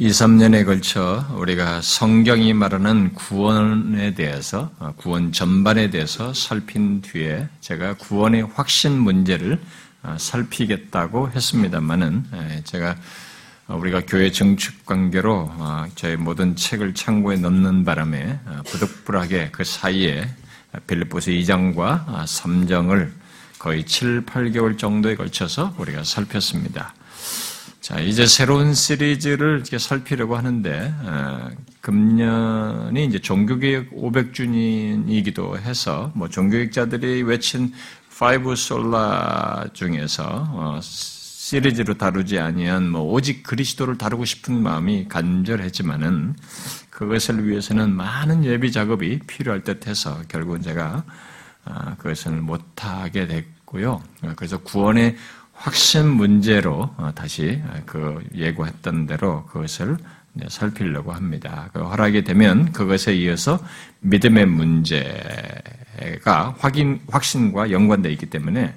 2, 0.00 0.10
3년에 0.10 0.64
걸쳐 0.64 1.26
우리가 1.34 1.80
성경이 1.82 2.52
말하는 2.52 3.14
구원에 3.14 4.14
대해서, 4.14 4.70
어, 4.78 4.92
구원 4.96 5.32
전반에 5.32 5.90
대해서 5.90 6.32
살핀 6.32 7.00
뒤에 7.00 7.48
제가 7.60 7.94
구원의 7.94 8.46
확신 8.54 8.92
문제를 8.92 9.60
어, 10.04 10.14
살피겠다고 10.16 11.32
했습니다만은 11.32 12.24
예, 12.32 12.62
제가 12.62 12.94
우리가 13.66 14.02
교회 14.06 14.30
정축 14.30 14.86
관계로 14.86 15.50
어, 15.54 15.86
저의 15.96 16.16
모든 16.16 16.54
책을 16.54 16.94
창고에 16.94 17.36
넣는 17.38 17.84
바람에 17.84 18.38
부득불하게 18.66 19.48
그 19.50 19.64
사이에 19.64 20.28
빌립보서 20.86 21.32
2장과 21.32 22.06
3장을 22.06 23.10
거의 23.58 23.84
7, 23.84 24.24
8개월 24.26 24.78
정도에 24.78 25.16
걸쳐서 25.16 25.74
우리가 25.76 26.04
살폈습니다. 26.04 26.94
자, 27.88 28.00
이제 28.00 28.26
새로운 28.26 28.74
시리즈를 28.74 29.60
이렇게 29.60 29.78
살피려고 29.78 30.36
하는데, 30.36 30.92
어, 31.04 31.48
금년이 31.80 33.02
이제 33.06 33.18
종교개혁 33.18 33.92
500주년이기도 33.92 35.56
해서, 35.56 36.12
뭐, 36.14 36.28
종교개혁자들이 36.28 37.22
외친 37.22 37.72
five 38.18 38.56
sola 38.56 39.68
중에서, 39.72 40.22
어, 40.50 40.80
시리즈로 40.82 41.94
다루지 41.94 42.38
아니한 42.38 42.90
뭐 42.90 43.10
오직 43.10 43.42
그리스도를 43.42 43.96
다루고 43.96 44.26
싶은 44.26 44.62
마음이 44.62 45.08
간절했지만은 45.08 46.36
그것을 46.90 47.48
위해서는 47.48 47.96
많은 47.96 48.44
예비 48.44 48.70
작업이 48.70 49.20
필요할 49.20 49.64
듯해서 49.64 50.24
결국은 50.28 50.60
제가 50.60 51.04
어, 51.64 51.94
그것을 51.96 52.32
못하게 52.32 53.26
됐고요. 53.26 54.02
그래서 54.36 54.58
구원의 54.58 55.16
확신 55.58 56.08
문제로 56.08 56.90
어, 56.96 57.10
다시 57.14 57.60
그 57.84 58.24
예고했던 58.34 59.06
대로 59.06 59.44
그것을 59.46 59.96
살피려고 60.46 61.12
합니다. 61.12 61.68
그 61.72 61.80
허락이 61.80 62.22
되면 62.22 62.70
그것에 62.70 63.16
이어서 63.16 63.58
믿음의 64.00 64.46
문제가 64.46 65.04
확인, 66.58 67.00
확신과 67.10 67.72
연관되어 67.72 68.12
있기 68.12 68.26
때문에 68.26 68.72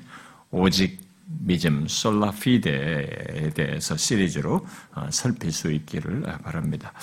오직 0.49 0.99
믿음, 1.43 1.87
솔라 1.87 2.31
피데에 2.31 3.51
대해서 3.53 3.95
시리즈로 3.95 4.65
어, 4.95 5.07
살필 5.11 5.51
수 5.51 5.71
있기를 5.71 6.23
바랍니다. 6.43 6.93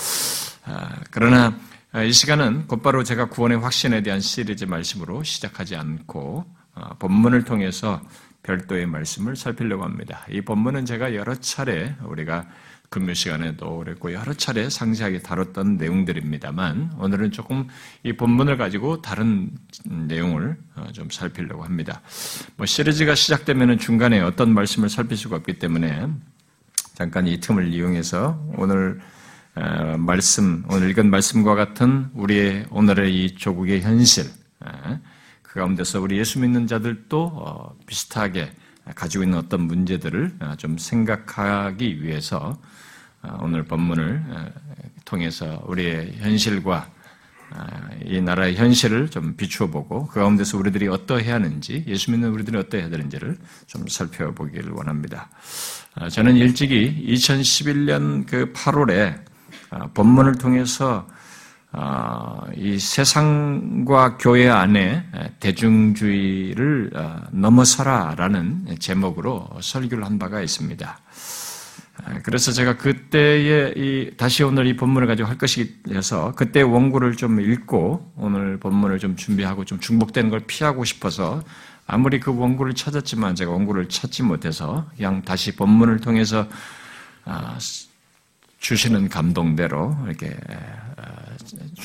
아, 0.65 0.97
그러나 1.11 1.57
이 2.05 2.13
시간은 2.13 2.67
곧바로 2.67 3.05
제가 3.05 3.29
구원의 3.29 3.59
확신에 3.59 4.03
대한 4.03 4.21
시리즈 4.21 4.65
말씀으로 4.65 5.23
시작하지 5.23 5.77
않고 5.77 6.45
어, 6.75 6.97
본문을 6.99 7.45
통해서 7.45 8.03
별도의 8.49 8.87
말씀을 8.87 9.37
살피려고 9.37 9.85
합니다. 9.85 10.25
이 10.31 10.41
본문은 10.41 10.87
제가 10.87 11.15
여러 11.15 11.35
차례 11.35 11.95
우리가 12.03 12.47
근무 12.89 13.13
시간에도 13.13 13.77
그랬고 13.77 14.15
여러 14.15 14.33
차례 14.33 14.71
상세하게 14.71 15.19
다뤘던 15.19 15.77
내용들입니다만 15.77 16.93
오늘은 16.99 17.33
조금 17.33 17.69
이 18.03 18.15
본문을 18.15 18.57
가지고 18.57 19.03
다른 19.03 19.51
내용을 19.85 20.57
어, 20.77 20.87
좀 20.93 21.11
살피려고 21.11 21.63
합니다. 21.63 22.01
뭐 22.57 22.65
시리즈가 22.65 23.15
시작되면 23.15 23.79
중간에 23.79 24.21
어떤 24.21 24.55
말씀을 24.55 24.89
살필 24.89 25.19
수가 25.19 25.37
없기 25.37 25.59
때문에 25.59 26.09
잠깐 26.95 27.27
이 27.27 27.39
틈을 27.41 27.69
이용해서 27.69 28.43
오늘 28.57 28.99
어, 29.57 29.97
말씀 29.99 30.65
오늘 30.71 30.89
읽은 30.89 31.11
말씀과 31.11 31.55
같은 31.55 32.09
우리의 32.15 32.65
오늘의 32.71 33.15
이 33.15 33.35
조국의 33.37 33.83
현실 33.83 34.25
어, 34.61 34.99
그 35.49 35.61
가운데서 35.61 36.01
우리 36.01 36.19
예수 36.19 36.39
믿는 36.41 36.67
자들도 36.67 37.23
어, 37.23 37.77
비슷하게 37.87 38.53
가지고 38.95 39.25
있는 39.25 39.39
어떤 39.39 39.63
문제들을 39.63 40.37
어, 40.41 40.55
좀 40.59 40.77
생각하기 40.77 42.03
위해서 42.03 42.59
어, 43.23 43.39
오늘 43.41 43.65
본문을 43.65 44.53
통해서 45.05 45.65
우리의 45.67 46.19
현실과 46.19 46.91
이 48.05 48.21
나라의 48.21 48.57
현실을 48.57 49.09
좀 49.09 49.35
비추어 49.37 49.69
보고 49.69 50.07
그 50.07 50.21
가운데서 50.21 50.59
우리들이 50.59 50.87
어떠해야 50.87 51.37
하는지 51.37 51.83
예수 51.87 52.11
믿는 52.11 52.29
우리들이 52.29 52.59
어떠해야 52.59 52.91
되는지를 52.91 53.39
좀 53.67 53.89
살펴보기를 53.89 54.71
원합니다. 54.71 55.31
저는 56.11 56.37
일찍이 56.37 57.07
2011년 57.09 58.27
그 58.27 58.53
8월에 58.53 59.19
본문을 59.95 60.35
통해서 60.35 61.07
어, 61.09 61.19
이 62.57 62.79
세상과 62.79 64.17
교회 64.19 64.49
안에 64.49 65.05
대중주의를 65.41 66.91
어, 66.95 67.21
넘어서라라는 67.31 68.77
제목으로 68.79 69.49
설교를 69.61 70.05
한 70.05 70.19
바가 70.19 70.41
있습니다. 70.41 70.99
그래서 72.23 72.53
제가 72.53 72.77
그때의 72.77 73.75
이 73.77 74.17
다시 74.17 74.43
오늘 74.45 74.67
이 74.67 74.77
본문을 74.77 75.09
가지고 75.09 75.29
할 75.29 75.37
것이어서 75.37 76.33
그때 76.37 76.63
원고를 76.63 77.17
좀 77.17 77.41
읽고 77.41 78.13
오늘 78.17 78.59
본문을 78.59 78.99
좀 78.99 79.17
준비하고 79.17 79.65
좀 79.65 79.81
중복되는 79.81 80.31
걸 80.31 80.41
피하고 80.47 80.85
싶어서 80.85 81.43
아무리 81.87 82.21
그 82.21 82.35
원고를 82.35 82.75
찾았지만 82.75 83.35
제가 83.35 83.51
원고를 83.51 83.89
찾지 83.89 84.23
못해서 84.23 84.89
그냥 84.97 85.23
다시 85.23 85.57
본문을 85.57 86.01
통해서 86.01 86.47
아, 87.25 87.59
주시는 88.61 89.09
감동대로 89.09 89.97
이렇게 90.07 90.37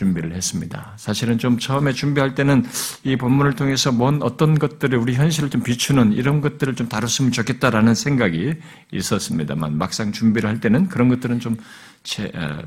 준비를 0.03 0.33
했습니다. 0.33 0.93
사실은 0.97 1.37
좀 1.37 1.57
처음에 1.57 1.93
준비할 1.93 2.35
때는 2.35 2.65
이 3.03 3.15
본문을 3.15 3.53
통해서 3.53 3.91
뭔 3.91 4.21
어떤 4.21 4.59
것들을 4.59 4.97
우리 4.97 5.15
현실을 5.15 5.49
좀 5.49 5.63
비추는 5.63 6.13
이런 6.13 6.41
것들을 6.41 6.75
좀 6.75 6.89
다뤘으면 6.89 7.31
좋겠다라는 7.31 7.95
생각이 7.95 8.55
있었습니다만 8.91 9.77
막상 9.77 10.11
준비를 10.11 10.49
할 10.49 10.59
때는 10.59 10.89
그런 10.89 11.07
것들은 11.07 11.39
좀 11.39 11.57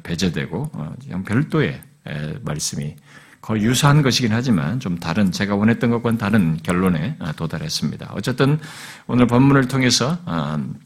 배제되고 0.03 0.71
어, 0.73 0.95
그냥 1.03 1.25
별도의 1.25 1.81
말씀이 2.43 2.97
거의 3.47 3.63
유사한 3.63 4.03
것이긴 4.03 4.33
하지만 4.33 4.81
좀 4.81 4.99
다른 4.99 5.31
제가 5.31 5.55
원했던 5.55 5.91
것과는 5.91 6.19
다른 6.19 6.57
결론에 6.63 7.17
아, 7.21 7.31
도달했습니다. 7.33 8.11
어쨌든 8.15 8.59
오늘 9.07 9.29
본문을 9.29 9.69
통해서 9.69 10.19
아, 10.25 10.59
어, 10.59 10.86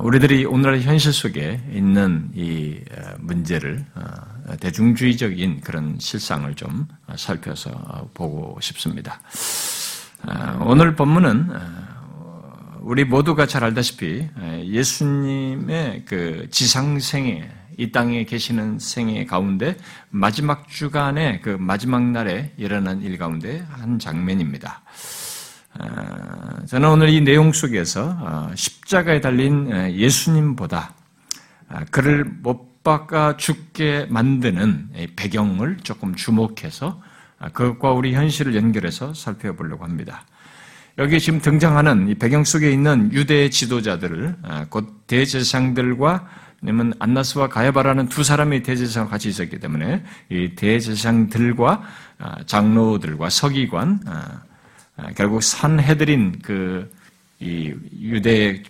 우리들이 0.00 0.44
오늘날 0.44 0.80
현실 0.80 1.12
속에 1.12 1.60
있는 1.72 2.30
이 2.34 2.80
어, 2.90 3.14
문제를 3.20 3.84
어, 3.94 4.56
대중주의적인 4.58 5.60
그런 5.60 5.96
실상을 5.98 6.52
좀 6.54 6.86
살펴서 7.16 8.08
보고 8.14 8.60
싶습니다. 8.60 9.20
오늘 10.60 10.94
본문은 10.96 11.50
우리 12.80 13.04
모두가 13.04 13.46
잘 13.46 13.64
알다시피 13.64 14.28
예수님의 14.64 16.04
그 16.04 16.48
지상생애, 16.50 17.50
이 17.78 17.92
땅에 17.92 18.24
계시는 18.24 18.78
생애 18.78 19.24
가운데 19.26 19.76
마지막 20.10 20.68
주간의 20.68 21.42
그 21.42 21.50
마지막 21.50 22.02
날에 22.02 22.52
일어난 22.56 23.02
일 23.02 23.18
가운데 23.18 23.64
한 23.68 23.98
장면입니다. 23.98 24.82
어, 25.78 26.66
저는 26.66 26.88
오늘 26.88 27.08
이 27.10 27.20
내용 27.20 27.52
속에서 27.52 28.16
어, 28.20 28.50
십자가에 28.54 29.20
달린 29.20 29.72
어, 29.72 29.90
예수님보다 29.90 30.94
그를 31.90 32.24
못 32.24 32.82
박아 32.84 33.36
죽게 33.36 34.06
만드는 34.08 34.90
배경을 35.16 35.78
조금 35.82 36.14
주목해서 36.14 37.02
그것과 37.52 37.90
우리 37.90 38.14
현실을 38.14 38.54
연결해서 38.54 39.12
살펴보려고 39.14 39.82
합니다. 39.82 40.24
여기 40.96 41.18
지금 41.18 41.40
등장하는 41.40 42.08
이 42.08 42.14
배경 42.14 42.44
속에 42.44 42.70
있는 42.70 43.12
유대 43.12 43.50
지도자들을 43.50 44.36
곧 44.70 45.08
대제사장들과 45.08 46.28
아니면 46.62 46.92
안나스와 47.00 47.48
가야바라는 47.48 48.08
두 48.08 48.22
사람의 48.22 48.62
대제사장 48.62 49.08
같이 49.08 49.28
있었기 49.30 49.58
때문에 49.58 50.04
이 50.28 50.54
대제사장들과 50.54 51.82
장로들과 52.46 53.28
서기관 53.28 54.00
아, 54.06 54.42
결국 55.14 55.42
산해드린 55.42 56.38
그 56.42 56.90
유대의 57.40 58.62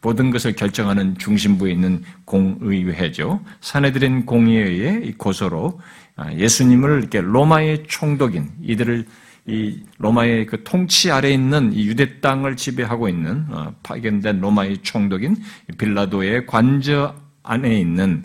모든 0.00 0.30
것을 0.30 0.54
결정하는 0.54 1.18
중심부에 1.18 1.72
있는 1.72 2.02
공의회죠. 2.24 3.40
산해드린 3.60 4.24
공의회의 4.24 5.14
고소로 5.18 5.80
아, 6.14 6.32
예수님을 6.32 7.00
이렇게 7.00 7.20
로마의 7.20 7.84
총독인 7.88 8.50
이들을 8.62 9.04
이 9.48 9.82
로마의 9.98 10.46
그 10.46 10.64
통치 10.64 11.10
아래 11.10 11.30
있는 11.30 11.72
이 11.72 11.86
유대 11.86 12.20
땅을 12.20 12.56
지배하고 12.56 13.08
있는 13.08 13.46
어, 13.50 13.74
파견된 13.82 14.40
로마의 14.40 14.78
총독인 14.78 15.36
빌라도의 15.76 16.46
관저 16.46 17.14
안에 17.42 17.78
있는 17.78 18.24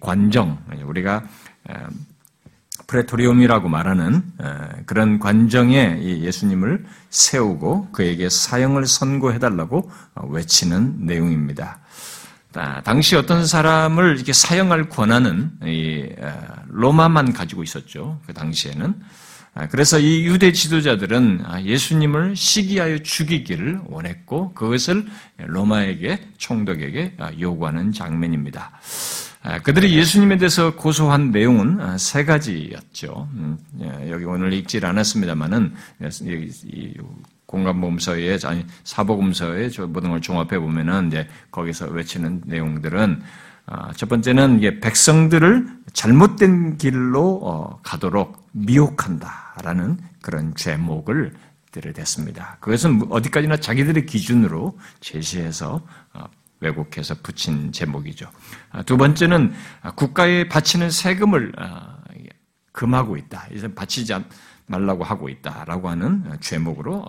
관정 0.00 0.58
우리가 0.84 1.24
프레토리움이라고 2.92 3.70
말하는 3.70 4.22
그런 4.84 5.18
관정에 5.18 5.98
예수님을 6.02 6.84
세우고 7.08 7.88
그에게 7.92 8.28
사형을 8.28 8.86
선고해달라고 8.86 9.90
어, 10.14 10.26
외치는 10.28 11.06
내용입니다. 11.06 11.78
당시 12.84 13.16
어떤 13.16 13.46
사람을 13.46 14.16
이렇게 14.16 14.34
사형할 14.34 14.90
권한은 14.90 15.52
로마만 16.68 17.32
가지고 17.32 17.62
있었죠. 17.62 18.20
그 18.26 18.34
당시에는 18.34 18.94
아, 19.54 19.68
그래서 19.68 19.98
이 19.98 20.24
유대 20.24 20.52
지도자들은 20.52 21.44
예수님을 21.62 22.36
시기하여 22.36 22.98
죽이기를 22.98 23.80
원했고 23.86 24.52
그것을 24.52 25.06
로마에게 25.38 26.28
총독에게 26.36 27.16
요구하는 27.40 27.92
장면입니다. 27.92 28.72
그들이 29.64 29.96
예수님에 29.96 30.38
대해서 30.38 30.74
고소한 30.76 31.32
내용은 31.32 31.98
세 31.98 32.24
가지였죠. 32.24 33.28
음, 33.34 33.58
예, 33.80 34.10
여기 34.10 34.24
오늘 34.24 34.52
읽질 34.52 34.86
않았습니다만은 34.86 35.74
공간보험서에 37.46 38.38
아니 38.44 38.64
사복음서에 38.84 39.70
모든 39.88 40.10
걸 40.10 40.20
종합해 40.20 40.58
보면은 40.58 41.08
이제 41.08 41.28
거기서 41.50 41.88
외치는 41.88 42.42
내용들은 42.46 43.22
아, 43.66 43.92
첫 43.92 44.08
번째는 44.08 44.58
이게 44.58 44.80
백성들을 44.80 45.68
잘못된 45.92 46.78
길로 46.78 47.40
어, 47.42 47.80
가도록 47.82 48.48
미혹한다라는 48.52 49.98
그런 50.20 50.54
제목을 50.54 51.32
들여댔습니다. 51.70 52.58
그것은 52.60 53.06
어디까지나 53.10 53.58
자기들의 53.58 54.06
기준으로 54.06 54.78
제시해서 55.00 55.80
어, 56.12 56.24
왜곡해서 56.62 57.16
붙인 57.22 57.72
제목이죠. 57.72 58.30
아, 58.70 58.82
두 58.82 58.96
번째는 58.96 59.52
국가에 59.96 60.48
바치는 60.48 60.90
세금을 60.90 61.52
금하고 62.72 63.16
있다. 63.18 63.48
이제 63.52 63.72
바치지 63.72 64.14
않, 64.14 64.24
말라고 64.66 65.04
하고 65.04 65.28
있다라고 65.28 65.90
하는 65.90 66.24
죄목으로 66.40 67.04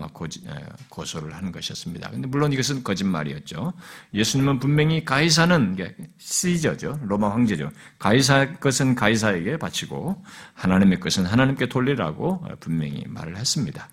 고소를 0.89 1.33
하는 1.33 1.51
것이었습니다. 1.51 2.09
근데 2.09 2.27
물론 2.27 2.51
이것은 2.51 2.83
거짓말이었죠. 2.83 3.73
예수님은 4.13 4.59
분명히 4.59 5.05
가이사는 5.05 5.77
시저죠. 6.17 6.99
로마 7.03 7.31
황제죠. 7.31 7.69
가이사 7.99 8.56
것은 8.56 8.95
가이사에게 8.95 9.57
바치고 9.57 10.25
하나님의 10.56 10.99
것은 10.99 11.25
하나님께 11.25 11.69
돌리라고 11.69 12.45
분명히 12.59 13.06
말을 13.07 13.38
했습니다. 13.38 13.88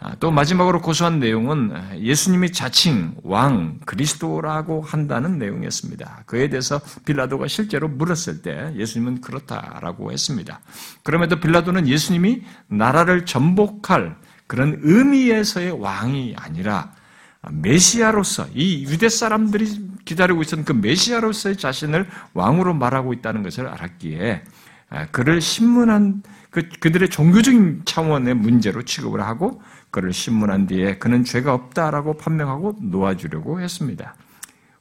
아, 0.00 0.14
또 0.20 0.30
마지막으로 0.30 0.80
고소한 0.80 1.18
내용은 1.18 1.72
예수님이 1.98 2.52
자칭 2.52 3.14
왕 3.24 3.80
그리스도라고 3.84 4.80
한다는 4.80 5.38
내용이었습니다. 5.38 6.22
그에 6.26 6.48
대해서 6.48 6.80
빌라도가 7.04 7.48
실제로 7.48 7.88
물었을 7.88 8.42
때 8.42 8.72
예수님은 8.76 9.20
그렇다라고 9.20 10.12
했습니다. 10.12 10.60
그럼에도 11.02 11.40
빌라도는 11.40 11.88
예수님이 11.88 12.42
나라를 12.68 13.26
전복할 13.26 14.16
그런 14.46 14.78
의미에서의 14.82 15.80
왕이 15.80 16.36
아니라 16.38 16.92
메시아로서 17.50 18.46
이 18.54 18.84
유대 18.84 19.08
사람들이 19.08 19.88
기다리고 20.04 20.42
있었던 20.42 20.64
그 20.64 20.72
메시아로서의 20.72 21.56
자신을 21.56 22.06
왕으로 22.34 22.72
말하고 22.72 23.12
있다는 23.14 23.42
것을 23.42 23.66
알았기에 23.66 24.44
아, 24.90 25.06
그를 25.06 25.40
신문한 25.40 26.22
그, 26.50 26.68
그들의 26.80 27.10
종교적인 27.10 27.82
차원의 27.84 28.34
문제로 28.34 28.82
취급을 28.82 29.20
하고 29.20 29.60
그를 29.90 30.12
신문한 30.12 30.66
뒤에 30.66 30.98
그는 30.98 31.24
죄가 31.24 31.54
없다라고 31.54 32.16
판명하고 32.16 32.76
놓아주려고 32.80 33.60
했습니다. 33.60 34.14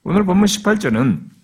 오늘 0.04 0.26
본문 0.26 0.46
18절은 0.46 1.38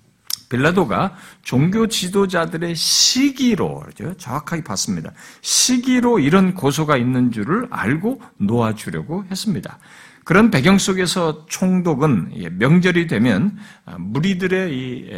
빌라도가 0.49 1.15
종교 1.41 1.87
지도자들의 1.87 2.75
시기로 2.75 3.83
정확하게 4.17 4.63
봤습니다. 4.63 5.11
시기로 5.41 6.19
이런 6.19 6.53
고소가 6.53 6.97
있는 6.97 7.31
줄을 7.31 7.67
알고 7.71 8.21
놓아주려고 8.37 9.25
했습니다. 9.31 9.79
그런 10.23 10.51
배경 10.51 10.77
속에서 10.77 11.45
총독은 11.47 12.57
명절이 12.57 13.07
되면 13.07 13.57
무리들의 13.97 14.73
이 14.73 15.09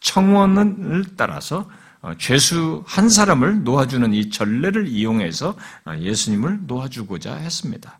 청원을 0.00 1.04
따라서 1.16 1.60
어, 1.60 1.68
죄수 2.16 2.82
한 2.86 3.08
사람을 3.08 3.64
놓아주는 3.64 4.14
이 4.14 4.30
전례를 4.30 4.88
이용해서 4.88 5.56
어, 5.84 5.96
예수님을 5.98 6.60
놓아주고자 6.66 7.34
했습니다. 7.34 7.98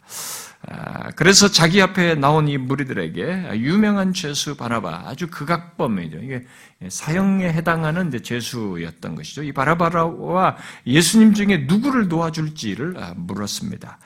아, 0.66 1.10
그래서 1.12 1.48
자기 1.48 1.80
앞에 1.80 2.16
나온 2.16 2.48
이 2.48 2.58
무리들에게 2.58 3.50
유명한 3.54 4.12
죄수 4.12 4.56
바라바 4.56 5.04
아주 5.06 5.28
극악범이죠. 5.28 6.18
이게 6.18 6.46
사형에 6.88 7.52
해당하는 7.52 8.10
죄수였던 8.10 9.14
것이죠. 9.14 9.44
이 9.44 9.52
바라바라와 9.52 10.56
예수님 10.86 11.34
중에 11.34 11.66
누구를 11.68 12.08
놓아줄지를 12.08 12.96
아, 12.98 13.14
물었습니다. 13.16 13.98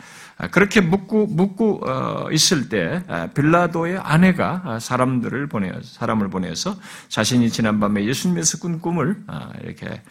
아, 0.43 0.49
그렇게 0.49 0.81
묻고 0.81 1.29
묻고 1.29 1.89
어, 1.89 2.31
있을 2.33 2.69
때 2.69 3.03
아, 3.07 3.29
빌라도의 3.29 3.99
아내가 3.99 4.61
아, 4.65 4.79
사람들을 4.81 5.47
보내 5.47 5.73
사람을 5.81 6.31
보내서 6.31 6.77
자신이 7.09 7.49
지난 7.51 7.79
밤에 7.79 8.05
예수님에서 8.05 8.59
꾼 8.59 8.81
꿈을 8.81 9.23
이렇게 9.63 10.03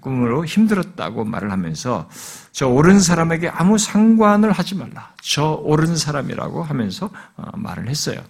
꿈으로 0.00 0.44
힘들었다고 0.44 1.24
말을 1.24 1.50
하면서 1.50 2.08
저 2.52 2.68
옳은 2.68 3.00
사람에게 3.00 3.48
아무 3.48 3.76
상관을 3.76 4.52
하지 4.52 4.76
말라. 4.76 5.12
저 5.20 5.54
옳은 5.54 5.96
사람이라고 5.96 6.62
하면서 6.62 7.10
어, 7.36 7.44
말을 7.56 7.88
했어요. 7.88 8.20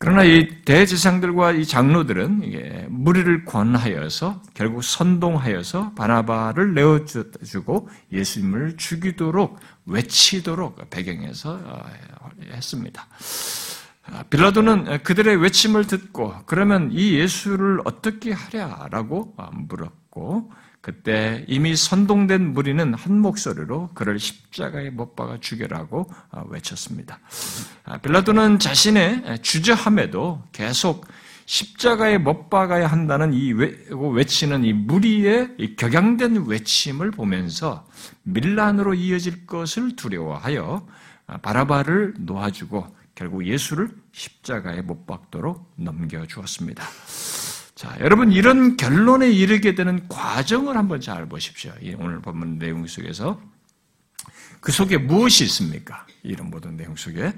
그러나 0.00 0.22
이 0.22 0.62
대제상들과 0.64 1.52
이 1.52 1.66
장로들은 1.66 2.88
무리를 2.88 3.44
권하여서 3.44 4.42
결국 4.54 4.84
선동하여서 4.84 5.94
바나바를 5.94 6.72
내어주고 6.72 7.88
예수님을 8.12 8.76
죽이도록 8.76 9.58
외치도록 9.86 10.88
배경에서 10.90 11.58
어, 11.64 11.84
했습니다. 12.48 13.06
아, 14.04 14.22
빌라도는 14.30 15.02
그들의 15.02 15.36
외침을 15.36 15.86
듣고 15.86 16.32
그러면 16.46 16.90
이 16.92 17.14
예수를 17.14 17.80
어떻게 17.84 18.32
하랴라고 18.32 19.34
물었고 19.52 20.52
그때 20.80 21.44
이미 21.48 21.76
선동된 21.76 22.52
무리는 22.52 22.94
한 22.94 23.20
목소리로 23.20 23.90
그를 23.94 24.18
십자가에 24.18 24.90
못 24.90 25.16
박아 25.16 25.38
죽여라고 25.40 26.08
어, 26.30 26.44
외쳤습니다. 26.48 27.18
아, 27.84 27.98
빌라도는 27.98 28.58
자신의 28.58 29.42
주저함에도 29.42 30.44
계속 30.52 31.06
십자가에 31.46 32.18
못 32.18 32.50
박아야 32.50 32.86
한다는 32.86 33.32
이 33.32 33.52
외치는 33.52 34.64
이 34.64 34.72
무리의 34.74 35.76
격양된 35.76 36.44
외침을 36.46 37.10
보면서 37.10 37.86
밀란으로 38.24 38.94
이어질 38.94 39.46
것을 39.46 39.96
두려워하여 39.96 40.86
아, 41.26 41.36
바라바를 41.38 42.14
놓아주고 42.18 42.86
결국 43.14 43.46
예수를 43.46 43.90
십자가에 44.12 44.82
못 44.82 45.06
박도록 45.06 45.72
넘겨주었습니다. 45.76 46.84
자, 47.78 47.96
여러분 48.00 48.32
이런 48.32 48.76
결론에 48.76 49.30
이르게 49.30 49.76
되는 49.76 50.08
과정을 50.08 50.76
한번 50.76 51.00
잘 51.00 51.26
보십시오. 51.26 51.72
오늘 52.00 52.20
본문 52.20 52.58
내용 52.58 52.84
속에서 52.88 53.40
그 54.58 54.72
속에 54.72 54.98
무엇이 54.98 55.44
있습니까? 55.44 56.04
이런 56.24 56.50
모든 56.50 56.76
내용 56.76 56.96
속에 56.96 57.32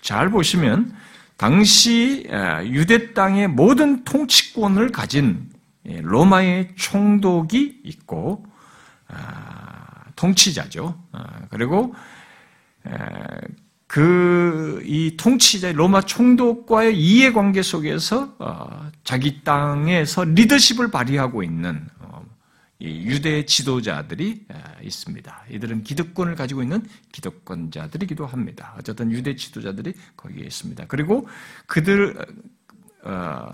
잘 0.00 0.30
보시면 0.30 0.96
당시 1.36 2.26
유대 2.64 3.12
땅의 3.12 3.48
모든 3.48 4.04
통치권을 4.04 4.90
가진 4.90 5.50
로마의 5.84 6.76
총독이 6.76 7.82
있고 7.84 8.46
아, 9.06 10.04
통치자죠. 10.16 10.98
아, 11.12 11.40
그리고 11.50 11.94
그 13.94 14.64
이 14.84 15.16
통치자 15.16 15.72
로마 15.72 16.02
총독과의 16.02 16.98
이해관계 16.98 17.62
속에서 17.62 18.34
어, 18.38 18.90
자기 19.02 19.42
땅에서 19.42 20.24
리더십을 20.24 20.90
발휘하고 20.90 21.42
있는 21.42 21.88
어, 22.00 22.22
유대 22.80 23.44
지도자들이 23.46 24.46
있습니다. 24.82 25.44
이들은 25.50 25.84
기득권을 25.84 26.34
가지고 26.34 26.62
있는 26.62 26.82
기득권자들이기도 27.12 28.26
합니다. 28.26 28.74
어쨌든 28.78 29.10
유대 29.10 29.34
지도자들이 29.34 29.94
거기에 30.16 30.44
있습니다. 30.44 30.84
그리고 30.88 31.26
그들 31.66 32.16
어, 33.04 33.48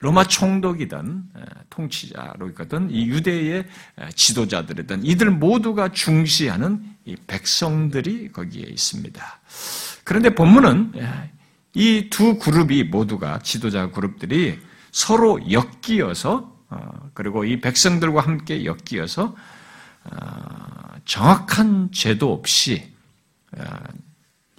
로마 0.00 0.24
총독이든 0.24 1.24
통치자로 1.70 2.48
있거든 2.50 2.90
이 2.90 3.06
유대의 3.06 3.66
지도자들이든 4.14 5.04
이들 5.04 5.30
모두가 5.30 5.92
중시하는 5.92 6.82
이 7.04 7.16
백성들이 7.26 8.32
거기에 8.32 8.62
있습니다. 8.68 9.40
그런데 10.04 10.34
본문은 10.34 10.92
이 11.74 12.08
두 12.10 12.38
그룹이 12.38 12.84
모두가 12.84 13.38
지도자 13.40 13.90
그룹들이 13.90 14.58
서로 14.90 15.38
엮이어서 15.50 16.56
어, 16.70 17.10
그리고 17.14 17.44
이 17.44 17.60
백성들과 17.60 18.20
함께 18.20 18.64
엮이어서 18.64 19.34
어, 20.04 20.16
정확한 21.04 21.90
제도 21.92 22.32
없이 22.32 22.92
어, 23.56 23.62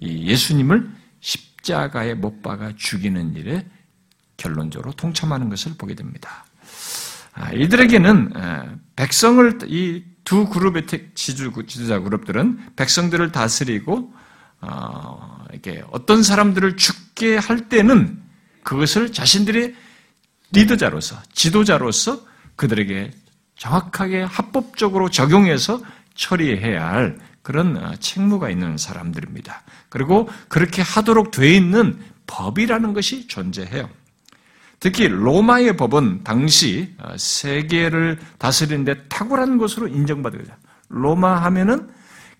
예수님을 0.00 0.90
십자가에 1.20 2.14
못 2.14 2.42
박아 2.42 2.72
죽이는 2.76 3.36
일에 3.36 3.66
결론적으로 4.40 4.92
동참하는 4.92 5.48
것을 5.50 5.74
보게 5.76 5.94
됩니다. 5.94 6.44
아, 7.34 7.52
이들에게는 7.52 8.32
백성을 8.96 9.58
이 9.66 10.10
두 10.30 10.48
그룹의 10.48 10.86
지도자 11.16 11.98
그룹들은 11.98 12.76
백성들을 12.76 13.32
다스리고 13.32 14.14
어, 14.60 15.44
이렇게 15.50 15.82
어떤 15.90 16.22
사람들을 16.22 16.76
죽게 16.76 17.36
할 17.36 17.68
때는 17.68 18.22
그것을 18.62 19.12
자신들의 19.12 19.74
리더자로서 20.52 21.16
지도자로서 21.32 22.24
그들에게 22.54 23.10
정확하게 23.56 24.22
합법적으로 24.22 25.10
적용해서 25.10 25.82
처리해야 26.14 26.86
할 26.86 27.18
그런 27.42 27.76
어, 27.76 27.96
책무가 27.96 28.50
있는 28.50 28.76
사람들입니다. 28.76 29.64
그리고 29.88 30.28
그렇게 30.48 30.80
하도록 30.80 31.32
돼 31.32 31.52
있는 31.52 31.98
법이라는 32.28 32.92
것이 32.92 33.26
존재해요. 33.26 33.90
특히 34.80 35.08
로마의 35.08 35.76
법은 35.76 36.24
당시 36.24 36.94
어, 36.98 37.14
세계를 37.16 38.18
다스리는데 38.38 39.04
탁월한 39.08 39.58
것으로 39.58 39.86
인정받은 39.86 40.38
거죠. 40.38 40.52
로마 40.88 41.36
하면은 41.44 41.88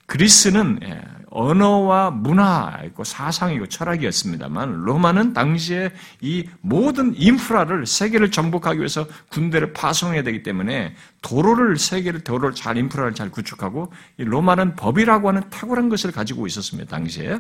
그리스는 0.06 0.80
예, 0.82 1.00
언어와 1.30 2.11
문화 2.11 2.80
있고 2.87 3.04
사상이고 3.04 3.66
철학이었습니다만 3.66 4.82
로마는 4.82 5.32
당시에 5.32 5.92
이 6.20 6.49
모든 6.61 7.14
인프라를 7.14 7.87
세계를 7.87 8.32
정복하기 8.32 8.80
위해서 8.80 9.06
군대를 9.28 9.73
파송해야 9.73 10.23
되기 10.25 10.42
때문에 10.42 10.97
도로를 11.23 11.76
세계를 11.76 12.25
도로를 12.25 12.54
잘 12.54 12.76
인프라를 12.76 13.14
잘 13.14 13.30
구축하고 13.30 13.92
이 14.18 14.25
로마는 14.25 14.75
법이라고 14.75 15.28
하는 15.28 15.49
탁월한 15.50 15.88
것을 15.88 16.11
가지고 16.11 16.47
있었습니다. 16.49 16.90
당시에 16.90 17.38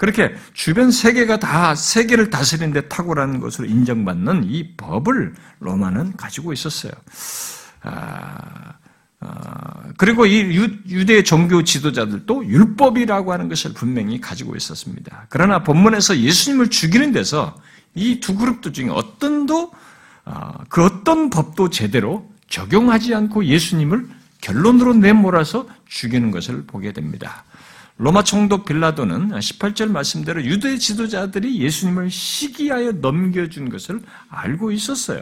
그렇게 0.00 0.34
주변 0.54 0.90
세계가 0.90 1.38
다 1.40 1.74
세계를 1.74 2.30
다스리는데 2.30 2.88
탁월한 2.88 3.38
것으로 3.38 3.66
인정받는 3.68 4.44
이 4.44 4.74
법을 4.78 5.34
로마는 5.58 6.16
가지고 6.16 6.54
있었어요. 6.54 6.90
아, 7.82 8.72
아, 9.20 9.82
그리고 9.98 10.24
이 10.24 10.56
유 10.88 11.04
대 11.04 11.22
종교 11.22 11.62
지도자들도 11.62 12.46
율법이라고 12.46 13.30
하는 13.30 13.50
것을 13.50 13.74
분명히 13.74 14.18
가지고 14.22 14.56
있었습니다. 14.56 15.26
그러나 15.28 15.62
본문에서 15.62 16.16
예수님을 16.16 16.70
죽이는 16.70 17.12
데서 17.12 17.54
이 17.94 18.20
두 18.20 18.36
그룹들 18.36 18.72
중에 18.72 18.88
어떤도 18.88 19.70
아, 20.24 20.64
그 20.70 20.82
어떤 20.82 21.28
법도 21.28 21.68
제대로 21.68 22.26
적용하지 22.48 23.14
않고 23.14 23.44
예수님을 23.44 24.08
결론으로 24.40 24.94
내몰아서 24.94 25.66
죽이는 25.88 26.30
것을 26.30 26.64
보게 26.66 26.94
됩니다. 26.94 27.44
로마 28.00 28.24
총독 28.24 28.64
빌라도는 28.64 29.28
18절 29.28 29.90
말씀대로 29.90 30.42
유대 30.42 30.78
지도자들이 30.78 31.60
예수님을 31.60 32.10
시기하여 32.10 32.92
넘겨준 32.92 33.68
것을 33.68 34.00
알고 34.30 34.72
있었어요. 34.72 35.20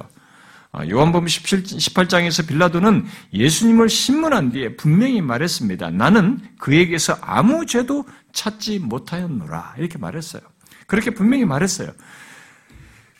아, 0.70 0.86
요한복음 0.86 1.26
18장에서 1.26 2.46
빌라도는 2.46 3.04
예수님을 3.34 3.88
신문한 3.88 4.52
뒤에 4.52 4.76
분명히 4.76 5.20
말했습니다. 5.20 5.90
나는 5.90 6.38
그에게서 6.60 7.18
아무 7.20 7.66
죄도 7.66 8.04
찾지 8.32 8.78
못하였노라. 8.78 9.74
이렇게 9.78 9.98
말했어요. 9.98 10.42
그렇게 10.86 11.10
분명히 11.10 11.44
말했어요. 11.44 11.90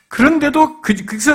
그런데도 0.06 0.82
그, 0.82 0.94
그래서 1.04 1.34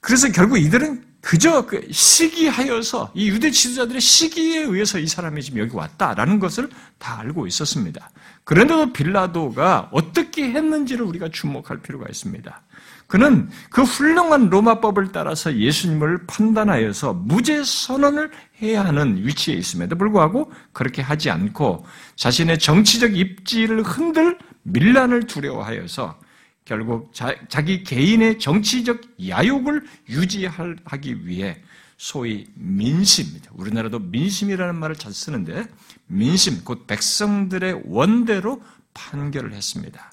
그래서 0.00 0.32
결국 0.32 0.58
이들은 0.58 1.04
그저 1.24 1.64
그 1.64 1.80
시기하여서 1.90 3.12
이 3.14 3.30
유대 3.30 3.50
지도자들의 3.50 3.98
시기에 3.98 4.60
의해서 4.64 4.98
이 4.98 5.06
사람이 5.06 5.42
지금 5.42 5.58
여기 5.60 5.74
왔다라는 5.74 6.38
것을 6.38 6.68
다 6.98 7.18
알고 7.20 7.46
있었습니다. 7.46 8.10
그런데도 8.44 8.92
빌라도가 8.92 9.88
어떻게 9.90 10.50
했는지를 10.50 11.02
우리가 11.06 11.30
주목할 11.30 11.80
필요가 11.80 12.04
있습니다. 12.10 12.62
그는 13.06 13.48
그 13.70 13.82
훌륭한 13.82 14.50
로마법을 14.50 15.12
따라서 15.12 15.56
예수님을 15.56 16.26
판단하여서 16.26 17.14
무죄 17.14 17.64
선언을 17.64 18.30
해야 18.60 18.84
하는 18.84 19.26
위치에 19.26 19.54
있음에도 19.54 19.96
불구하고 19.96 20.52
그렇게 20.74 21.00
하지 21.00 21.30
않고 21.30 21.86
자신의 22.16 22.58
정치적 22.58 23.16
입지를 23.16 23.82
흔들 23.82 24.36
밀란을 24.64 25.26
두려워하여서 25.26 26.18
결국 26.64 27.12
자, 27.12 27.34
기 27.64 27.84
개인의 27.84 28.38
정치적 28.38 29.00
야욕을 29.28 29.84
유지하기 30.08 31.26
위해 31.26 31.60
소위 31.96 32.46
민심입니다. 32.54 33.50
우리나라도 33.54 33.98
민심이라는 33.98 34.74
말을 34.74 34.96
잘 34.96 35.12
쓰는데 35.12 35.66
민심, 36.06 36.64
곧 36.64 36.86
백성들의 36.86 37.82
원대로 37.86 38.62
판결을 38.94 39.52
했습니다. 39.52 40.12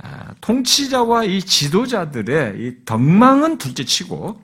아, 0.00 0.34
통치자와 0.40 1.24
이 1.24 1.42
지도자들의 1.42 2.60
이 2.60 2.84
덕망은 2.84 3.58
둘째치고 3.58 4.40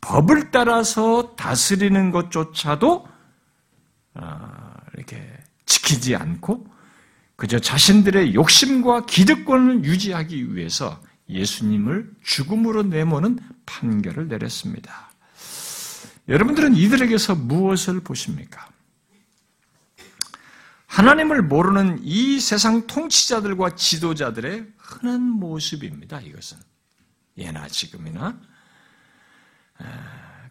법을 0.00 0.50
따라서 0.52 1.34
다스리는 1.36 2.10
것조차도 2.12 3.08
아, 4.14 4.74
이렇게 4.94 5.20
지키지 5.66 6.14
않고 6.14 6.73
그저 7.36 7.58
자신들의 7.58 8.34
욕심과 8.34 9.06
기득권을 9.06 9.84
유지하기 9.84 10.54
위해서 10.54 11.00
예수님을 11.28 12.12
죽음으로 12.22 12.84
내모는 12.84 13.38
판결을 13.66 14.28
내렸습니다. 14.28 15.10
여러분들은 16.28 16.74
이들에게서 16.74 17.34
무엇을 17.34 18.00
보십니까? 18.00 18.68
하나님을 20.86 21.42
모르는 21.42 21.98
이 22.02 22.38
세상 22.38 22.86
통치자들과 22.86 23.74
지도자들의 23.74 24.66
흔한 24.76 25.22
모습입니다. 25.22 26.20
이것은 26.20 26.56
예나 27.36 27.66
지금이나 27.66 28.38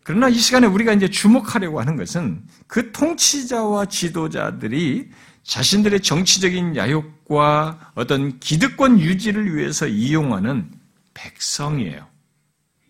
그러나 0.04 0.28
이 0.28 0.36
시간에 0.36 0.68
우리가 0.68 0.92
이제 0.92 1.10
주목하려고 1.10 1.80
하는 1.80 1.96
것은 1.96 2.46
그 2.68 2.92
통치자와 2.92 3.86
지도자들이 3.86 5.10
자신들의 5.44 6.02
정치적인 6.02 6.76
야욕과 6.76 7.92
어떤 7.96 8.40
기득권 8.40 9.00
유지를 9.00 9.56
위해서 9.56 9.88
이용하는 9.88 10.72
백성이에요. 11.14 12.08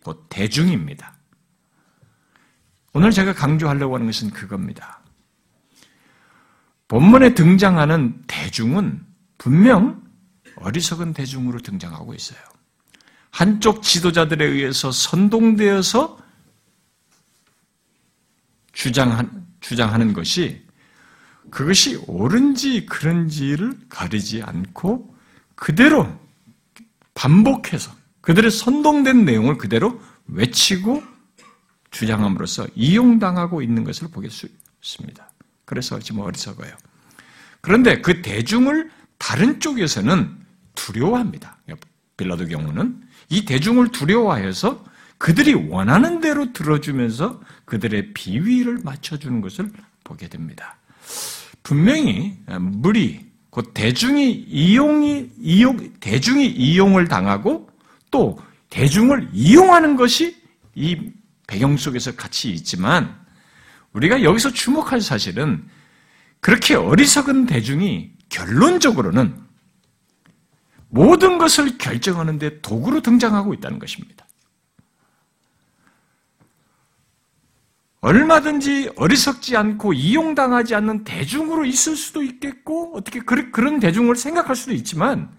곧 0.04 0.26
대중입니다. 0.30 1.14
오늘 2.94 3.12
제가 3.12 3.34
강조하려고 3.34 3.96
하는 3.96 4.06
것은 4.06 4.30
그겁니다. 4.30 5.00
본문에 6.88 7.34
등장하는 7.34 8.22
대중은 8.28 9.04
분명 9.40 10.04
어리석은 10.58 11.14
대중으로 11.14 11.60
등장하고 11.60 12.14
있어요. 12.14 12.40
한쪽 13.32 13.82
지도자들에 13.82 14.46
의해서 14.46 14.92
선동되어서 14.92 16.20
주장한, 18.74 19.48
주장하는 19.60 20.14
것이 20.14 20.64
그것이 21.54 22.04
옳은지 22.08 22.88
그른지를 22.88 23.78
가리지 23.88 24.42
않고 24.42 25.16
그대로 25.54 26.10
반복해서 27.14 27.92
그들의 28.22 28.50
선동된 28.50 29.24
내용을 29.24 29.60
그대로 29.60 30.02
외치고 30.26 31.04
주장함으로써 31.92 32.66
이용당하고 32.74 33.62
있는 33.62 33.84
것을 33.84 34.08
보게 34.08 34.30
수 34.30 34.48
있습니다. 34.82 35.30
그래서 35.66 36.00
지금 36.00 36.22
어리석어요. 36.22 36.76
그런데 37.62 38.02
그 38.02 38.24
대중을 38.24 38.90
다른 39.20 39.60
쪽에서는 39.60 40.36
두려워합니다. 40.74 41.58
빌라도 42.18 42.48
경우는 42.48 43.00
이 43.30 43.46
대중을 43.46 43.92
두려워해서 43.92 44.84
그들이 45.20 45.54
원하는 45.54 46.20
대로 46.20 46.52
들어주면서 46.52 47.42
그들의 47.66 48.16
비위를 48.16 48.80
맞춰주는 48.84 49.40
것을 49.40 49.72
보게 50.04 50.28
됩니다. 50.28 50.78
분명히 51.64 52.38
무리, 52.60 53.26
곧 53.50 53.72
대중이 53.74 54.32
이용이 54.32 55.30
이용 55.40 55.94
대중이 56.00 56.46
이용을 56.48 57.08
당하고 57.08 57.70
또 58.12 58.40
대중을 58.70 59.30
이용하는 59.32 59.96
것이 59.96 60.36
이 60.76 61.12
배경 61.48 61.78
속에서 61.78 62.16
같이 62.16 62.52
있지만 62.52 63.16
우리가 63.94 64.24
여기서 64.24 64.52
주목할 64.52 65.02
사실은 65.02 65.64
그렇게 66.40 66.76
어리석은 66.76 67.46
대중이 67.46 68.12
결론적으로는 68.30 69.36
모든 70.90 71.38
것을 71.38 71.78
결정하는데 71.78 72.62
도구로 72.62 73.02
등장하고 73.02 73.54
있다는 73.54 73.80
것입니다. 73.80 74.26
얼마든지 78.04 78.92
어리석지 78.98 79.56
않고 79.56 79.94
이용당하지 79.94 80.76
않는 80.76 81.06
대중으로 81.06 81.64
있을 81.64 81.96
수도 81.96 82.22
있겠고, 82.22 82.98
어떻게 82.98 83.22
그런 83.22 83.80
대중을 83.80 84.18
생각할 84.18 84.58
수도 84.58 84.74
있지만, 84.74 85.32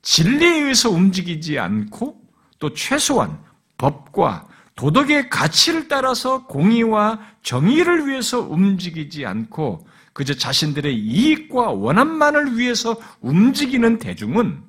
진리에 0.00 0.62
의해서 0.62 0.88
움직이지 0.88 1.58
않고, 1.58 2.18
또 2.58 2.72
최소한 2.72 3.38
법과 3.76 4.48
도덕의 4.74 5.28
가치를 5.28 5.88
따라서 5.88 6.46
공의와 6.46 7.20
정의를 7.42 8.06
위해서 8.06 8.40
움직이지 8.40 9.26
않고 9.26 9.86
그저 10.12 10.34
자신들의 10.34 10.96
이익과 10.96 11.72
원함만을 11.72 12.56
위해서 12.56 12.96
움직이는 13.20 13.98
대중은 13.98 14.62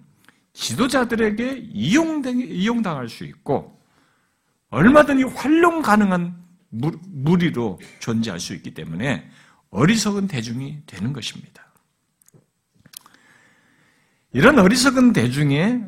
지도자들에게 0.53 1.69
이용당할 1.73 3.07
수 3.07 3.23
있고 3.23 3.79
얼마든지 4.71 5.23
활용 5.23 5.81
가능한 5.81 6.48
무리로 6.69 7.79
존재할 7.99 8.39
수 8.39 8.53
있기 8.53 8.73
때문에 8.73 9.29
어리석은 9.71 10.27
대중이 10.27 10.83
되는 10.85 11.13
것입니다. 11.13 11.65
이런 14.31 14.59
어리석은 14.59 15.13
대중의 15.13 15.83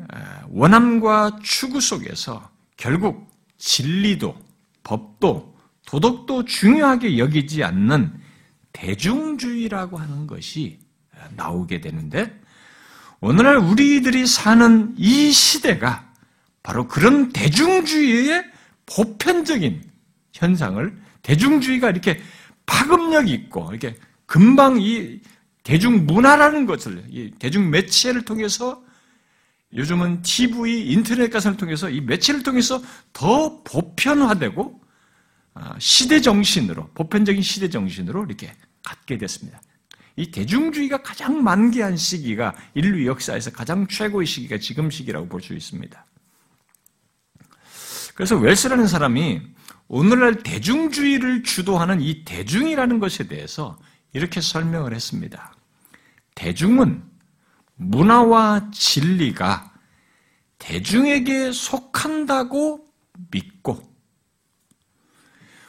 원함과 0.48 1.38
추구 1.42 1.80
속에서 1.80 2.50
결국 2.76 3.28
진리도 3.58 4.36
법도 4.82 5.56
도덕도 5.86 6.44
중요하게 6.44 7.18
여기지 7.18 7.62
않는 7.62 8.12
대중주의라고 8.72 9.98
하는 9.98 10.26
것이 10.26 10.80
나오게 11.36 11.80
되는데 11.80 12.40
오늘날 13.20 13.58
우리들이 13.58 14.26
사는 14.26 14.94
이 14.98 15.30
시대가 15.30 16.12
바로 16.64 16.88
그런 16.88 17.28
대중주의의 17.32 18.44
보편적인 18.86 19.91
현상을 20.32 20.96
대중주의가 21.22 21.90
이렇게 21.90 22.20
파급력 22.66 23.28
있고 23.28 23.68
이렇게 23.70 23.96
금방 24.26 24.80
이 24.80 25.20
대중 25.62 26.06
문화라는 26.06 26.66
것을 26.66 27.04
대중 27.38 27.70
매체를 27.70 28.24
통해서 28.24 28.82
요즘은 29.74 30.22
TV, 30.22 30.90
인터넷 30.92 31.30
가설을 31.30 31.56
통해서 31.56 31.88
이 31.88 32.00
매체를 32.00 32.42
통해서 32.42 32.82
더 33.12 33.62
보편화되고 33.62 34.80
아, 35.54 35.76
시대 35.78 36.20
정신으로 36.20 36.88
보편적인 36.94 37.42
시대 37.42 37.68
정신으로 37.70 38.24
이렇게 38.24 38.54
갖게 38.82 39.18
됐습니다. 39.18 39.60
이 40.16 40.30
대중주의가 40.30 41.02
가장 41.02 41.42
만개한 41.42 41.96
시기가 41.96 42.54
인류 42.74 43.06
역사에서 43.06 43.50
가장 43.50 43.86
최고의 43.86 44.26
시기가 44.26 44.58
지금 44.58 44.90
시기라고 44.90 45.28
볼 45.28 45.40
수 45.40 45.54
있습니다. 45.54 46.04
그래서 48.14 48.36
웰스라는 48.36 48.86
사람이 48.86 49.40
오늘날 49.88 50.42
대중주의를 50.42 51.42
주도하는 51.42 52.00
이 52.00 52.24
대중이라는 52.24 52.98
것에 52.98 53.28
대해서 53.28 53.78
이렇게 54.12 54.40
설명을 54.40 54.94
했습니다. 54.94 55.54
대중은 56.34 57.02
문화와 57.76 58.70
진리가 58.70 59.72
대중에게 60.58 61.52
속한다고 61.52 62.86
믿고 63.30 63.92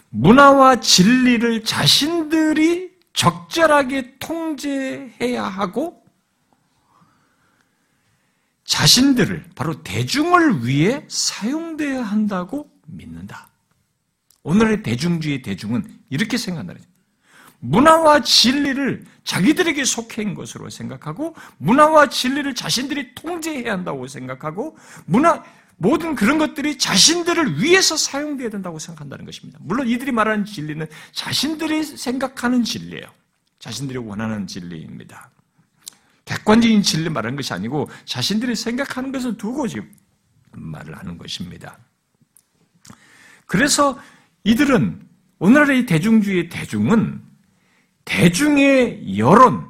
문화와 0.10 0.80
진리를 0.80 1.64
자신들이 1.64 2.94
적절하게 3.14 4.18
통제해야 4.20 5.44
하고 5.44 6.04
자신들을 8.66 9.52
바로 9.56 9.82
대중을 9.84 10.66
위해 10.66 11.06
사용되어야 11.08 12.04
한다고 12.04 12.72
믿는다. 12.86 13.53
오늘의 14.44 14.84
대중주의 14.84 15.42
대중은 15.42 16.00
이렇게 16.10 16.38
생각한다. 16.38 16.76
문화와 17.60 18.22
진리를 18.22 19.06
자기들에게 19.24 19.86
속해인 19.86 20.34
것으로 20.36 20.70
생각하고 20.70 21.36
문화와 21.58 22.10
진리를 22.10 22.54
자신들이 22.56 23.16
통제해야 23.16 23.72
한다고 23.72 24.06
생각하고 24.08 24.78
문화 25.06 25.44
모든 25.78 26.14
그런 26.16 26.38
것들이 26.38 26.78
자신들을 26.78 27.62
위해서 27.62 27.96
사용되어야 27.96 28.50
된다고 28.50 28.80
생각한다는 28.80 29.26
것입니다. 29.26 29.60
물론 29.62 29.88
이들이 29.88 30.12
말하는 30.12 30.46
진리는 30.46 30.86
자신들이 31.14 31.84
생각하는 31.84 32.64
진리예요. 32.64 33.06
자신들이 33.60 33.98
원하는 33.98 34.46
진리입니다. 34.46 35.32
객관적인 36.26 36.84
진리 36.84 37.10
말하는 37.10 37.36
것이 37.36 37.54
아니고 37.54 37.90
자신들이 38.06 38.56
생각하는 38.56 39.12
것을 39.12 39.38
두고 39.38 39.68
지금 39.68 39.92
말을 40.52 40.98
하는 40.98 41.18
것입니다. 41.18 41.78
그래서 43.46 44.00
이들은 44.44 45.08
오늘의 45.40 45.86
대중주의 45.86 46.50
대중은 46.50 47.24
대중의 48.06 49.18
여론, 49.18 49.70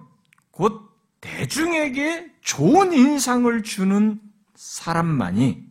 곧 0.51 0.91
대중에게 1.21 2.31
좋은 2.41 2.93
인상을 2.93 3.63
주는 3.63 4.19
사람만이 4.55 5.63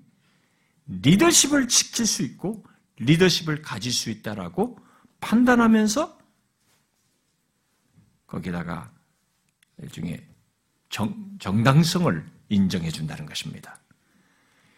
리더십을 0.87 1.69
지킬 1.69 2.07
수 2.07 2.23
있고 2.23 2.65
리더십을 2.99 3.63
가질 3.63 3.93
수 3.93 4.11
있다라고 4.11 4.79
판단하면서 5.21 6.19
거기다가 8.27 8.91
일종의 9.79 10.25
정, 10.89 11.37
정당성을 11.39 12.25
인정해 12.49 12.91
준다는 12.91 13.27
것입니다. 13.27 13.79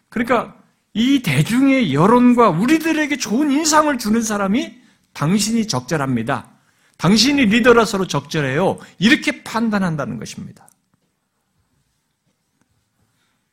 그러니까 0.09 0.64
이 0.95 1.23
대중의 1.23 1.93
여론과 1.93 2.51
우리들에게 2.51 3.17
좋은 3.17 3.51
인상을 3.51 3.99
주는 3.99 4.23
사람이 4.23 4.81
당신이 5.13 5.67
적절합니다. 5.67 6.53
당신이 6.99 7.47
리더라서로 7.47 8.07
적절해요. 8.07 8.79
이렇게 8.99 9.43
판단한다는 9.43 10.19
것입니다. 10.19 10.69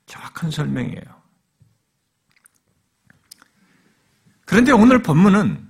정확한 0.05 0.51
설명이에요. 0.51 1.21
그런데 4.45 4.71
오늘 4.71 5.01
본문은 5.01 5.67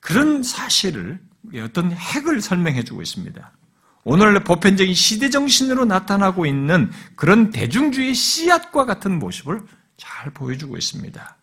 그런 0.00 0.42
사실을 0.42 1.20
어떤 1.62 1.92
핵을 1.92 2.42
설명해 2.42 2.84
주고 2.84 3.00
있습니다. 3.00 3.52
오늘 4.04 4.42
보편적인 4.44 4.92
시대 4.94 5.30
정신으로 5.30 5.84
나타나고 5.84 6.46
있는 6.46 6.90
그런 7.16 7.50
대중주의 7.50 8.14
씨앗과 8.14 8.84
같은 8.84 9.18
모습을 9.18 9.62
잘 10.00 10.32
보여주고 10.32 10.76
있습니다. 10.76 11.36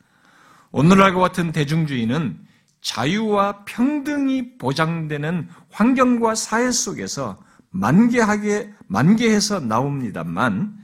오늘날과 0.72 1.20
같은 1.20 1.52
대중주의는 1.52 2.46
자유와 2.82 3.66
평등이 3.66 4.58
보장되는 4.58 5.50
환경과 5.72 6.36
사회 6.36 6.72
속에서 6.72 7.42
만개하게, 7.70 8.74
만개해서 8.88 9.60
나옵니다만 9.60 10.76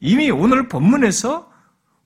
이미 0.00 0.30
오늘 0.30 0.68
본문에서 0.68 1.50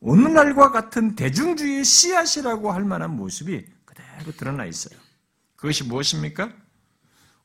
오늘날과 0.01 0.71
같은 0.71 1.17
대중주의의 1.17 1.85
씨앗이라고 1.85 2.71
할 2.71 2.85
만한 2.85 3.17
모습이 3.17 3.65
그대로 3.85 4.33
드러나 4.37 4.65
있어요. 4.65 4.99
그것이 5.57 5.85
무엇입니까? 5.85 6.51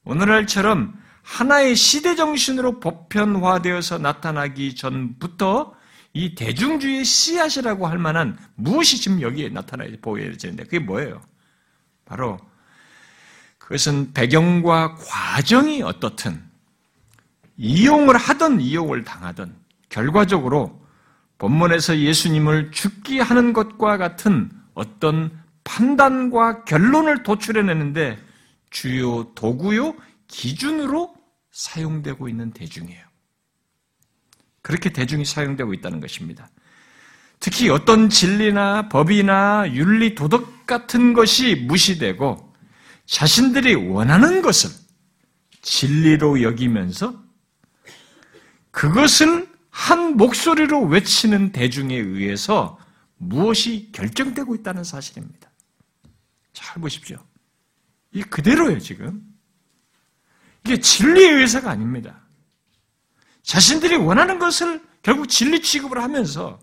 오늘날처럼 0.03 0.93
하나의 1.23 1.75
시대 1.75 2.15
정신으로 2.15 2.79
보편화되어서 2.79 3.99
나타나기 3.99 4.75
전부터 4.75 5.73
이 6.13 6.35
대중주의의 6.35 7.05
씨앗이라고 7.05 7.87
할 7.87 7.97
만한 7.97 8.37
무엇이 8.55 8.99
지금 8.99 9.21
여기에 9.21 9.49
나타나 9.49 9.85
보여지는데 10.01 10.63
그게 10.63 10.79
뭐예요? 10.79 11.21
바로 12.05 12.37
그것은 13.57 14.11
배경과 14.13 14.95
과정이 14.95 15.81
어떻든 15.81 16.43
이용을 17.55 18.17
하든 18.17 18.59
이용을 18.59 19.03
당하든 19.03 19.55
결과적으로 19.87 20.81
본문에서 21.37 21.97
예수님을 21.97 22.71
죽게 22.71 23.21
하는 23.21 23.53
것과 23.53 23.97
같은 23.97 24.51
어떤 24.73 25.41
판단과 25.63 26.65
결론을 26.65 27.23
도출해내는데 27.23 28.17
주요 28.69 29.33
도구요 29.33 29.95
기준으로 30.27 31.13
사용되고 31.51 32.27
있는 32.29 32.51
대중이에요. 32.51 33.10
그렇게 34.61 34.91
대중이 34.91 35.25
사용되고 35.25 35.73
있다는 35.73 35.99
것입니다. 35.99 36.49
특히 37.39 37.69
어떤 37.69 38.09
진리나 38.09 38.89
법이나 38.89 39.65
윤리, 39.73 40.13
도덕 40.13 40.67
같은 40.67 41.13
것이 41.13 41.55
무시되고 41.55 42.53
자신들이 43.05 43.73
원하는 43.75 44.41
것을 44.41 44.69
진리로 45.61 46.43
여기면서 46.43 47.21
그것을 48.69 49.49
한 49.69 50.17
목소리로 50.17 50.83
외치는 50.83 51.51
대중에 51.51 51.95
의해서 51.95 52.77
무엇이 53.17 53.91
결정되고 53.91 54.55
있다는 54.55 54.83
사실입니다. 54.83 55.49
잘 56.53 56.81
보십시오. 56.81 57.17
이 58.11 58.21
그대로예요, 58.21 58.79
지금. 58.79 59.21
이게 60.65 60.79
진리에 60.79 61.31
의해서가 61.31 61.71
아닙니다. 61.71 62.20
자신들이 63.43 63.97
원하는 63.97 64.39
것을 64.39 64.81
결국 65.01 65.27
진리 65.27 65.61
취급을 65.61 66.01
하면서 66.01 66.59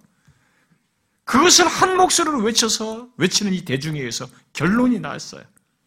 그것을 1.25 1.67
한 1.67 1.97
목소리로 1.97 2.41
외쳐서 2.41 3.09
외치는 3.19 3.53
이 3.53 3.65
대중에 3.65 3.99
의해서 3.99 4.27
결론이 4.55 5.01
나왔어요. 5.01 5.43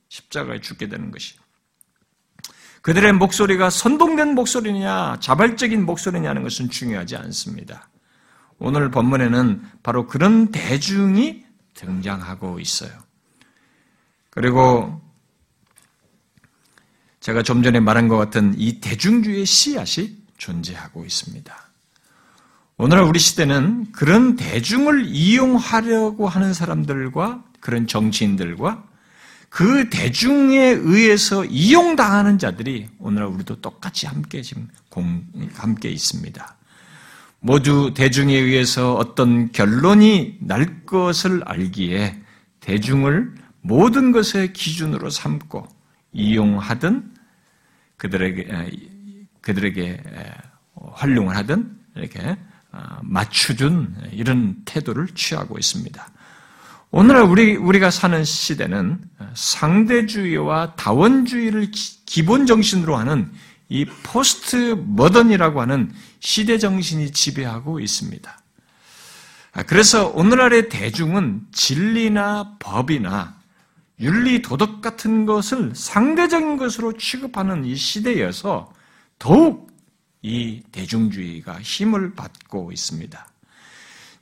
십자가에 0.10 0.62
죽게 0.62 0.88
되는 0.88 1.10
것이. 1.10 1.36
그들의 2.82 3.14
목소리가 3.14 3.70
선동된 3.70 4.36
목소리냐, 4.36 5.18
자발적인 5.20 5.86
목소리냐는 5.86 6.44
것은 6.44 6.70
중요하지 6.70 7.16
않습니다. 7.16 7.90
오늘 8.60 8.92
본문에는 8.92 9.64
바로 9.82 10.06
그런 10.06 10.52
대중이 10.52 11.44
등장하고 11.74 12.60
있어요. 12.60 12.92
그리고 14.30 15.02
제가 17.20 17.44
좀 17.44 17.64
전에 17.64 17.80
말한 17.80 18.08
것 18.08 18.18
같은 18.18 18.54
이 18.58 18.80
대중주의 18.80 19.46
씨앗이 19.46 20.21
존재하고 20.42 21.06
있습니다. 21.06 21.56
오늘 22.78 23.02
우리 23.04 23.20
시대는 23.20 23.92
그런 23.92 24.36
대중을 24.36 25.06
이용하려고 25.06 26.28
하는 26.28 26.54
사람들과 26.54 27.44
그런 27.60 27.86
정치인들과 27.86 28.84
그 29.50 29.90
대중에 29.92 30.58
의해서 30.60 31.46
이용당하는 31.46 32.40
자들이 32.40 32.90
오늘 32.98 33.26
우리도 33.26 33.62
똑같이 33.62 34.08
함께 34.08 34.42
지금 34.42 34.68
공, 34.90 35.24
함께 35.54 35.90
있습니다. 35.90 36.56
모두 37.40 37.94
대중에 37.94 38.36
의해서 38.36 38.96
어떤 38.96 39.52
결론이 39.52 40.38
날 40.42 40.86
것을 40.86 41.44
알기에 41.46 42.20
대중을 42.62 43.36
모든 43.62 44.12
것의 44.12 44.54
기준으로 44.54 45.12
삼고 45.12 45.68
이용하든 46.14 47.14
그들에게 47.98 48.48
그들에게 49.42 50.02
활용을 50.94 51.36
하든 51.38 51.78
이렇게 51.96 52.38
어, 52.72 53.00
맞추든 53.04 54.12
이런 54.12 54.56
태도를 54.66 55.08
취하고 55.10 55.58
있습니다. 55.58 56.08
오늘날 56.92 57.24
우리 57.24 57.56
우리가 57.56 57.90
사는 57.90 58.24
시대는 58.24 59.02
상대주의와 59.34 60.76
다원주의를 60.76 61.72
기본 62.06 62.46
정신으로 62.46 62.98
하는 62.98 63.32
이 63.70 63.86
포스트 64.04 64.84
머던이라고 64.88 65.62
하는 65.62 65.94
시대 66.20 66.58
정신이 66.58 67.12
지배하고 67.12 67.80
있습니다. 67.80 68.38
아, 69.54 69.64
그래서 69.64 70.10
오늘날의 70.10 70.70
대중은 70.70 71.42
진리나 71.54 72.58
법이나 72.60 73.36
윤리, 74.02 74.42
도덕 74.42 74.82
같은 74.82 75.26
것을 75.26 75.72
상대적인 75.74 76.58
것으로 76.58 76.98
취급하는 76.98 77.64
이 77.64 77.76
시대여서 77.76 78.74
더욱 79.22 79.70
이 80.24 80.64
대중주의가 80.72 81.62
힘을 81.62 82.16
받고 82.16 82.72
있습니다. 82.72 83.28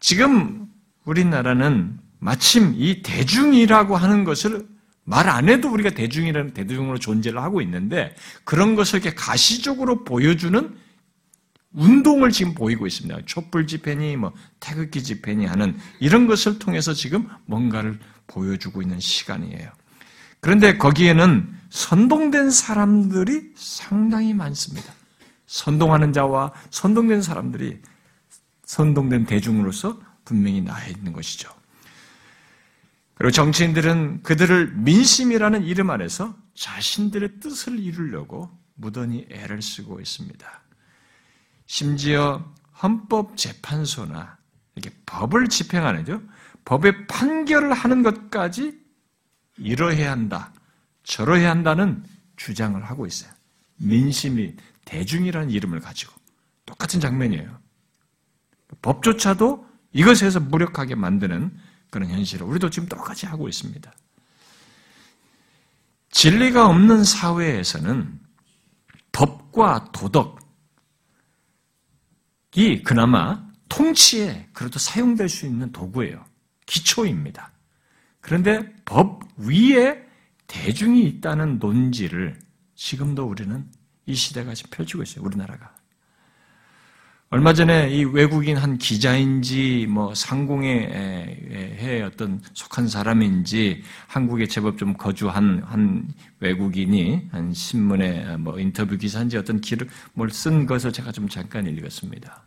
지금 0.01 0.67
우리나라는 1.05 1.97
마침 2.19 2.73
이 2.75 3.01
대중이라고 3.01 3.95
하는 3.95 4.25
것을 4.25 4.67
말 5.05 5.29
안 5.29 5.47
해도 5.47 5.71
우리가 5.71 5.91
대중이라는 5.91 6.53
대중으로 6.53 6.99
존재를 6.99 7.41
하고 7.41 7.61
있는데 7.61 8.13
그런 8.43 8.75
것을 8.75 8.99
이렇게 8.99 9.15
가시적으로 9.15 10.03
보여주는 10.03 10.77
운동을 11.71 12.31
지금 12.31 12.53
보이고 12.53 12.85
있습니다. 12.85 13.21
촛불 13.25 13.67
집회니 13.67 14.17
뭐 14.17 14.33
태극기 14.59 15.01
집회니 15.01 15.45
하는 15.45 15.77
이런 16.01 16.27
것을 16.27 16.59
통해서 16.59 16.93
지금 16.93 17.25
뭔가를 17.45 17.97
보여주고 18.27 18.81
있는 18.81 18.99
시간이에요. 18.99 19.71
그런데 20.41 20.77
거기에는 20.77 21.58
선동된 21.69 22.51
사람들이 22.51 23.53
상당히 23.55 24.33
많습니다. 24.33 24.93
선동하는 25.45 26.13
자와 26.13 26.53
선동된 26.69 27.21
사람들이 27.21 27.81
선동된 28.65 29.25
대중으로서 29.25 29.99
분명히 30.25 30.61
나와 30.61 30.83
있는 30.85 31.13
것이죠. 31.13 31.49
그리고 33.15 33.31
정치인들은 33.31 34.23
그들을 34.23 34.73
민심이라는 34.75 35.63
이름 35.63 35.89
안에서 35.89 36.37
자신들의 36.53 37.39
뜻을 37.39 37.79
이루려고 37.79 38.49
무던히 38.75 39.25
애를 39.29 39.61
쓰고 39.61 39.99
있습니다. 39.99 40.61
심지어 41.65 42.45
헌법재판소나 42.81 44.37
이렇게 44.75 44.95
법을 45.05 45.49
집행하는죠. 45.49 46.21
법의 46.63 47.07
판결을 47.07 47.73
하는 47.73 48.03
것까지 48.03 48.79
이러해야 49.57 50.11
한다, 50.11 50.53
저러해야 51.09 51.49
한다는 51.49 52.03
주장을 52.37 52.81
하고 52.85 53.07
있어요. 53.07 53.31
민심이 53.77 54.55
대중이라는 54.85 55.49
이름을 55.49 55.79
가지고 55.79 56.13
똑같은 56.67 56.99
장면이에요. 56.99 57.59
법조차도 58.83 59.67
이것에서 59.91 60.39
무력하게 60.39 60.93
만드는 60.93 61.51
그런 61.89 62.09
현실을 62.11 62.45
우리도 62.45 62.69
지금 62.69 62.87
똑같이 62.87 63.25
하고 63.25 63.49
있습니다. 63.49 63.91
진리가 66.11 66.67
없는 66.67 67.03
사회에서는 67.03 68.19
법과 69.11 69.91
도덕이 69.91 70.37
그나마 72.85 73.43
통치에 73.67 74.47
그래도 74.53 74.77
사용될 74.77 75.27
수 75.27 75.47
있는 75.47 75.71
도구예요. 75.71 76.23
기초입니다. 76.67 77.51
그런데 78.21 78.75
법 78.85 79.23
위에 79.37 80.08
대중이 80.49 81.03
있다는 81.03 81.59
논지를 81.59 82.37
지금도 82.75 83.23
우리는 83.25 83.65
이 84.07 84.15
시대가 84.15 84.53
지금 84.53 84.71
펼치고 84.71 85.03
있어요. 85.03 85.23
우리나라가. 85.23 85.73
얼마 87.31 87.53
전에 87.53 87.91
이 87.91 88.03
외국인 88.05 88.57
한 88.57 88.79
기자인지 88.79 89.85
뭐 89.87 90.15
상공회에 90.15 92.01
어떤 92.03 92.41
속한 92.55 92.87
사람인지 92.87 93.83
한국에 94.07 94.47
제법 94.47 94.79
좀 94.79 94.95
거주한 94.95 95.61
한 95.63 96.07
외국인이 96.39 97.29
한 97.31 97.53
신문에 97.53 98.37
뭐 98.37 98.59
인터뷰 98.59 98.97
기사인지 98.97 99.37
어떤 99.37 99.61
기를 99.61 99.87
뭘 100.13 100.29
쓴 100.31 100.65
것을 100.65 100.91
제가 100.91 101.11
좀 101.11 101.29
잠깐 101.29 101.67
읽었습니다. 101.67 102.41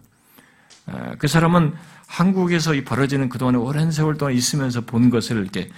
아, 0.87 1.15
그 1.15 1.29
사람은 1.29 1.75
한국에서 2.09 2.75
이 2.75 2.83
벌어지는 2.83 3.29
그동안에 3.29 3.59
오랜 3.59 3.93
세월 3.93 4.19
동안 4.19 4.35
있으면서 4.35 4.81
본 4.81 5.11
것을 5.11 5.37
이렇게 5.41 5.71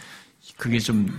그게 0.56 0.78
좀 0.78 1.12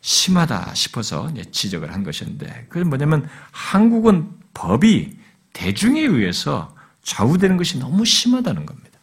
심하다 0.00 0.74
싶어서 0.74 1.32
지적을 1.52 1.92
한 1.92 2.02
것인데 2.02 2.66
그게 2.68 2.84
뭐냐면 2.84 3.28
한국은 3.52 4.30
법이 4.54 5.18
대중에 5.52 6.00
의해서 6.00 6.74
좌우되는 7.02 7.56
것이 7.56 7.78
너무 7.78 8.04
심하다는 8.04 8.66
겁니다. 8.66 8.98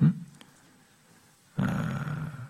음? 0.00 0.26
아, 1.56 2.48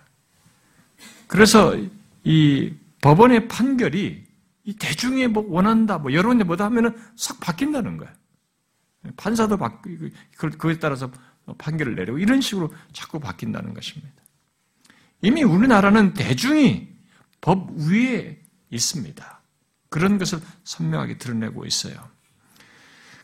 그래서 1.27 1.75
이 2.23 2.73
법원의 3.01 3.47
판결이 3.47 4.25
이 4.63 4.75
대중이 4.75 5.27
뭐 5.27 5.45
원한다, 5.47 5.97
뭐 5.97 6.11
여론이 6.11 6.43
뭐다 6.43 6.65
하면은 6.65 6.97
싹 7.15 7.39
바뀐다는 7.39 7.97
거예요. 7.97 8.13
판사도 9.15 9.57
바뀌고 9.57 10.09
그에 10.57 10.79
따라서 10.79 11.09
판결을 11.57 11.95
내리고 11.95 12.17
이런 12.17 12.41
식으로 12.41 12.73
자꾸 12.91 13.19
바뀐다는 13.19 13.73
것입니다. 13.73 14.13
이미 15.21 15.43
우리나라는 15.43 16.13
대중이 16.13 16.96
법 17.41 17.69
위에 17.77 18.39
있습니다. 18.69 19.41
그런 19.89 20.17
것을 20.17 20.39
선명하게 20.63 21.17
드러내고 21.17 21.65
있어요. 21.65 21.95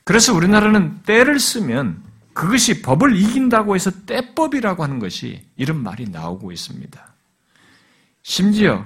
그래서 0.04 0.34
우리나라는 0.34 1.04
때를 1.04 1.39
쓰면 1.39 2.04
그것이 2.34 2.82
법을 2.82 3.15
이긴다고 3.15 3.76
해서 3.76 3.91
때법이라고 4.06 4.84
하는 4.84 4.99
것이 4.99 5.45
이런 5.56 5.82
말이 5.82 6.10
나오고 6.10 6.52
있습니다. 6.52 7.13
심지어 8.23 8.86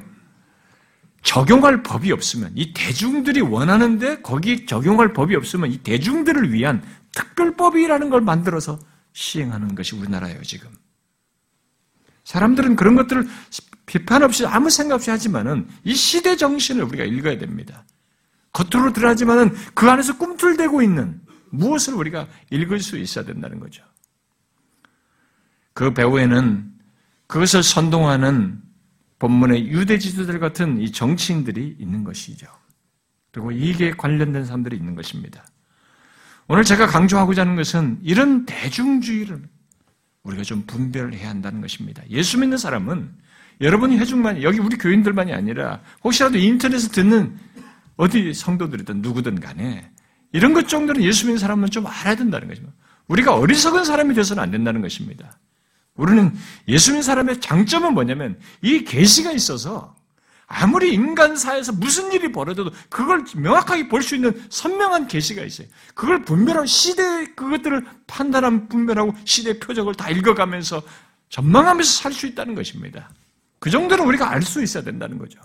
적용할 1.24 1.84
법이 1.84 2.12
없으면 2.12 2.52
이 2.56 2.74
대중들이 2.74 3.42
원하는데 3.42 4.22
거기 4.22 4.66
적용할 4.66 5.14
법이 5.14 5.36
없으면 5.36 5.72
이 5.72 5.78
대중들을 5.80 6.54
위한 6.54 6.84
특별법이라는 7.14 8.10
걸 8.10 8.22
만들어서 8.22 8.80
시행하는 9.14 9.76
것이 9.76 9.96
우리나라예요, 9.96 10.42
지금. 10.44 10.70
사람들은 12.24 12.76
그런 12.76 12.96
것들을 12.96 13.28
비판 13.88 14.22
없이 14.22 14.46
아무 14.46 14.70
생각 14.70 14.96
없이 14.96 15.10
하지만은 15.10 15.68
이 15.84 15.96
시대 15.96 16.36
정신을 16.36 16.84
우리가 16.84 17.06
읽어야 17.06 17.40
됩니다. 17.40 17.86
겉으로 18.52 18.94
드러나지만은 18.94 19.56
그 19.74 19.90
안에서 19.90 20.18
꿈틀대고 20.18 20.82
있는 20.84 21.22
무엇을 21.50 21.94
우리가 21.96 22.28
읽을 22.52 22.82
수 22.82 22.98
있어야 22.98 23.26
된다는 23.26 23.60
거죠. 23.60 23.84
그 25.74 25.94
배후에는 25.94 26.70
그것을 27.28 27.64
선동하는 27.64 28.62
본문의 29.20 29.70
유대 29.70 29.98
지도들 29.98 30.40
같은 30.40 30.80
이 30.80 30.92
정치인들이 30.92 31.78
있는 31.80 32.04
것이죠. 32.04 32.48
그리고 33.32 33.52
이게 33.52 33.92
관련된 33.92 34.46
사람들이 34.46 34.76
있는 34.76 34.96
것입니다. 34.96 35.46
오늘 36.48 36.64
제가 36.64 36.88
강조하고자 36.88 37.42
하는 37.42 37.56
것은 37.56 38.00
이런 38.04 38.46
대중주의를 38.46 39.48
우리가 40.24 40.44
좀 40.44 40.64
분별을 40.66 41.14
해야 41.14 41.30
한다는 41.30 41.62
것입니다. 41.62 42.04
예수 42.10 42.38
믿는 42.38 42.58
사람은 42.58 43.27
여러분이 43.62 43.98
회중만 43.98 44.44
여기 44.44 44.60
우리 44.60 44.78
교인들만이 44.78 45.34
아니라 45.34 45.82
혹시라도 46.04 46.38
인터넷에 46.38 46.90
듣는 46.90 47.38
어디 47.96 48.34
성도들이든 48.34 49.02
누구든 49.02 49.40
간에 49.40 49.90
이런 50.32 50.54
것 50.54 50.68
정도는 50.68 51.04
예수 51.04 51.26
믿는 51.26 51.40
사람은 51.40 51.70
좀 51.72 51.88
알아야 51.88 52.16
된다는 52.16 52.48
것입니다. 52.48 52.76
우리가 53.08 53.36
어리석은 53.36 53.86
사람이 53.86 54.14
되어서는 54.14 54.44
안 54.44 54.52
된다는 54.52 54.82
것입니다. 54.82 55.40
우리는 55.96 56.32
예수 56.68 56.92
믿는 56.92 57.02
사람의 57.02 57.40
장점은 57.42 57.94
뭐냐면 57.94 58.40
이 58.62 58.84
계시가 58.84 59.32
있어서 59.32 59.96
아무리 60.46 60.94
인간사에서 60.94 61.74
무슨 61.74 62.12
일이 62.14 62.32
벌어져도 62.32 62.72
그걸 62.90 63.26
명확하게 63.36 63.90
볼 63.90 64.02
수 64.02 64.16
있는 64.16 64.40
선명한 64.50 65.08
계시가 65.08 65.44
있어요. 65.44 65.68
그걸 65.94 66.24
분별하고 66.24 66.66
시대 66.68 67.26
그것들을 67.36 67.86
판단하면 68.06 68.70
분별하고 68.70 69.14
시대 69.26 69.60
표적을 69.60 69.96
다 69.96 70.10
읽어가면서 70.10 70.82
전망하면서 71.30 72.02
살 72.02 72.14
수 72.14 72.28
있다는 72.28 72.56
것입니다. 72.56 73.10
그 73.60 73.70
정도는 73.70 74.06
우리가 74.06 74.30
알 74.30 74.42
수 74.42 74.62
있어야 74.62 74.84
된다는 74.84 75.18
거죠. 75.18 75.40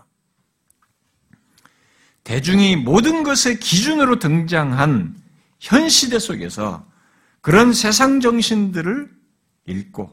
대중이 2.25 2.77
모든 2.77 3.22
것의 3.25 3.59
기준으로 3.59 4.18
등장한 4.18 5.16
현 5.59 5.88
시대 5.88 6.18
속에서 6.18 6.87
그런 7.40 7.72
세상 7.72 8.20
정신들을 8.20 9.11
읽고 9.66 10.12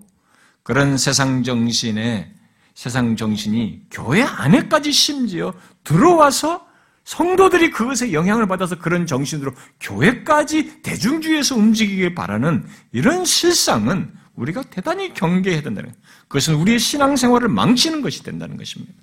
그런 0.63 0.97
세상 0.97 1.43
정신의 1.43 2.33
세상 2.73 3.15
정신이 3.15 3.87
교회 3.91 4.23
안에까지 4.23 4.91
심지어 4.91 5.53
들어와서 5.83 6.67
성도들이 7.03 7.71
그것에 7.71 8.13
영향을 8.13 8.47
받아서 8.47 8.77
그런 8.77 9.05
정신으로 9.05 9.51
교회까지 9.79 10.81
대중주의에서 10.83 11.55
움직이길 11.55 12.15
바라는 12.15 12.65
이런 12.91 13.25
실상은 13.25 14.13
우리가 14.39 14.63
대단히 14.63 15.13
경계해야 15.13 15.61
된다는 15.61 15.91
거예요. 15.91 16.03
그것은 16.27 16.55
우리의 16.55 16.79
신앙생활을 16.79 17.49
망치는 17.49 18.01
것이 18.01 18.23
된다는 18.23 18.57
것입니다. 18.57 18.93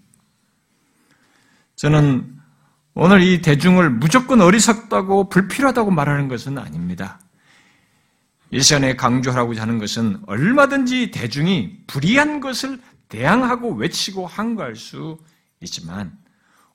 저는 1.77 2.35
오늘 2.95 3.23
이 3.23 3.43
대중을 3.43 3.91
무조건 3.91 4.41
어리석다고 4.41 5.29
불필요하다고 5.29 5.91
말하는 5.91 6.29
것은 6.29 6.57
아닙니다. 6.57 7.21
이 8.51 8.61
시간에 8.61 8.97
강조하라고 8.97 9.55
하는 9.57 9.79
것은 9.79 10.21
얼마든지 10.27 11.11
대중이 11.11 11.81
불의한 11.87 12.41
것을 12.41 12.81
대항하고 13.09 13.75
외치고 13.75 14.27
항거할 14.27 14.77
수 14.77 15.19
있지만 15.61 16.17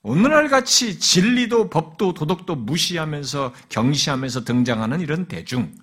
오늘날 0.04 0.50
같이 0.50 1.00
진리도 1.00 1.69
법도 1.69 2.13
도덕도 2.13 2.56
무시하면서 2.56 3.54
경시하면서 3.69 4.43
등장하는 4.43 5.00
이런 5.02 5.28
대중, 5.28 5.74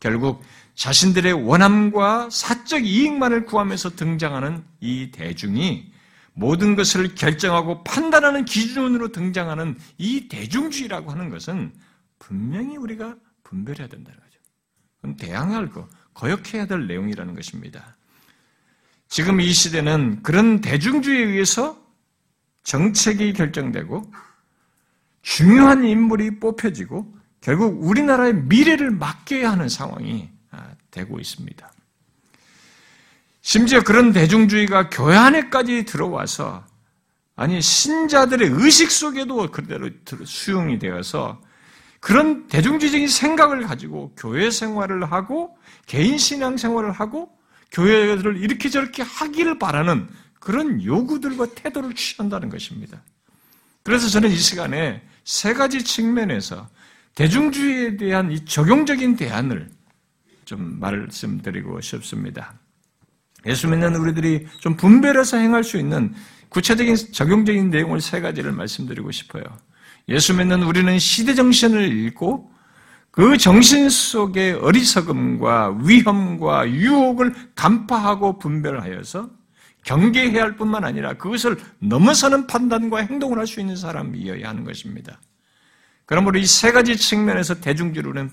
결국 0.00 0.42
자신들의 0.76 1.32
원함과 1.32 2.28
사적 2.30 2.86
이익만을 2.86 3.46
구하면서 3.46 3.96
등장하는 3.96 4.62
이 4.80 5.10
대중이 5.10 5.90
모든 6.34 6.76
것을 6.76 7.14
결정하고 7.14 7.82
판단하는 7.82 8.44
기준으로 8.44 9.10
등장하는 9.10 9.78
이 9.96 10.28
대중주의라고 10.28 11.10
하는 11.10 11.30
것은 11.30 11.72
분명히 12.18 12.76
우리가 12.76 13.16
분별해야 13.42 13.88
된다는 13.88 14.20
거죠. 14.20 14.38
그건 14.96 15.16
대항할 15.16 15.70
거, 15.70 15.88
거역해야 16.12 16.66
될 16.66 16.86
내용이라는 16.86 17.34
것입니다. 17.34 17.96
지금 19.08 19.40
이 19.40 19.50
시대는 19.50 20.22
그런 20.22 20.60
대중주의에 20.60 21.24
의해서 21.24 21.80
정책이 22.64 23.32
결정되고 23.32 24.12
중요한 25.22 25.84
인물이 25.84 26.38
뽑혀지고 26.38 27.16
결국 27.40 27.82
우리나라의 27.82 28.34
미래를 28.34 28.90
맡겨야 28.90 29.52
하는 29.52 29.70
상황이 29.70 30.28
아, 30.28 30.35
되고 30.90 31.18
있습니다. 31.18 31.72
심지어 33.42 33.82
그런 33.82 34.12
대중주의가 34.12 34.90
교회 34.90 35.16
안에까지 35.16 35.84
들어와서 35.84 36.64
아니 37.36 37.60
신자들의 37.60 38.48
의식 38.50 38.90
속에도 38.90 39.50
그대로 39.50 39.90
수용이 40.24 40.78
되어서 40.78 41.40
그런 42.00 42.46
대중주의적인 42.48 43.08
생각을 43.08 43.62
가지고 43.62 44.12
교회 44.16 44.50
생활을 44.50 45.10
하고 45.12 45.56
개인 45.86 46.18
신앙 46.18 46.56
생활을 46.56 46.92
하고 46.92 47.30
교회들을 47.72 48.36
이렇게 48.38 48.68
저렇게 48.68 49.02
하기를 49.02 49.58
바라는 49.58 50.08
그런 50.40 50.82
요구들과 50.82 51.46
태도를 51.54 51.94
취한다는 51.94 52.48
것입니다. 52.48 53.02
그래서 53.82 54.08
저는 54.08 54.30
이 54.30 54.36
시간에 54.36 55.02
세 55.24 55.52
가지 55.52 55.84
측면에서 55.84 56.68
대중주의에 57.14 57.96
대한 57.96 58.30
이 58.32 58.44
적용적인 58.44 59.16
대안을 59.16 59.70
좀 60.46 60.78
말씀드리고 60.80 61.80
싶습니다. 61.82 62.54
예수 63.44 63.68
믿는 63.68 63.96
우리들이 63.96 64.46
좀 64.60 64.76
분별해서 64.76 65.36
행할 65.36 65.62
수 65.62 65.76
있는 65.76 66.14
구체적인 66.48 66.96
적용적인 67.12 67.68
내용을 67.70 68.00
세 68.00 68.20
가지를 68.20 68.52
말씀드리고 68.52 69.10
싶어요. 69.10 69.42
예수 70.08 70.34
믿는 70.34 70.62
우리는 70.62 70.98
시대 70.98 71.34
정신을 71.34 71.92
읽고 72.06 72.50
그 73.10 73.36
정신 73.36 73.88
속의 73.88 74.54
어리석음과 74.54 75.78
위험과 75.82 76.70
유혹을 76.70 77.34
간파하고 77.54 78.38
분별하여서 78.38 79.30
경계해야 79.84 80.42
할 80.42 80.56
뿐만 80.56 80.84
아니라 80.84 81.14
그것을 81.14 81.56
넘어서는 81.80 82.46
판단과 82.46 82.98
행동을 82.98 83.38
할 83.38 83.46
수 83.46 83.60
있는 83.60 83.74
사람이어야 83.76 84.48
하는 84.48 84.64
것입니다. 84.64 85.20
그러므로 86.04 86.38
이 86.38 86.46
세 86.46 86.70
가지 86.70 86.96
측면에서 86.96 87.60
대중주로는 87.60 88.30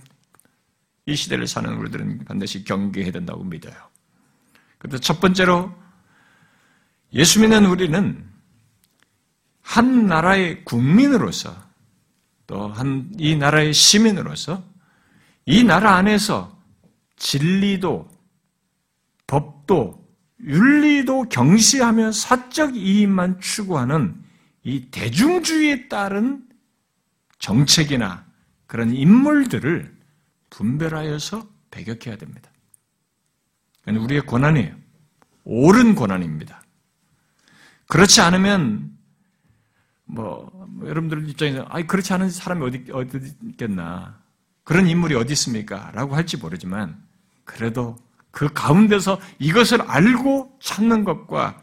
이 1.05 1.15
시대를 1.15 1.47
사는 1.47 1.73
우리들은 1.73 2.25
반드시 2.25 2.63
경계해야 2.63 3.11
된다고 3.11 3.43
믿어요. 3.43 3.75
그래서 4.77 4.97
첫 4.99 5.19
번째로 5.19 5.73
예수 7.13 7.39
믿는 7.41 7.65
우리는 7.65 8.25
한 9.61 10.07
나라의 10.07 10.63
국민으로서 10.65 11.55
또 12.47 12.67
한 12.73 13.11
이 13.17 13.35
나라의 13.35 13.73
시민으로서 13.73 14.63
이 15.45 15.63
나라 15.63 15.95
안에서 15.95 16.57
진리도 17.15 18.09
법도 19.27 20.03
윤리도 20.41 21.29
경시하며 21.29 22.11
사적 22.11 22.75
이익만 22.75 23.39
추구하는 23.39 24.21
이 24.63 24.89
대중주의에 24.91 25.87
따른 25.87 26.43
정책이나 27.39 28.25
그런 28.67 28.93
인물들을 28.93 29.92
분별하여서 30.53 31.47
배격해야 31.71 32.15
됩니다. 32.17 32.51
우리의 33.87 34.25
권한이에요. 34.25 34.75
옳은 35.43 35.95
권한입니다. 35.95 36.61
그렇지 37.87 38.21
않으면 38.21 38.91
뭐, 40.05 40.49
뭐 40.69 40.87
여러분들 40.87 41.27
입장에서 41.29 41.65
아 41.69 41.81
그렇지 41.81 42.13
않은 42.13 42.29
사람이 42.29 42.63
어디 42.65 42.91
어디 42.91 43.35
있겠나 43.49 44.21
그런 44.63 44.87
인물이 44.87 45.15
어디 45.15 45.33
있습니까? 45.33 45.91
라고 45.93 46.15
할지 46.15 46.37
모르지만 46.37 47.03
그래도 47.43 47.97
그 48.31 48.51
가운데서 48.53 49.19
이것을 49.39 49.81
알고 49.81 50.57
찾는 50.61 51.03
것과 51.03 51.61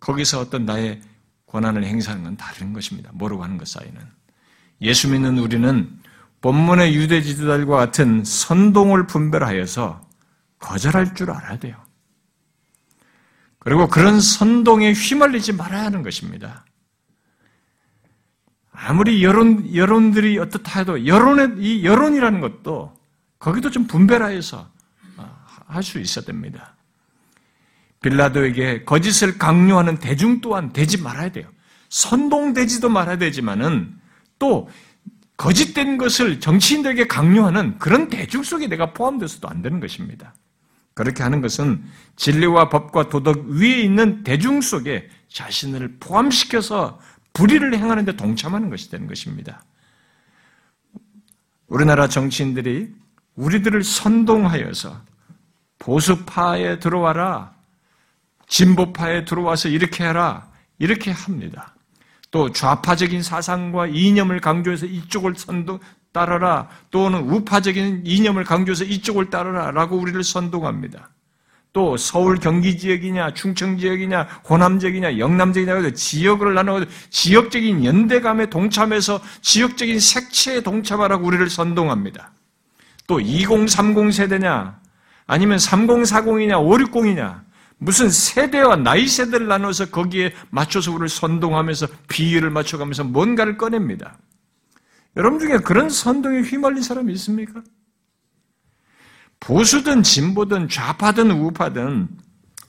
거기서 0.00 0.40
어떤 0.40 0.64
나의 0.64 1.00
권한을 1.46 1.84
행사하는 1.84 2.24
건 2.24 2.36
다른 2.36 2.72
것입니다. 2.72 3.10
모르고 3.12 3.42
하는 3.42 3.58
것 3.58 3.68
사이는. 3.68 4.00
예수 4.80 5.10
믿는 5.10 5.38
우리는 5.38 6.01
본문의 6.42 6.94
유대 6.94 7.22
지도자들과 7.22 7.76
같은 7.76 8.24
선동을 8.24 9.06
분별하여서 9.06 10.06
거절할 10.58 11.14
줄 11.14 11.30
알아야 11.30 11.58
돼요. 11.58 11.76
그리고 13.58 13.88
그런 13.88 14.20
선동에 14.20 14.92
휘말리지 14.92 15.52
말아야 15.52 15.84
하는 15.84 16.02
것입니다. 16.02 16.64
아무리 18.72 19.22
여론, 19.22 19.72
여론들이 19.74 20.38
어떻다 20.38 20.80
해도 20.80 21.06
여론의, 21.06 21.54
이 21.58 21.84
여론이라는 21.84 22.40
것도 22.40 22.92
거기도 23.38 23.70
좀 23.70 23.86
분별하여서 23.86 24.70
할 25.66 25.82
수 25.82 25.98
있어야 26.00 26.24
됩니다. 26.24 26.76
빌라도에게 28.02 28.84
거짓을 28.84 29.38
강요하는 29.38 29.98
대중 29.98 30.40
또한 30.40 30.72
되지 30.72 31.00
말아야 31.00 31.30
돼요. 31.30 31.48
선동되지도 31.88 32.88
말아야 32.88 33.16
되지만은 33.16 33.96
또 34.38 34.68
거짓된 35.36 35.98
것을 35.98 36.40
정치인들에게 36.40 37.06
강요하는 37.06 37.78
그런 37.78 38.08
대중 38.08 38.42
속에 38.42 38.68
내가 38.68 38.92
포함돼서도 38.92 39.48
안 39.48 39.62
되는 39.62 39.80
것입니다. 39.80 40.34
그렇게 40.94 41.22
하는 41.22 41.40
것은 41.40 41.82
진리와 42.16 42.68
법과 42.68 43.08
도덕 43.08 43.46
위에 43.46 43.80
있는 43.80 44.22
대중 44.24 44.60
속에 44.60 45.08
자신을 45.28 45.96
포함시켜서 45.98 47.00
불의를 47.32 47.76
행하는 47.76 48.04
데 48.04 48.14
동참하는 48.14 48.68
것이 48.68 48.90
되는 48.90 49.06
것입니다. 49.06 49.64
우리나라 51.66 52.06
정치인들이 52.06 52.92
우리들을 53.36 53.82
선동하여서 53.82 55.00
보수파에 55.78 56.78
들어와라. 56.78 57.54
진보파에 58.46 59.24
들어와서 59.24 59.68
이렇게 59.68 60.04
해라. 60.04 60.50
이렇게 60.78 61.10
합니다. 61.10 61.71
또 62.32 62.50
좌파적인 62.50 63.22
사상과 63.22 63.86
이념을 63.88 64.40
강조해서 64.40 64.86
이쪽을 64.86 65.34
선동, 65.36 65.78
따르라. 66.12 66.68
또는 66.90 67.20
우파적인 67.30 68.02
이념을 68.04 68.44
강조해서 68.44 68.84
이쪽을 68.84 69.30
따르라. 69.30 69.70
라고 69.70 69.96
우리를 69.96 70.24
선동합니다. 70.24 71.10
또 71.74 71.96
서울 71.96 72.38
경기 72.38 72.76
지역이냐, 72.78 73.34
충청 73.34 73.78
지역이냐, 73.78 74.22
호남 74.48 74.78
지역이냐, 74.78 75.18
영남 75.18 75.52
지역이냐, 75.52 75.90
지역을 75.90 76.54
나누어 76.54 76.84
지역적인 77.10 77.84
연대감에 77.84 78.46
동참해서 78.46 79.20
지역적인 79.42 80.00
색채에 80.00 80.62
동참하라고 80.62 81.26
우리를 81.26 81.48
선동합니다. 81.48 82.32
또 83.06 83.20
2030 83.20 84.12
세대냐, 84.12 84.80
아니면 85.26 85.58
3040이냐 85.58 86.52
560이냐 86.90 87.42
무슨 87.82 88.10
세대와 88.10 88.76
나이 88.76 89.08
세대를 89.08 89.48
나눠서 89.48 89.90
거기에 89.90 90.32
맞춰서 90.50 90.92
우리를 90.92 91.08
선동하면서 91.08 91.88
비율을 92.08 92.48
맞춰가면서 92.50 93.02
뭔가를 93.02 93.56
꺼냅니다. 93.56 94.18
여러분 95.16 95.40
중에 95.40 95.58
그런 95.58 95.90
선동에 95.90 96.42
휘말린 96.42 96.80
사람이 96.80 97.12
있습니까? 97.14 97.60
보수든 99.40 100.04
진보든 100.04 100.68
좌파든 100.68 101.32
우파든 101.32 102.08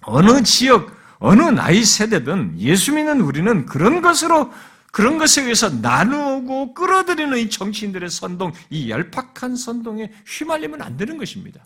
어느 0.01 0.41
지역, 0.41 0.91
어느 1.19 1.43
나이 1.43 1.83
세대든 1.83 2.55
예수 2.57 2.93
믿는 2.93 3.21
우리는 3.21 3.67
그런 3.67 4.01
것으로 4.01 4.51
그런 4.91 5.19
것에 5.19 5.43
의해서 5.43 5.69
나누고 5.69 6.73
끌어들이는 6.73 7.37
이 7.37 7.49
정치인들의 7.51 8.09
선동, 8.09 8.51
이 8.71 8.89
열팍한 8.89 9.55
선동에 9.57 10.11
휘말리면 10.25 10.81
안 10.81 10.97
되는 10.97 11.17
것입니다. 11.17 11.63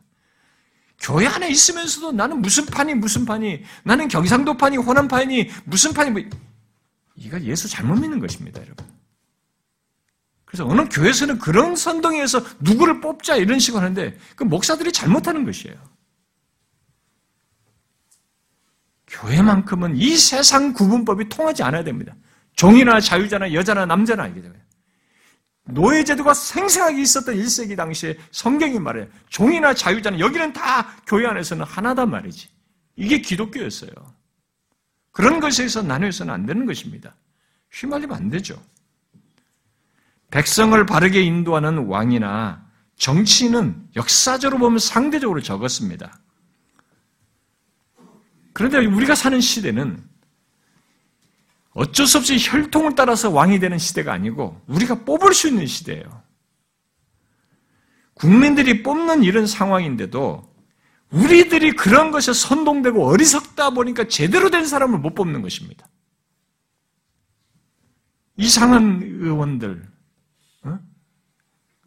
교회 0.99 1.27
안에 1.27 1.49
있으면서도 1.49 2.11
나는 2.11 2.41
무슨 2.41 2.65
판이 2.65 2.95
무슨 2.95 3.25
판이 3.25 3.63
나는 3.83 4.07
경상도 4.07 4.57
판이 4.57 4.77
호남 4.77 5.07
판이 5.07 5.49
무슨 5.65 5.93
판이 5.93 6.11
뭐 6.11 6.21
이가 7.15 7.41
예수 7.43 7.67
잘못 7.67 7.99
믿는 7.99 8.19
것입니다, 8.19 8.61
여러분. 8.61 8.85
그래서 10.45 10.65
어느 10.65 10.87
교회에서는 10.89 11.39
그런 11.39 11.75
선동에서 11.75 12.41
누구를 12.59 13.01
뽑자 13.01 13.35
이런 13.35 13.59
식으로 13.59 13.81
하는데 13.81 14.17
그 14.35 14.43
목사들이 14.43 14.91
잘못하는 14.91 15.43
것이에요. 15.45 15.75
교회만큼은 19.07 19.97
이 19.97 20.17
세상 20.17 20.73
구분법이 20.73 21.29
통하지 21.29 21.63
않아야 21.63 21.83
됩니다. 21.83 22.15
종이나 22.55 22.99
자유자나 22.99 23.53
여자나 23.53 23.85
남자나 23.85 24.23
아니게 24.23 24.41
됩니다. 24.41 24.63
노예제도가 25.69 26.33
생생하게 26.33 27.01
있었던 27.01 27.35
1세기 27.35 27.75
당시에 27.75 28.17
성경이 28.31 28.79
말해요. 28.79 29.07
종이나 29.29 29.73
자유자나 29.73 30.19
여기는 30.19 30.53
다 30.53 30.95
교회 31.05 31.27
안에서는 31.27 31.65
하나단 31.65 32.09
말이지. 32.09 32.47
이게 32.95 33.19
기독교였어요. 33.19 33.91
그런 35.11 35.39
것에서 35.39 35.81
나뉘어서는 35.81 36.33
안 36.33 36.45
되는 36.45 36.65
것입니다. 36.65 37.15
휘말리면 37.71 38.15
안 38.15 38.29
되죠. 38.29 38.61
백성을 40.29 40.85
바르게 40.85 41.21
인도하는 41.21 41.85
왕이나 41.87 42.65
정치는 42.97 43.89
역사적으로 43.95 44.59
보면 44.59 44.79
상대적으로 44.79 45.41
적었습니다. 45.41 46.19
그런데 48.53 48.85
우리가 48.85 49.15
사는 49.15 49.39
시대는 49.39 50.03
어쩔 51.77 52.07
수 52.07 52.17
없이 52.17 52.37
혈통을 52.39 52.95
따라서 52.95 53.29
왕이 53.29 53.59
되는 53.59 53.77
시대가 53.77 54.11
아니고 54.11 54.59
우리가 54.65 55.05
뽑을 55.05 55.35
수 55.35 55.47
있는 55.47 55.67
시대예요. 55.67 56.23
국민들이 58.15 58.81
뽑는 58.81 59.21
이런 59.21 59.45
상황인데도 59.45 60.51
우리들이 61.11 61.73
그런 61.73 62.09
것에 62.09 62.33
선동되고 62.33 63.05
어리석다 63.05 63.69
보니까 63.69 64.07
제대로 64.07 64.49
된 64.49 64.65
사람을 64.65 64.97
못 64.97 65.13
뽑는 65.13 65.43
것입니다. 65.43 65.87
이상한 68.37 68.99
의원들, 69.03 69.87
어? 70.63 70.79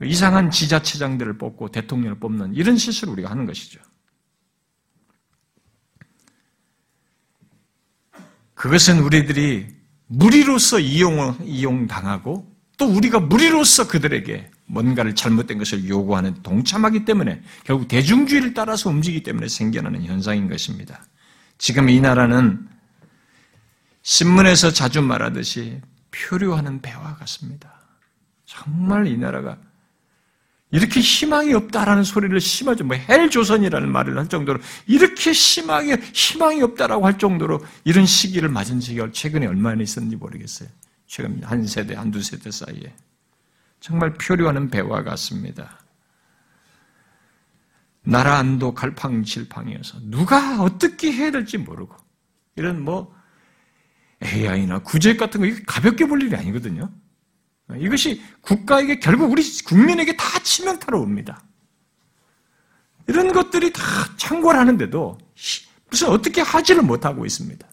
이상한 0.05 0.53
지자체장들을 0.53 1.37
뽑고 1.37 1.72
대통령을 1.72 2.20
뽑는 2.20 2.55
이런 2.55 2.76
실수를 2.76 3.12
우리가 3.14 3.29
하는 3.29 3.44
것이죠. 3.44 3.81
그것은 8.55 9.00
우리들이 9.00 9.80
무리로서 10.12 10.81
이용, 10.81 11.37
이용당하고 11.44 12.44
또 12.77 12.87
우리가 12.87 13.20
무리로서 13.20 13.87
그들에게 13.87 14.51
뭔가를 14.66 15.14
잘못된 15.14 15.59
것을 15.59 15.88
요구하는 15.88 16.35
동참하기 16.42 17.05
때문에 17.05 17.42
결국 17.64 17.87
대중주의를 17.87 18.53
따라서 18.53 18.90
움직이기 18.90 19.23
때문에 19.23 19.49
생겨나는 19.49 20.05
현상인 20.05 20.49
것입니다. 20.49 21.05
지금 21.59 21.88
이 21.88 22.01
나라는 22.01 22.66
신문에서 24.03 24.73
자주 24.73 25.01
말하듯이 25.01 25.81
표류하는 26.11 26.81
배와 26.81 27.16
같습니다. 27.16 27.81
정말 28.46 29.07
이 29.07 29.16
나라가 29.16 29.59
이렇게 30.72 31.00
희망이 31.00 31.52
없다라는 31.52 32.04
소리를 32.04 32.38
심하죠. 32.40 32.85
뭐 32.85 32.96
헬조선이라는 32.96 33.90
말을 33.90 34.16
할 34.16 34.28
정도로 34.28 34.61
이렇게 34.87 35.33
심하게 35.33 35.96
희망이 35.96 36.62
없다라고 36.62 37.06
할 37.06 37.18
정도로 37.18 37.64
이런 37.85 38.06
시기를 38.06 38.48
맞은 38.48 38.80
적이 38.80 39.12
최근에 39.12 39.46
얼마나 39.46 39.83
있었는지 39.83 40.16
모르겠어요. 40.16 40.68
최근 41.06 41.42
한 41.42 41.66
세대, 41.66 41.94
한두 41.94 42.22
세대 42.22 42.50
사이에. 42.50 42.94
정말 43.80 44.14
표류하는 44.14 44.70
배와 44.70 45.02
같습니다. 45.02 45.80
나라 48.02 48.38
안도 48.38 48.74
갈팡질팡이어서 48.74 49.98
누가 50.02 50.62
어떻게 50.62 51.12
해야 51.12 51.30
될지 51.30 51.59
모르고 51.59 51.94
이런 52.56 52.83
뭐 52.83 53.14
AI나 54.22 54.80
구제 54.80 55.16
같은 55.16 55.40
거 55.40 55.62
가볍게 55.66 56.06
볼 56.06 56.22
일이 56.22 56.35
아니거든요. 56.37 56.90
이것이 57.76 58.22
국가에게 58.40 58.98
결국 58.98 59.30
우리 59.30 59.42
국민에게 59.62 60.16
다 60.16 60.38
치명타로 60.40 61.00
옵니다. 61.00 61.42
이런 63.06 63.33
것들이 63.33 63.72
다 63.72 63.83
창궐 64.16 64.56
하는데도 64.56 65.18
무슨 65.90 66.09
어떻게 66.09 66.40
하지를 66.40 66.83
못하고 66.83 67.26
있습니다. 67.26 67.66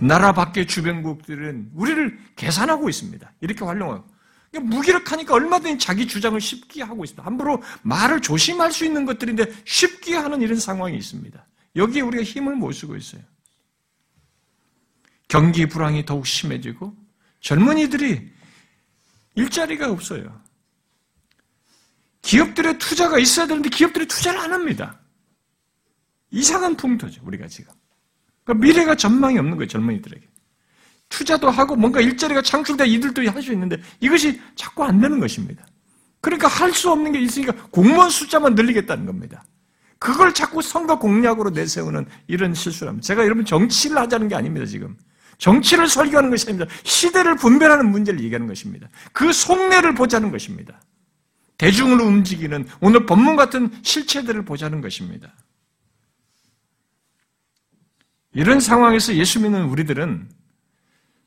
나라 0.00 0.32
밖의 0.32 0.66
주변국들은 0.66 1.72
우리를 1.74 2.18
계산하고 2.36 2.88
있습니다. 2.88 3.32
이렇게 3.40 3.64
활용하고. 3.64 4.06
그러니까 4.50 4.76
무기력하니까 4.76 5.34
얼마든지 5.34 5.84
자기 5.84 6.06
주장을 6.06 6.40
쉽게 6.40 6.82
하고 6.82 7.04
있습니다. 7.04 7.24
함부로 7.24 7.62
말을 7.82 8.22
조심할 8.22 8.72
수 8.72 8.84
있는 8.84 9.04
것들인데 9.04 9.52
쉽게 9.64 10.16
하는 10.16 10.40
이런 10.40 10.58
상황이 10.58 10.96
있습니다. 10.96 11.44
여기에 11.76 12.00
우리가 12.02 12.22
힘을 12.22 12.56
못 12.56 12.72
쓰고 12.72 12.96
있어요. 12.96 13.20
경기 15.26 15.66
불황이 15.66 16.06
더욱 16.06 16.26
심해지고 16.26 16.96
젊은이들이 17.40 18.37
일자리가 19.38 19.90
없어요. 19.90 20.40
기업들의 22.22 22.78
투자가 22.78 23.18
있어야 23.18 23.46
되는데 23.46 23.68
기업들이 23.68 24.06
투자를 24.06 24.40
안 24.40 24.52
합니다. 24.52 24.98
이상한 26.30 26.76
풍토죠, 26.76 27.22
우리가 27.24 27.46
지금. 27.46 27.72
그러니까 28.44 28.66
미래가 28.66 28.94
전망이 28.96 29.38
없는 29.38 29.56
거예요, 29.56 29.68
젊은이들에게. 29.68 30.26
투자도 31.08 31.48
하고 31.48 31.74
뭔가 31.76 32.00
일자리가 32.00 32.42
창출돼 32.42 32.86
이들도 32.86 33.30
할 33.30 33.42
수 33.42 33.52
있는데 33.52 33.80
이것이 34.00 34.40
자꾸 34.56 34.84
안 34.84 35.00
되는 35.00 35.20
것입니다. 35.20 35.64
그러니까 36.20 36.48
할 36.48 36.74
수 36.74 36.90
없는 36.90 37.12
게 37.12 37.20
있으니까 37.20 37.52
공무원 37.70 38.10
숫자만 38.10 38.54
늘리겠다는 38.54 39.06
겁니다. 39.06 39.44
그걸 39.98 40.34
자꾸 40.34 40.60
선거 40.60 40.98
공약으로 40.98 41.50
내세우는 41.50 42.06
이런 42.26 42.52
실수를 42.54 42.88
합니다. 42.90 43.06
제가 43.06 43.24
여러분 43.24 43.44
정치를 43.44 43.96
하자는 43.98 44.28
게 44.28 44.34
아닙니다, 44.34 44.66
지금. 44.66 44.96
정치를 45.38 45.88
설교하는 45.88 46.30
것이 46.30 46.48
아닙니다. 46.48 46.72
시대를 46.82 47.36
분별하는 47.36 47.90
문제를 47.90 48.20
얘기하는 48.22 48.46
것입니다. 48.46 48.88
그 49.12 49.32
속내를 49.32 49.94
보자는 49.94 50.30
것입니다. 50.30 50.80
대중으로 51.56 52.04
움직이는 52.04 52.66
오늘 52.80 53.06
법문 53.06 53.36
같은 53.36 53.70
실체들을 53.82 54.44
보자는 54.44 54.80
것입니다. 54.80 55.32
이런 58.32 58.60
상황에서 58.60 59.14
예수 59.14 59.40
믿는 59.40 59.64
우리들은 59.64 60.28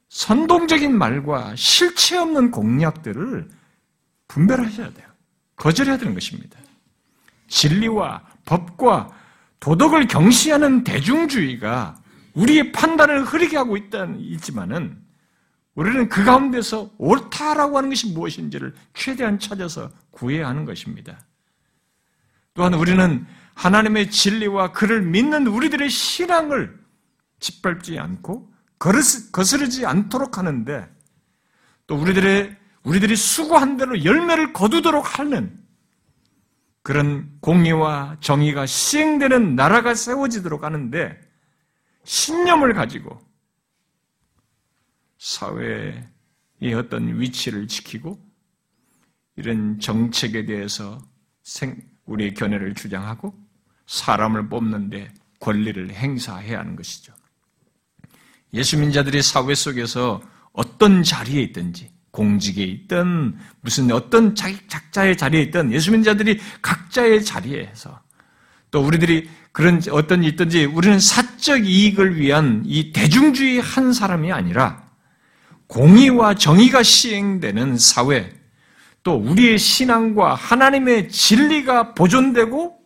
선동적인 0.09 0.97
말과 0.97 1.55
실체 1.55 2.17
없는 2.17 2.51
공약들을 2.51 3.49
분별하셔야 4.27 4.93
돼요. 4.93 5.07
거절해야 5.55 5.97
되는 5.97 6.13
것입니다. 6.13 6.59
진리와 7.47 8.25
법과 8.45 9.09
도덕을 9.59 10.07
경시하는 10.07 10.83
대중주의가 10.83 12.00
우리의 12.33 12.71
판단을 12.71 13.23
흐리게 13.23 13.57
하고 13.57 13.77
있지만은 13.77 15.01
우리는 15.75 16.09
그 16.09 16.23
가운데서 16.23 16.91
옳다라고 16.97 17.77
하는 17.77 17.89
것이 17.89 18.11
무엇인지를 18.13 18.73
최대한 18.93 19.39
찾아서 19.39 19.89
구해야 20.11 20.47
하는 20.47 20.65
것입니다. 20.65 21.19
또한 22.53 22.73
우리는 22.73 23.25
하나님의 23.53 24.11
진리와 24.11 24.71
그를 24.71 25.01
믿는 25.01 25.47
우리들의 25.47 25.89
신앙을 25.89 26.77
짓밟지 27.39 27.99
않고 27.99 28.51
거스르지 29.31 29.85
않도록 29.85 30.37
하는데 30.37 30.89
또 31.87 31.95
우리들의 31.95 32.57
우리들이 32.83 33.15
수고한 33.15 33.77
대로 33.77 34.03
열매를 34.03 34.53
거두도록 34.53 35.19
하는 35.19 35.59
그런 36.83 37.29
공의와 37.41 38.17
정의가 38.21 38.65
시행되는 38.65 39.55
나라가 39.55 39.93
세워지도록 39.93 40.63
하는데 40.63 41.30
신념을 42.03 42.73
가지고 42.73 43.19
사회의 45.17 46.03
어떤 46.75 47.19
위치를 47.19 47.67
지키고 47.67 48.19
이런 49.35 49.79
정책에 49.79 50.45
대해서 50.45 50.99
우리의 52.05 52.33
견해를 52.33 52.73
주장하고 52.75 53.33
사람을 53.85 54.49
뽑는데 54.49 55.13
권리를 55.39 55.91
행사해야 55.91 56.59
하는 56.59 56.75
것이죠. 56.75 57.13
예수민 58.53 58.91
자들이 58.91 59.21
사회 59.21 59.55
속에서 59.55 60.21
어떤 60.53 61.03
자리에 61.03 61.41
있든지 61.43 61.91
공직에 62.11 62.63
있든 62.63 63.37
무슨 63.61 63.91
어떤 63.91 64.35
자기 64.35 64.57
작자의 64.67 65.17
자리에 65.17 65.43
있든 65.43 65.71
예수민 65.71 66.03
자들이 66.03 66.39
각자의 66.61 67.23
자리에서 67.23 68.01
또 68.71 68.81
우리들이 68.81 69.29
그런 69.51 69.81
어떤 69.91 70.23
있든지 70.23 70.65
우리는 70.65 70.99
사적 70.99 71.65
이익을 71.65 72.17
위한 72.17 72.63
이 72.65 72.93
대중주의 72.93 73.59
한 73.59 73.91
사람이 73.91 74.31
아니라 74.31 74.89
공의와 75.67 76.35
정의가 76.35 76.83
시행되는 76.83 77.77
사회, 77.77 78.33
또 79.03 79.15
우리의 79.15 79.57
신앙과 79.57 80.35
하나님의 80.35 81.09
진리가 81.09 81.93
보존되고 81.93 82.79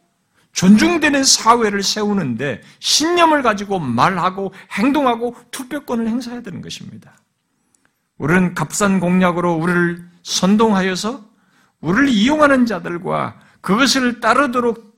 존중되는 0.53 1.23
사회를 1.23 1.83
세우는데 1.83 2.61
신념을 2.79 3.41
가지고 3.41 3.79
말하고 3.79 4.53
행동하고 4.71 5.35
투표권을 5.51 6.07
행사해야 6.07 6.41
되는 6.41 6.61
것입니다. 6.61 7.17
우리는 8.17 8.53
값싼 8.53 8.99
공약으로 8.99 9.53
우리를 9.55 10.07
선동하여서 10.23 11.25
우리를 11.81 12.07
이용하는 12.07 12.65
자들과 12.65 13.37
그것을 13.59 14.21
따르도록 14.21 14.94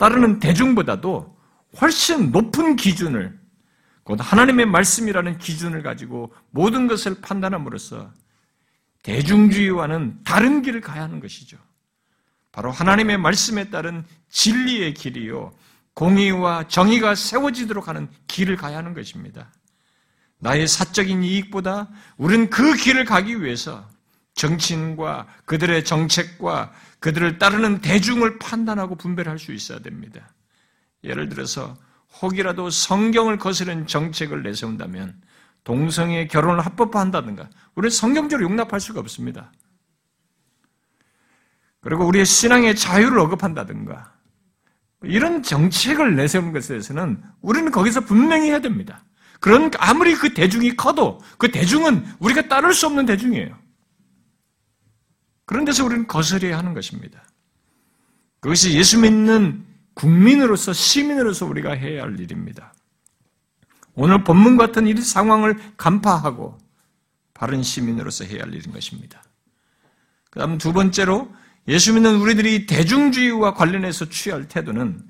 따르는 0.00 0.38
대중보다도 0.38 1.36
훨씬 1.78 2.30
높은 2.30 2.74
기준을 2.74 3.38
곧 4.02 4.18
하나님의 4.18 4.64
말씀이라는 4.64 5.36
기준을 5.36 5.82
가지고 5.82 6.32
모든 6.48 6.86
것을 6.88 7.20
판단함으로써 7.20 8.10
대중주의와는 9.02 10.24
다른 10.24 10.62
길을 10.62 10.80
가야 10.80 11.02
하는 11.02 11.20
것이죠. 11.20 11.58
바로 12.50 12.70
하나님의 12.70 13.18
말씀에 13.18 13.68
따른 13.68 14.06
진리의 14.30 14.94
길이요. 14.94 15.52
공의와 15.92 16.66
정의가 16.66 17.14
세워지도록 17.14 17.86
하는 17.86 18.08
길을 18.26 18.56
가야 18.56 18.78
하는 18.78 18.94
것입니다. 18.94 19.52
나의 20.38 20.66
사적인 20.66 21.22
이익보다 21.22 21.90
우리는 22.16 22.48
그 22.48 22.74
길을 22.74 23.04
가기 23.04 23.42
위해서 23.42 23.86
정치인과 24.40 25.26
그들의 25.44 25.84
정책과 25.84 26.72
그들을 26.98 27.38
따르는 27.38 27.80
대중을 27.80 28.38
판단하고 28.38 28.94
분별할 28.96 29.38
수 29.38 29.52
있어야 29.52 29.80
됩니다. 29.80 30.32
예를 31.04 31.28
들어서 31.28 31.76
혹이라도 32.22 32.70
성경을 32.70 33.38
거스른 33.38 33.86
정책을 33.86 34.42
내세운다면 34.42 35.20
동성애 35.62 36.26
결혼을 36.26 36.64
합법화한다든가 36.64 37.50
우리는 37.74 37.90
성경적으로 37.90 38.48
용납할 38.48 38.80
수가 38.80 39.00
없습니다. 39.00 39.52
그리고 41.82 42.06
우리의 42.06 42.24
신앙의 42.24 42.76
자유를 42.76 43.18
억압한다든가 43.18 44.14
이런 45.02 45.42
정책을 45.42 46.16
내세우는 46.16 46.52
것에 46.52 46.68
대해서는 46.68 47.22
우리는 47.42 47.70
거기서 47.70 48.00
분명히 48.00 48.48
해야 48.48 48.60
됩니다. 48.60 49.04
그런 49.38 49.70
아무리 49.78 50.14
그 50.14 50.32
대중이 50.32 50.76
커도 50.76 51.20
그 51.38 51.50
대중은 51.50 52.06
우리가 52.18 52.48
따를 52.48 52.72
수 52.74 52.86
없는 52.86 53.06
대중이에요. 53.06 53.69
그런 55.50 55.64
데서 55.64 55.84
우리는 55.84 56.06
거스려야 56.06 56.58
하는 56.58 56.74
것입니다. 56.74 57.24
그것이 58.38 58.78
예수 58.78 59.00
믿는 59.00 59.66
국민으로서 59.94 60.72
시민으로서 60.72 61.44
우리가 61.44 61.72
해야 61.72 62.04
할 62.04 62.20
일입니다. 62.20 62.72
오늘 63.94 64.22
본문 64.22 64.56
같은 64.56 64.86
이 64.86 64.94
상황을 64.94 65.58
간파하고 65.76 66.56
바른 67.34 67.64
시민으로서 67.64 68.26
해야 68.26 68.42
할 68.42 68.54
일인 68.54 68.70
것입니다. 68.70 69.24
그 70.30 70.38
다음 70.38 70.56
두 70.56 70.72
번째로 70.72 71.34
예수 71.66 71.94
믿는 71.94 72.20
우리들이 72.20 72.66
대중주의와 72.66 73.54
관련해서 73.54 74.08
취할 74.08 74.46
태도는 74.46 75.02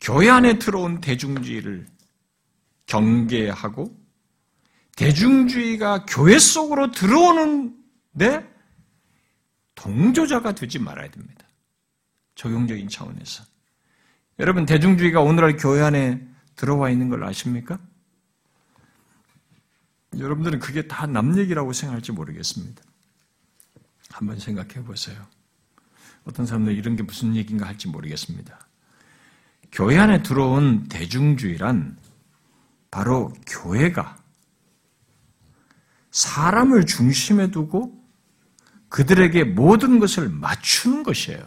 교회 0.00 0.30
안에 0.30 0.60
들어온 0.60 1.00
대중주의를 1.00 1.84
경계하고 2.86 3.92
대중주의가 4.94 6.04
교회 6.06 6.38
속으로 6.38 6.92
들어오는 6.92 7.79
데 8.18 8.48
동조자가 9.74 10.54
되지 10.54 10.78
말아야 10.78 11.10
됩니다. 11.10 11.46
적용적인 12.34 12.88
차원에서. 12.88 13.44
여러분, 14.38 14.66
대중주의가 14.66 15.20
오늘날 15.20 15.56
교회 15.56 15.82
안에 15.82 16.26
들어와 16.56 16.90
있는 16.90 17.08
걸 17.08 17.24
아십니까? 17.24 17.78
여러분들은 20.18 20.58
그게 20.58 20.86
다 20.88 21.06
남 21.06 21.38
얘기라고 21.38 21.72
생각할지 21.72 22.12
모르겠습니다. 22.12 22.82
한번 24.10 24.38
생각해 24.38 24.82
보세요. 24.84 25.24
어떤 26.24 26.46
사람들 26.46 26.74
이런 26.76 26.96
게 26.96 27.02
무슨 27.02 27.36
얘기인가 27.36 27.66
할지 27.66 27.88
모르겠습니다. 27.88 28.58
교회 29.72 29.98
안에 29.98 30.22
들어온 30.22 30.88
대중주의란 30.88 31.96
바로 32.90 33.32
교회가 33.46 34.18
사람을 36.10 36.86
중심에 36.86 37.50
두고 37.50 37.99
그들에게 38.90 39.44
모든 39.44 39.98
것을 39.98 40.28
맞추는 40.28 41.02
것이에요. 41.04 41.40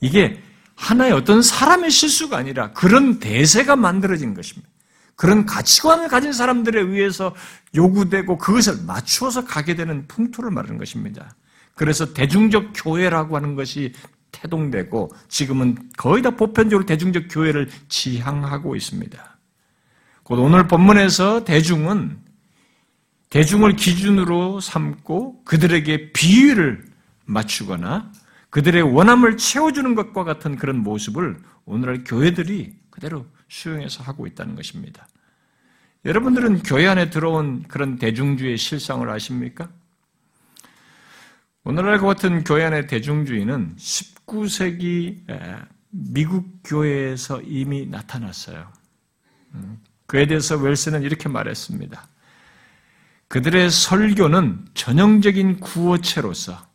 이게 0.00 0.40
하나의 0.76 1.12
어떤 1.12 1.42
사람의 1.42 1.90
실수가 1.90 2.36
아니라 2.36 2.72
그런 2.72 3.18
대세가 3.18 3.74
만들어진 3.74 4.34
것입니다. 4.34 4.68
그런 5.16 5.44
가치관을 5.46 6.06
가진 6.06 6.32
사람들에 6.32 6.80
의해서 6.80 7.34
요구되고 7.74 8.38
그것을 8.38 8.84
맞추어서 8.86 9.44
가게 9.44 9.74
되는 9.74 10.06
풍토를 10.06 10.52
말하는 10.52 10.78
것입니다. 10.78 11.34
그래서 11.74 12.12
대중적 12.12 12.72
교회라고 12.74 13.34
하는 13.34 13.56
것이 13.56 13.92
태동되고 14.30 15.10
지금은 15.28 15.76
거의 15.96 16.22
다 16.22 16.30
보편적으로 16.30 16.86
대중적 16.86 17.24
교회를 17.30 17.68
지향하고 17.88 18.76
있습니다. 18.76 19.38
곧 20.22 20.38
오늘 20.38 20.68
본문에서 20.68 21.44
대중은 21.44 22.27
대중을 23.30 23.76
기준으로 23.76 24.60
삼고 24.60 25.44
그들에게 25.44 26.12
비위를 26.12 26.84
맞추거나 27.26 28.10
그들의 28.50 28.82
원함을 28.82 29.36
채워주는 29.36 29.94
것과 29.94 30.24
같은 30.24 30.56
그런 30.56 30.78
모습을 30.78 31.38
오늘날 31.66 32.04
교회들이 32.04 32.74
그대로 32.90 33.26
수용해서 33.48 34.02
하고 34.02 34.26
있다는 34.26 34.54
것입니다. 34.54 35.06
여러분들은 36.04 36.62
교회 36.62 36.86
안에 36.86 37.10
들어온 37.10 37.64
그런 37.68 37.96
대중주의 37.96 38.56
실상을 38.56 39.08
아십니까? 39.10 39.68
오늘날 41.64 41.98
같은 41.98 42.44
교회 42.44 42.64
안의 42.64 42.86
대중주의는 42.86 43.76
19세기 43.76 45.18
미국 45.90 46.60
교회에서 46.64 47.42
이미 47.42 47.86
나타났어요. 47.86 48.72
음, 49.54 49.78
그에 50.06 50.26
대해서 50.26 50.56
웰스는 50.56 51.02
이렇게 51.02 51.28
말했습니다. 51.28 52.08
그들의 53.28 53.70
설교는 53.70 54.68
전형적인 54.72 55.60
구어체로서 55.60 56.66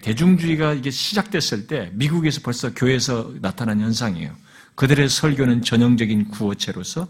대중주의가 0.00 0.72
이게 0.72 0.90
시작됐을 0.90 1.66
때 1.66 1.90
미국에서 1.94 2.40
벌써 2.42 2.72
교회에서 2.72 3.34
나타난 3.42 3.80
현상이에요. 3.80 4.34
그들의 4.74 5.08
설교는 5.08 5.62
전형적인 5.62 6.28
구어체로서 6.28 7.08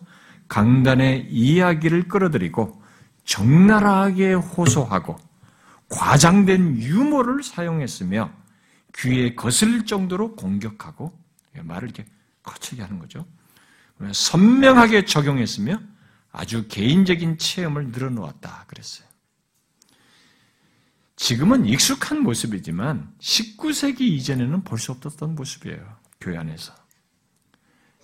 강단의 0.49 1.29
이야기를 1.31 2.09
끌어들이고 2.09 2.83
적나라하게 3.25 4.33
호소하고 4.33 5.17
과장된 5.89 6.79
유머를 6.79 7.45
사용했으며 7.45 8.33
귀에 8.97 9.37
거슬릴 9.37 9.87
정도로 9.87 10.35
공격하고 10.35 11.17
말을 11.63 11.91
이렇게 11.91 12.05
거칠게 12.43 12.83
하는 12.83 12.99
거죠. 12.99 13.25
선명하게 14.11 15.05
적용했으며 15.05 15.81
아주 16.33 16.67
개인적인 16.69 17.39
체험을 17.39 17.89
늘어놓았다 17.89 18.65
그랬어요. 18.67 19.09
지금은 21.17 21.67
익숙한 21.67 22.23
모습이지만 22.23 23.13
19세기 23.21 24.01
이전에는 24.01 24.63
볼 24.65 24.79
수 24.79 24.93
없었던 24.93 25.35
모습이에요. 25.35 25.97
교회 26.21 26.39
안에서. 26.39 26.73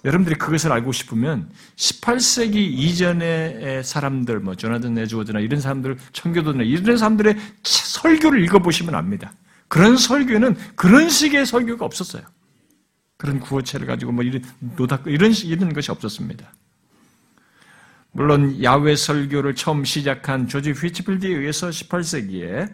여러분들이 0.05 0.37
그것을 0.37 0.71
알고 0.71 0.93
싶으면 0.93 1.51
18세기 1.77 2.55
이전의 2.55 3.83
사람들, 3.83 4.41
뭐 4.41 4.55
조나든 4.55 4.99
에즈워드나 4.99 5.41
이런 5.41 5.61
사람들, 5.61 5.99
청교도나 6.13 6.63
이런 6.63 6.97
사람들의 6.99 7.37
설교를 7.63 8.45
읽어보시면 8.45 8.95
압니다. 8.95 9.33
그런 9.69 9.97
설교는 9.97 10.55
그런 10.77 11.09
식의 11.09 11.47
설교가 11.47 11.85
없었어요. 11.85 12.23
그런 13.17 13.41
구어체를 13.41 13.87
가지고 13.87 14.13
뭐 14.13 14.23
이런 14.23 14.45
노닥 14.77 15.07
이런 15.07 15.33
이런 15.33 15.73
것이 15.73 15.91
없었습니다. 15.91 16.53
물론 18.17 18.63
야외 18.63 18.97
설교를 18.97 19.55
처음 19.55 19.85
시작한 19.85 20.49
조지 20.49 20.73
휘치필드에 20.73 21.29
의해서 21.29 21.69
18세기에 21.69 22.73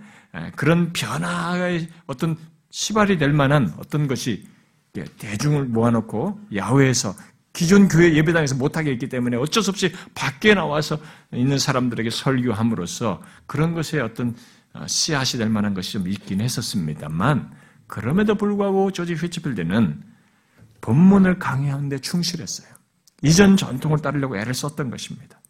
그런 0.54 0.92
변화의 0.92 1.88
어떤 2.06 2.36
시발이 2.70 3.18
될 3.18 3.32
만한 3.32 3.74
어떤 3.76 4.06
것이 4.06 4.46
대중을 4.92 5.64
모아놓고 5.64 6.38
야외에서 6.54 7.16
기존 7.52 7.88
교회 7.88 8.14
예배당에서 8.14 8.54
못하게 8.54 8.92
했기 8.92 9.08
때문에 9.08 9.36
어쩔 9.36 9.64
수 9.64 9.70
없이 9.70 9.92
밖에 10.14 10.54
나와서 10.54 10.96
있는 11.34 11.58
사람들에게 11.58 12.08
설교함으로써 12.08 13.20
그런 13.46 13.74
것에 13.74 13.98
어떤 13.98 14.36
어, 14.74 14.86
씨앗이 14.86 15.38
될 15.38 15.50
만한 15.50 15.74
것이 15.74 15.92
좀 15.92 16.06
있긴 16.06 16.40
했었습니다만 16.40 17.50
그럼에도 17.88 18.36
불구하고 18.36 18.92
조지 18.92 19.14
휘치필드는 19.14 20.02
본문을 20.80 21.40
강의하는 21.40 21.88
데 21.88 21.98
충실했어요. 21.98 22.81
이전 23.22 23.56
전통을 23.56 23.98
따르려고 23.98 24.36
애를 24.36 24.52
썼던 24.52 24.90
것입니다. 24.90 25.40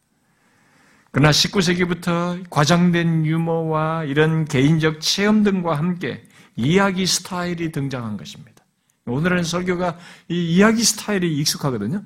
그러나 1.11 1.31
19세기부터 1.31 2.49
과장된 2.49 3.27
유머와 3.27 4.05
이런 4.05 4.45
개인적 4.45 5.01
체험 5.01 5.43
등과 5.43 5.77
함께 5.77 6.27
이야기 6.57 7.07
스타일이 7.07 7.73
등장한 7.73 8.17
것입니다. 8.17 8.65
오늘은 9.07 9.45
설교가 9.45 9.99
이 10.29 10.55
이야기 10.55 10.85
스타일이 10.85 11.37
익숙하거든요. 11.39 12.03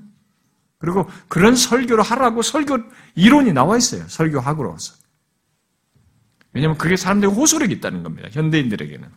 그리고 0.79 1.09
그런 1.29 1.55
설교를 1.57 2.03
하라고 2.03 2.43
설교 2.43 2.79
이론이 3.15 3.53
나와 3.53 3.77
있어요. 3.77 4.07
설교학으로서. 4.09 4.95
왜냐하면 6.53 6.79
그게 6.79 6.97
사람들이 6.97 7.31
호소력이 7.31 7.75
있다는 7.75 8.03
겁니다. 8.03 8.29
현대인들에게는. 8.33 9.09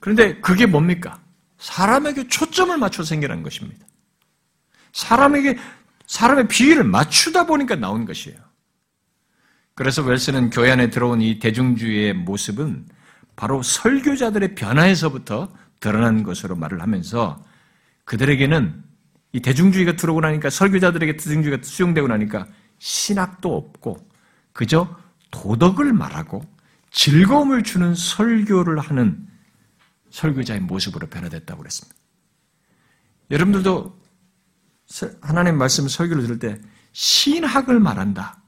그런데 0.00 0.40
그게 0.40 0.64
뭡니까? 0.64 1.20
사람에게 1.58 2.28
초점을 2.28 2.76
맞춰 2.78 3.02
생겨난 3.02 3.42
것입니다. 3.42 3.87
사람에게 4.92 5.58
사람의 6.06 6.48
비위를 6.48 6.84
맞추다 6.84 7.46
보니까 7.46 7.76
나온 7.76 8.04
것이에요. 8.04 8.38
그래서 9.74 10.02
웰스는 10.02 10.50
교회 10.50 10.70
안에 10.70 10.90
들어온 10.90 11.20
이 11.20 11.38
대중주의의 11.38 12.14
모습은 12.14 12.86
바로 13.36 13.62
설교자들의 13.62 14.56
변화에서부터 14.56 15.52
드러난 15.78 16.24
것으로 16.24 16.56
말을 16.56 16.82
하면서 16.82 17.40
그들에게는 18.04 18.82
이 19.32 19.40
대중주의가 19.40 19.94
들어오고 19.94 20.22
나니까 20.22 20.50
설교자들에게 20.50 21.16
대중주의가 21.16 21.62
수용되고 21.62 22.08
나니까 22.08 22.46
신학도 22.78 23.54
없고 23.54 24.08
그저 24.52 24.96
도덕을 25.30 25.92
말하고 25.92 26.42
즐거움을 26.90 27.62
주는 27.62 27.94
설교를 27.94 28.78
하는 28.78 29.28
설교자의 30.10 30.60
모습으로 30.60 31.06
변화됐다고 31.06 31.60
그랬습니다. 31.60 31.96
여러분들도 33.30 33.96
하나님 35.20 35.58
말씀 35.58 35.86
설교를 35.86 36.22
들을 36.22 36.38
때 36.38 36.60
신학을 36.92 37.78
말한다. 37.80 38.42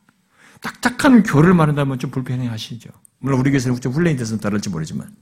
딱딱한 0.61 1.23
교를 1.23 1.55
말한다면 1.55 1.99
좀 1.99 2.11
불편해 2.11 2.47
하시죠. 2.49 2.91
물론 3.19 3.41
우리 3.41 3.51
교회에서는 3.51 3.81
좀 3.81 3.93
훈련이 3.93 4.17
돼서 4.17 4.37
따를지 4.39 4.71
모르지만. 4.71 5.15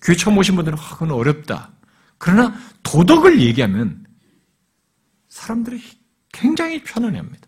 교회 0.00 0.16
처음 0.16 0.36
오신 0.38 0.56
분들은 0.56 0.78
아, 0.78 0.90
그건 0.92 1.12
어렵다. 1.12 1.72
그러나 2.18 2.54
도덕을 2.82 3.40
얘기하면 3.40 4.04
사람들이 5.28 5.82
굉장히 6.32 6.82
편안해 6.82 7.18
합니다. 7.18 7.46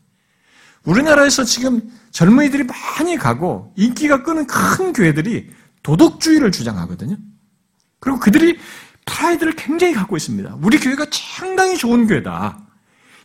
우리나라에서 0.85 1.45
지금 1.45 1.91
젊은이들이 2.13 2.65
많이 2.65 3.17
가고 3.17 3.73
인기가 3.77 4.23
끄는 4.23 4.47
큰 4.47 4.93
교회들이 4.93 5.51
도덕주의를 5.83 6.53
주장하거든요. 6.53 7.17
그리고 8.01 8.19
그들이 8.21 8.59
프라이드를 9.05 9.55
굉장히 9.55 9.95
갖고 9.95 10.17
있습니다. 10.17 10.59
우리 10.61 10.79
교회가 10.79 11.07
상당히 11.11 11.77
좋은 11.77 12.07
교회다. 12.07 12.66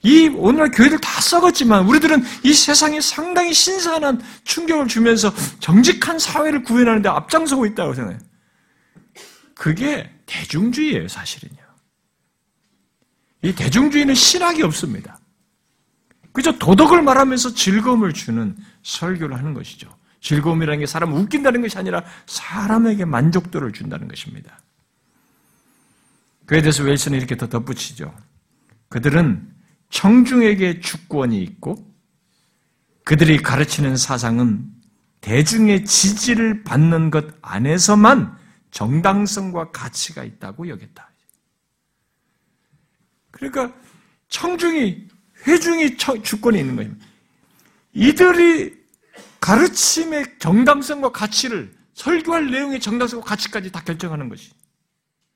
이 0.03 0.27
오늘날 0.29 0.71
교회들 0.71 0.99
다 0.99 1.21
썩었지만 1.21 1.85
우리들은 1.85 2.23
이 2.43 2.53
세상에 2.53 2.99
상당히 3.01 3.53
신선한 3.53 4.21
충격을 4.43 4.87
주면서 4.87 5.33
정직한 5.59 6.17
사회를 6.17 6.63
구현하는데 6.63 7.07
앞장서고 7.07 7.65
있다고 7.67 7.93
생각해요. 7.93 8.19
그게 9.53 10.09
대중주의예요, 10.25 11.07
사실은요. 11.07 11.61
이 13.43 13.53
대중주의는 13.53 14.15
신학이 14.15 14.63
없습니다. 14.63 15.19
그저 16.31 16.51
도덕을 16.53 17.01
말하면서 17.03 17.53
즐거움을 17.53 18.13
주는 18.13 18.55
설교를 18.83 19.37
하는 19.37 19.53
것이죠. 19.53 19.95
즐거움이라는 20.21 20.79
게 20.79 20.85
사람을 20.85 21.17
웃긴다는 21.19 21.61
것이 21.61 21.77
아니라 21.77 22.03
사람에게 22.25 23.05
만족도를 23.05 23.71
준다는 23.71 24.07
것입니다. 24.07 24.59
그에 26.45 26.61
대해서 26.61 26.83
웰슨은 26.83 27.17
이렇게 27.17 27.35
더 27.35 27.47
덧붙이죠. 27.47 28.13
그들은 28.89 29.47
청중에게 29.91 30.79
주권이 30.79 31.41
있고 31.43 31.77
그들이 33.03 33.37
가르치는 33.37 33.97
사상은 33.97 34.65
대중의 35.21 35.85
지지를 35.85 36.63
받는 36.63 37.11
것 37.11 37.25
안에서만 37.41 38.35
정당성과 38.71 39.71
가치가 39.71 40.23
있다고 40.23 40.67
여겼다. 40.69 41.11
그러니까 43.31 43.73
청중이 44.29 45.07
회중이 45.45 45.97
주권이 45.97 46.59
있는 46.59 46.75
거입니다. 46.75 47.05
이들이 47.93 48.81
가르침의 49.39 50.39
정당성과 50.39 51.11
가치를 51.11 51.73
설교할 51.93 52.49
내용의 52.49 52.79
정당성과 52.79 53.25
가치까지 53.25 53.71
다 53.71 53.81
결정하는 53.83 54.29
것이 54.29 54.51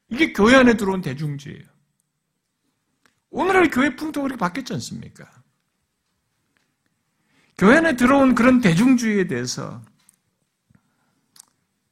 이게 0.10 0.32
교회 0.32 0.56
안에 0.56 0.78
들어온 0.78 1.02
대중주의예요. 1.02 1.75
오늘날 3.30 3.70
교회 3.70 3.96
풍토가 3.96 4.24
그렇게 4.28 4.40
바뀌었지 4.40 4.74
않습니까? 4.74 5.30
교회 7.58 7.78
안에 7.78 7.96
들어온 7.96 8.36
그런 8.36 8.62
대중주의에 8.62 9.28
대해서 9.28 9.82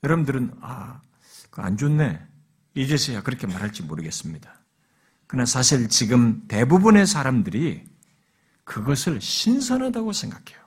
여러분들은 0.04 0.58
아, 0.62 1.02
안 1.52 1.78
좋네. 1.78 2.28
이제서야 2.76 3.22
그렇게 3.22 3.48
말할지 3.48 3.84
모르겠습니다. 3.84 4.60
그러나 5.28 5.46
사실 5.46 5.88
지금 5.90 6.46
대부분의 6.48 7.08
사람들이 7.08 7.86
그것을 8.64 9.22
신선하다고 9.22 10.12
생각해요. 10.14 10.64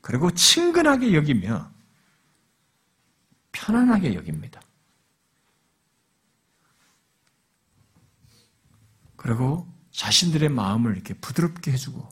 그리고 0.00 0.30
친근하게 0.30 1.14
여기며 1.14 1.72
편안하게 3.52 4.14
여깁니다. 4.14 4.60
그리고 9.24 9.66
자신들의 9.90 10.50
마음을 10.50 10.92
이렇게 10.92 11.14
부드럽게 11.14 11.72
해주고 11.72 12.06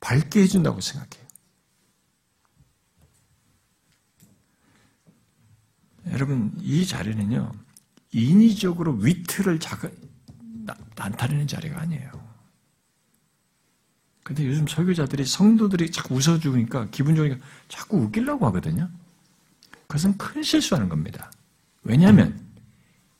밝게 0.00 0.42
해준다고 0.42 0.82
생각해요. 0.82 1.26
여러분, 6.08 6.52
이 6.60 6.86
자리는요, 6.86 7.50
인위적으로 8.12 8.92
위트를 8.92 9.58
자가, 9.58 9.88
나타내는 10.96 11.46
자리가 11.46 11.80
아니에요. 11.80 12.10
근데 14.22 14.46
요즘 14.46 14.66
설교자들이 14.66 15.24
성도들이 15.24 15.90
자꾸 15.90 16.16
웃어주니까 16.16 16.90
기분 16.90 17.16
좋으니까 17.16 17.42
자꾸 17.68 18.00
웃기려고 18.00 18.46
하거든요. 18.48 18.90
그것은 19.86 20.18
큰 20.18 20.42
실수하는 20.42 20.90
겁니다. 20.90 21.32
왜냐하면 21.84 22.38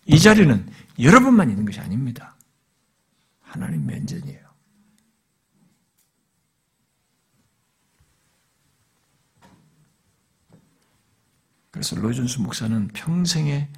이 0.04 0.18
자리는 0.18 0.70
여러분만 0.98 1.48
있는 1.48 1.64
것이 1.64 1.80
아닙니다. 1.80 2.36
하나님 3.50 3.84
면전이에요. 3.86 4.48
그래서 11.70 11.96
로이존스 11.96 12.40
목사는 12.40 12.88
평생에 12.88 13.68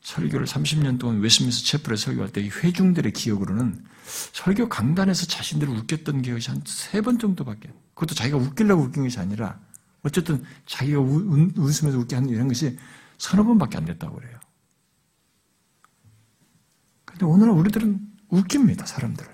설교를 0.00 0.46
30년 0.46 0.98
동안 0.98 1.20
웨스민스 1.20 1.64
체플에 1.64 1.96
설교할 1.96 2.32
때이 2.32 2.48
회중들의 2.48 3.12
기억으로는 3.12 3.84
설교 4.32 4.68
강단에서 4.68 5.26
자신들을 5.26 5.74
웃겼던 5.74 6.22
기억이 6.22 6.46
한 6.48 6.62
세 6.66 7.00
번 7.02 7.18
정도밖에 7.18 7.72
그것도 7.94 8.14
자기가 8.14 8.36
웃기려고 8.36 8.82
웃긴 8.84 9.02
것이 9.02 9.18
아니라 9.18 9.60
어쨌든 10.02 10.44
자기가 10.66 11.00
우, 11.00 11.50
웃으면서 11.56 11.98
웃게 11.98 12.14
하는 12.14 12.28
이런 12.30 12.46
것이 12.48 12.78
서너 13.18 13.42
번밖에 13.44 13.76
안 13.78 13.84
됐다고 13.84 14.16
그래요. 14.16 14.38
근데 17.04 17.26
오늘은 17.26 17.52
우리들은 17.54 18.07
웃깁니다, 18.28 18.86
사람들을. 18.86 19.30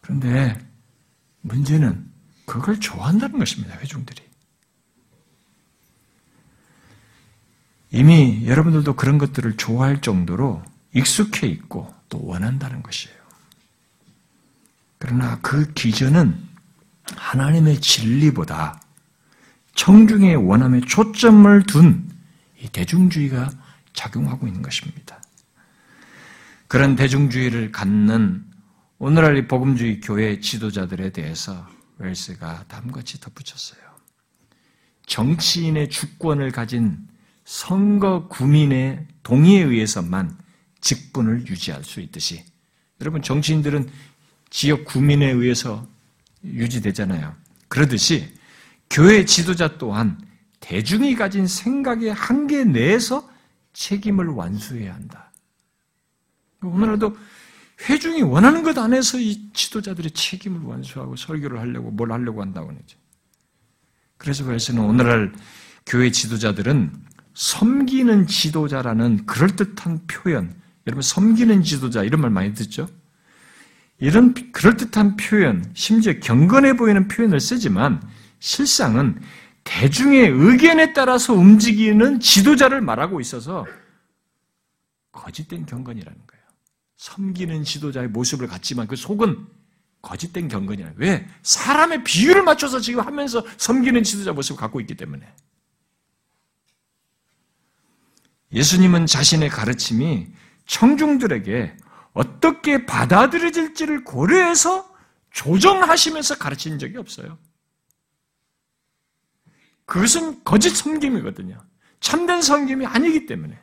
그런데 0.00 0.58
문제는 1.42 2.10
그걸 2.46 2.80
좋아한다는 2.80 3.38
것입니다, 3.38 3.76
회중들이. 3.78 4.22
이미 7.92 8.46
여러분들도 8.46 8.94
그런 8.94 9.18
것들을 9.18 9.56
좋아할 9.56 10.00
정도로 10.00 10.62
익숙해 10.94 11.46
있고 11.48 11.92
또 12.08 12.24
원한다는 12.24 12.82
것이에요. 12.82 13.18
그러나 14.98 15.38
그 15.40 15.72
기전은 15.72 16.48
하나님의 17.16 17.80
진리보다 17.80 18.80
청중의 19.74 20.36
원함에 20.36 20.80
초점을 20.82 21.62
둔 21.64 22.10
이 22.62 22.68
대중주의가 22.68 23.50
작용하고 23.92 24.46
있는 24.46 24.62
것입니다. 24.62 25.22
그런 26.68 26.96
대중주의를 26.96 27.72
갖는 27.72 28.44
오늘날 28.98 29.36
이 29.36 29.48
복음주의 29.48 30.00
교회 30.00 30.40
지도자들에 30.40 31.10
대해서 31.10 31.66
웰스가 31.98 32.64
다음같이 32.68 33.20
덧붙였어요. 33.20 33.80
정치인의 35.06 35.90
주권을 35.90 36.52
가진 36.52 36.98
선거 37.44 38.28
구민의 38.28 39.06
동의에 39.22 39.62
의해서만 39.62 40.38
직분을 40.80 41.46
유지할 41.48 41.82
수 41.82 42.00
있듯이 42.00 42.44
여러분 43.00 43.22
정치인들은 43.22 43.90
지역 44.50 44.84
구민에 44.84 45.30
의해서 45.30 45.86
유지되잖아요. 46.44 47.34
그러듯이 47.68 48.32
교회 48.88 49.24
지도자 49.24 49.78
또한 49.78 50.20
대중이 50.60 51.14
가진 51.14 51.46
생각의 51.46 52.12
한계 52.12 52.64
내에서 52.64 53.29
책임을 53.72 54.26
완수해야 54.26 54.94
한다. 54.94 55.32
오늘날도 56.62 57.16
회중이 57.88 58.22
원하는 58.22 58.62
것 58.62 58.76
안에서 58.76 59.18
이 59.18 59.50
지도자들의 59.52 60.10
책임을 60.10 60.60
완수하고 60.60 61.16
설교를 61.16 61.58
하려고 61.58 61.90
뭘 61.90 62.12
하려고 62.12 62.42
한다고 62.42 62.70
하죠. 62.70 62.98
그래서 64.18 64.44
그래서는 64.44 64.82
오늘날 64.82 65.32
교회 65.86 66.10
지도자들은 66.10 66.92
섬기는 67.32 68.26
지도자라는 68.26 69.24
그럴듯한 69.24 70.06
표현, 70.06 70.54
여러분 70.86 71.00
섬기는 71.02 71.62
지도자 71.62 72.04
이런 72.04 72.20
말 72.20 72.30
많이 72.30 72.52
듣죠? 72.52 72.86
이런 73.98 74.34
그럴듯한 74.52 75.16
표현, 75.16 75.70
심지어 75.74 76.14
경건해 76.20 76.76
보이는 76.76 77.08
표현을 77.08 77.40
쓰지만 77.40 78.02
실상은 78.40 79.20
대중의 79.64 80.28
의견에 80.28 80.92
따라서 80.92 81.32
움직이는 81.32 82.20
지도자를 82.20 82.80
말하고 82.80 83.20
있어서 83.20 83.66
거짓된 85.12 85.66
경건이라는 85.66 86.18
거예요. 86.26 86.44
섬기는 86.96 87.64
지도자의 87.64 88.08
모습을 88.08 88.46
갖지만 88.46 88.86
그 88.86 88.96
속은 88.96 89.46
거짓된 90.02 90.48
경건이라. 90.48 90.92
왜? 90.96 91.26
사람의 91.42 92.04
비율을 92.04 92.42
맞춰서 92.42 92.80
지금 92.80 93.04
하면서 93.04 93.44
섬기는 93.58 94.02
지도자 94.02 94.32
모습을 94.32 94.58
갖고 94.60 94.80
있기 94.80 94.96
때문에. 94.96 95.26
예수님은 98.52 99.06
자신의 99.06 99.48
가르침이 99.50 100.28
청중들에게 100.66 101.76
어떻게 102.12 102.86
받아들여질지를 102.86 104.04
고려해서 104.04 104.90
조정하시면서 105.30 106.38
가르친 106.38 106.78
적이 106.78 106.96
없어요. 106.96 107.38
그것은 109.90 110.44
거짓 110.44 110.70
섬김이거든요. 110.76 111.60
참된 111.98 112.40
섬김이 112.40 112.86
아니기 112.86 113.26
때문에. 113.26 113.58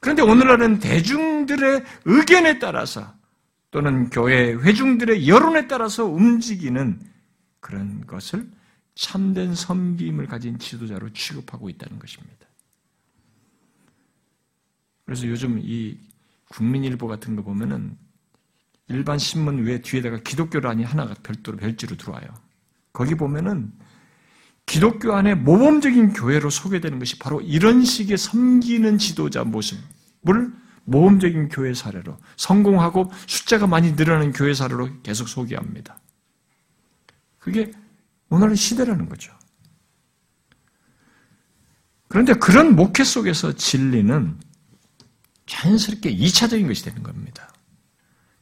그런데 0.00 0.22
오늘날은 0.22 0.78
대중들의 0.78 1.84
의견에 2.06 2.58
따라서 2.58 3.14
또는 3.70 4.08
교회 4.08 4.54
회중들의 4.54 5.28
여론에 5.28 5.68
따라서 5.68 6.06
움직이는 6.06 6.98
그런 7.60 8.06
것을 8.06 8.50
참된 8.94 9.54
섬김을 9.54 10.28
가진 10.28 10.58
지도자로 10.58 11.12
취급하고 11.12 11.68
있다는 11.68 11.98
것입니다. 11.98 12.46
그래서 15.04 15.28
요즘 15.28 15.60
이 15.62 15.98
국민일보 16.48 17.06
같은 17.06 17.36
거 17.36 17.42
보면은 17.42 17.98
일반 18.88 19.18
신문 19.18 19.62
외 19.62 19.82
뒤에다가 19.82 20.20
기독교란이 20.20 20.84
하나가 20.84 21.12
별도로 21.22 21.58
별지로 21.58 21.98
들어와요. 21.98 22.28
거기 22.94 23.14
보면은 23.14 23.70
기독교 24.66 25.14
안에 25.14 25.34
모범적인 25.34 26.14
교회로 26.14 26.50
소개되는 26.50 26.98
것이 26.98 27.18
바로 27.18 27.40
이런 27.40 27.84
식의 27.84 28.18
섬기는 28.18 28.98
지도자 28.98 29.44
모습을 29.44 30.52
모범적인 30.84 31.48
교회 31.48 31.74
사례로 31.74 32.18
성공하고 32.36 33.10
숫자가 33.26 33.66
많이 33.66 33.92
늘어나는 33.92 34.32
교회 34.32 34.54
사례로 34.54 35.02
계속 35.02 35.28
소개합니다. 35.28 36.00
그게 37.38 37.70
오늘의 38.30 38.56
시대라는 38.56 39.08
거죠. 39.08 39.32
그런데 42.08 42.34
그런 42.34 42.76
목회 42.76 43.04
속에서 43.04 43.52
진리는 43.54 44.38
자연스럽게 45.46 46.14
2차적인 46.16 46.66
것이 46.66 46.84
되는 46.84 47.02
겁니다. 47.02 47.52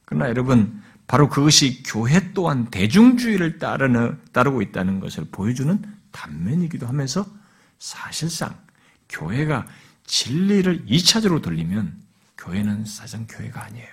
그러나 0.04 0.28
여러분, 0.28 0.82
바로 1.06 1.28
그것이 1.28 1.82
교회 1.82 2.32
또한 2.32 2.70
대중주의를 2.70 3.58
따르는, 3.58 4.20
따르고 4.32 4.62
있다는 4.62 5.00
것을 5.00 5.26
보여주는 5.32 5.82
단면이기도 6.12 6.86
하면서 6.86 7.26
사실상 7.78 8.58
교회가 9.08 9.66
진리를 10.06 10.86
2차적으로 10.86 11.42
돌리면 11.42 12.00
교회는 12.38 12.84
사실상 12.84 13.26
교회가 13.26 13.64
아니에요. 13.64 13.88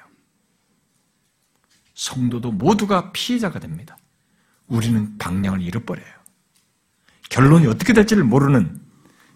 성도도 1.94 2.52
모두가 2.52 3.12
피해자가 3.12 3.60
됩니다. 3.60 3.98
우리는 4.68 5.18
방향을 5.18 5.62
잃어버려요. 5.62 6.08
결론이 7.30 7.68
어떻게 7.68 7.94
될지를 7.94 8.24
모르는 8.24 8.80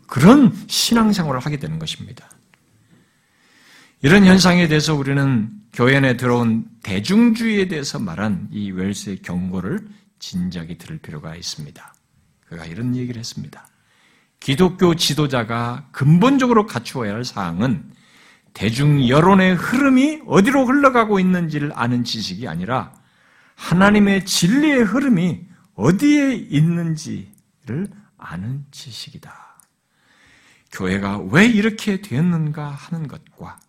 그런 0.07 0.55
신앙생활을 0.67 1.39
하게 1.39 1.57
되는 1.57 1.79
것입니다. 1.79 2.29
이런 4.01 4.25
현상에 4.25 4.67
대해서 4.67 4.93
우리는 4.93 5.49
교회 5.71 5.95
안에 5.95 6.17
들어온 6.17 6.65
대중주의에 6.83 7.67
대해서 7.67 7.99
말한 7.99 8.49
이 8.51 8.71
웰스의 8.71 9.21
경고를 9.21 9.87
진작에 10.19 10.77
들을 10.77 10.97
필요가 10.99 11.35
있습니다. 11.35 11.93
그가 12.47 12.65
이런 12.65 12.95
얘기를 12.95 13.19
했습니다. 13.19 13.67
기독교 14.39 14.95
지도자가 14.95 15.87
근본적으로 15.91 16.65
갖추어야 16.65 17.13
할 17.13 17.23
사항은 17.23 17.91
대중 18.53 19.07
여론의 19.07 19.55
흐름이 19.55 20.23
어디로 20.27 20.65
흘러가고 20.65 21.19
있는지를 21.19 21.71
아는 21.73 22.03
지식이 22.03 22.47
아니라 22.47 22.93
하나님의 23.55 24.25
진리의 24.25 24.83
흐름이 24.83 25.45
어디에 25.75 26.35
있는지를 26.35 27.87
아는 28.17 28.65
지식이다. 28.71 29.33
교회가 30.71 31.19
왜 31.31 31.45
이렇게 31.45 32.01
되었는가 32.01 32.67
하는 32.67 33.07
것과 33.07 33.59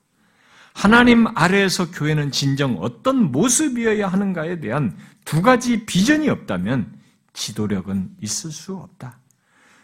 하나님 0.74 1.26
아래에서 1.36 1.90
교회는 1.90 2.32
진정 2.32 2.78
어떤 2.80 3.30
모습이어야 3.30 4.08
하는가에 4.08 4.60
대한 4.60 4.96
두 5.24 5.40
가지 5.40 5.86
비전이 5.86 6.28
없다면 6.28 6.93
지도력은 7.34 8.16
있을 8.20 8.50
수 8.50 8.76
없다. 8.76 9.18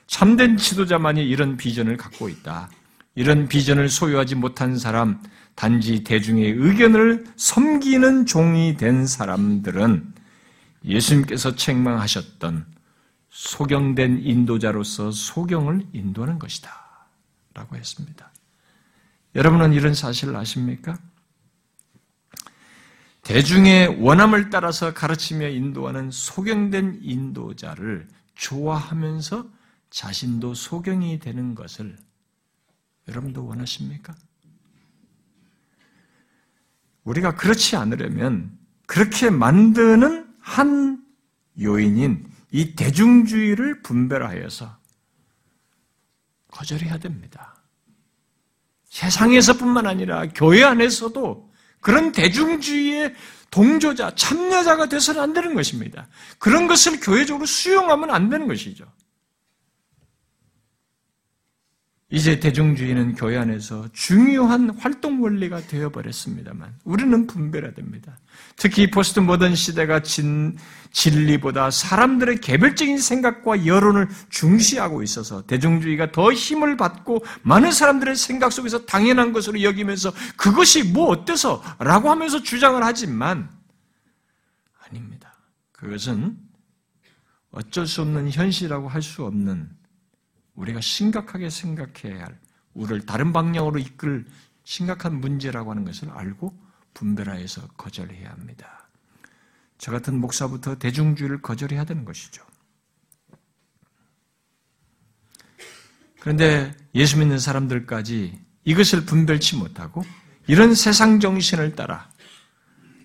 참된 0.06 0.56
지도자만이 0.56 1.22
이런 1.24 1.56
비전을 1.56 1.96
갖고 1.96 2.28
있다. 2.28 2.70
이런 3.14 3.48
비전을 3.48 3.88
소유하지 3.88 4.36
못한 4.36 4.78
사람, 4.78 5.22
단지 5.54 6.02
대중의 6.04 6.52
의견을 6.52 7.26
섬기는 7.36 8.24
종이 8.26 8.76
된 8.76 9.06
사람들은 9.06 10.14
예수님께서 10.84 11.54
책망하셨던 11.54 12.66
소경된 13.28 14.22
인도자로서 14.24 15.10
소경을 15.10 15.86
인도하는 15.92 16.38
것이다. 16.38 16.70
라고 17.54 17.76
했습니다. 17.76 18.30
여러분은 19.34 19.72
이런 19.72 19.94
사실을 19.94 20.34
아십니까? 20.36 20.98
대중의 23.30 24.02
원함을 24.02 24.50
따라서 24.50 24.92
가르치며 24.92 25.50
인도하는 25.50 26.10
소경된 26.10 26.98
인도자를 27.00 28.08
좋아하면서 28.34 29.48
자신도 29.90 30.54
소경이 30.54 31.20
되는 31.20 31.54
것을 31.54 31.96
여러분도 33.06 33.46
원하십니까? 33.46 34.16
우리가 37.04 37.36
그렇지 37.36 37.76
않으려면 37.76 38.58
그렇게 38.86 39.30
만드는 39.30 40.34
한 40.40 41.00
요인인 41.60 42.28
이 42.50 42.74
대중주의를 42.74 43.82
분별하여서 43.82 44.76
거절해야 46.48 46.98
됩니다. 46.98 47.62
세상에서뿐만 48.86 49.86
아니라 49.86 50.26
교회 50.30 50.64
안에서도 50.64 51.49
그런 51.80 52.12
대중주의의 52.12 53.14
동조자, 53.50 54.14
참여자가 54.14 54.86
돼서는 54.86 55.20
안 55.20 55.32
되는 55.32 55.54
것입니다. 55.54 56.06
그런 56.38 56.68
것을 56.68 57.00
교회적으로 57.00 57.46
수용하면 57.46 58.10
안 58.10 58.30
되는 58.30 58.46
것이죠. 58.46 58.84
이제 62.12 62.40
대중주의는 62.40 63.14
교회 63.14 63.38
안에서 63.38 63.86
중요한 63.92 64.70
활동 64.70 65.22
원리가 65.22 65.60
되어버렸습니다만 65.60 66.74
우리는 66.82 67.26
분별해야 67.28 67.72
됩니다. 67.72 68.18
특히 68.56 68.90
포스트 68.90 69.20
모던 69.20 69.54
시대가 69.54 70.02
진, 70.02 70.58
진리보다 70.90 71.70
사람들의 71.70 72.40
개별적인 72.40 72.98
생각과 72.98 73.64
여론을 73.64 74.08
중시하고 74.28 75.04
있어서 75.04 75.46
대중주의가 75.46 76.10
더 76.10 76.32
힘을 76.32 76.76
받고 76.76 77.24
많은 77.42 77.70
사람들의 77.70 78.16
생각 78.16 78.52
속에서 78.52 78.84
당연한 78.86 79.32
것으로 79.32 79.62
여기면서 79.62 80.12
그것이 80.36 80.82
뭐 80.82 81.10
어때서 81.10 81.62
라고 81.78 82.10
하면서 82.10 82.42
주장을 82.42 82.82
하지만 82.82 83.48
아닙니다. 84.88 85.32
그것은 85.70 86.36
어쩔 87.52 87.86
수 87.86 88.02
없는 88.02 88.30
현실이라고 88.32 88.88
할 88.88 89.00
수 89.00 89.24
없는 89.24 89.79
우리가 90.54 90.80
심각하게 90.80 91.50
생각해야 91.50 92.24
할, 92.24 92.38
우리를 92.74 93.06
다른 93.06 93.32
방향으로 93.32 93.78
이끌 93.78 94.26
심각한 94.64 95.20
문제라고 95.20 95.70
하는 95.70 95.84
것을 95.84 96.10
알고 96.10 96.56
분별하여서 96.94 97.68
거절해야 97.76 98.30
합니다. 98.30 98.88
저 99.78 99.90
같은 99.90 100.20
목사부터 100.20 100.76
대중주의를 100.76 101.40
거절해야 101.40 101.84
되는 101.84 102.04
것이죠. 102.04 102.44
그런데 106.20 106.76
예수 106.94 107.18
믿는 107.18 107.38
사람들까지 107.38 108.38
이것을 108.64 109.06
분별치 109.06 109.56
못하고 109.56 110.04
이런 110.46 110.74
세상 110.74 111.18
정신을 111.18 111.74
따라 111.74 112.10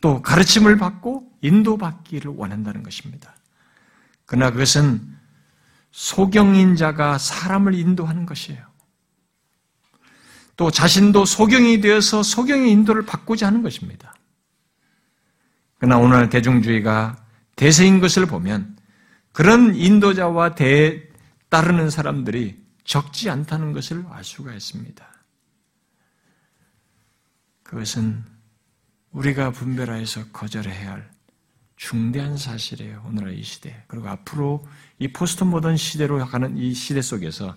또 0.02 0.22
가르침을 0.22 0.78
받고 0.78 1.32
인도받기를 1.41 2.32
원한다는 2.36 2.84
것입니다. 2.84 3.36
그러나 4.26 4.52
그것은 4.52 5.16
소경인 5.96 6.76
자가 6.76 7.18
사람을 7.18 7.74
인도하는 7.74 8.26
것이에요. 8.26 8.62
또 10.58 10.70
자신도 10.70 11.24
소경이 11.24 11.80
되어서 11.80 12.22
소경의 12.22 12.70
인도를 12.70 13.06
바꾸지 13.06 13.46
않은 13.46 13.64
것입니다. 13.64 14.14
그러나 15.78 15.98
오늘 15.98 16.30
대중주의가 16.30 17.26
대세인 17.56 18.02
것을 18.02 18.26
보면 18.26 18.78
그런 19.32 19.74
인도자와 19.74 20.56
대, 20.56 21.02
따르는 21.48 21.89
사람들이 21.89 22.62
적지 22.84 23.30
않다는 23.30 23.72
것을 23.72 24.06
알 24.10 24.22
수가 24.26 24.54
있습니다. 24.54 25.06
그것은 27.64 28.22
우리가 29.12 29.52
분별하여서 29.52 30.28
거절해야 30.34 30.91
할 30.91 31.14
중대한 31.76 32.38
사실이에요. 32.38 33.03
오늘의 33.07 33.38
이 33.39 33.43
시대. 33.43 33.84
그리고 33.88 34.07
앞으로 34.07 34.65
이 34.99 35.07
포스트 35.09 35.43
모던 35.43 35.78
시대로 35.78 36.23
가는 36.26 36.57
이 36.57 36.73
시대 36.73 37.01
속에서 37.01 37.55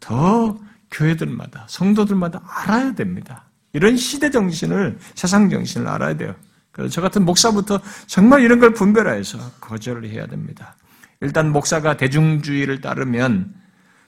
더 0.00 0.58
교회들마다, 0.90 1.66
성도들마다 1.68 2.42
알아야 2.44 2.94
됩니다. 2.94 3.44
이런 3.72 3.96
시대 3.96 4.30
정신을, 4.30 4.98
세상 5.14 5.48
정신을 5.48 5.86
알아야 5.86 6.16
돼요. 6.16 6.34
그래서 6.72 6.90
저 6.92 7.00
같은 7.00 7.24
목사부터 7.24 7.80
정말 8.06 8.42
이런 8.42 8.58
걸 8.58 8.72
분별해서 8.72 9.38
거절을 9.60 10.08
해야 10.08 10.26
됩니다. 10.26 10.76
일단 11.20 11.52
목사가 11.52 11.96
대중주의를 11.96 12.80
따르면 12.80 13.54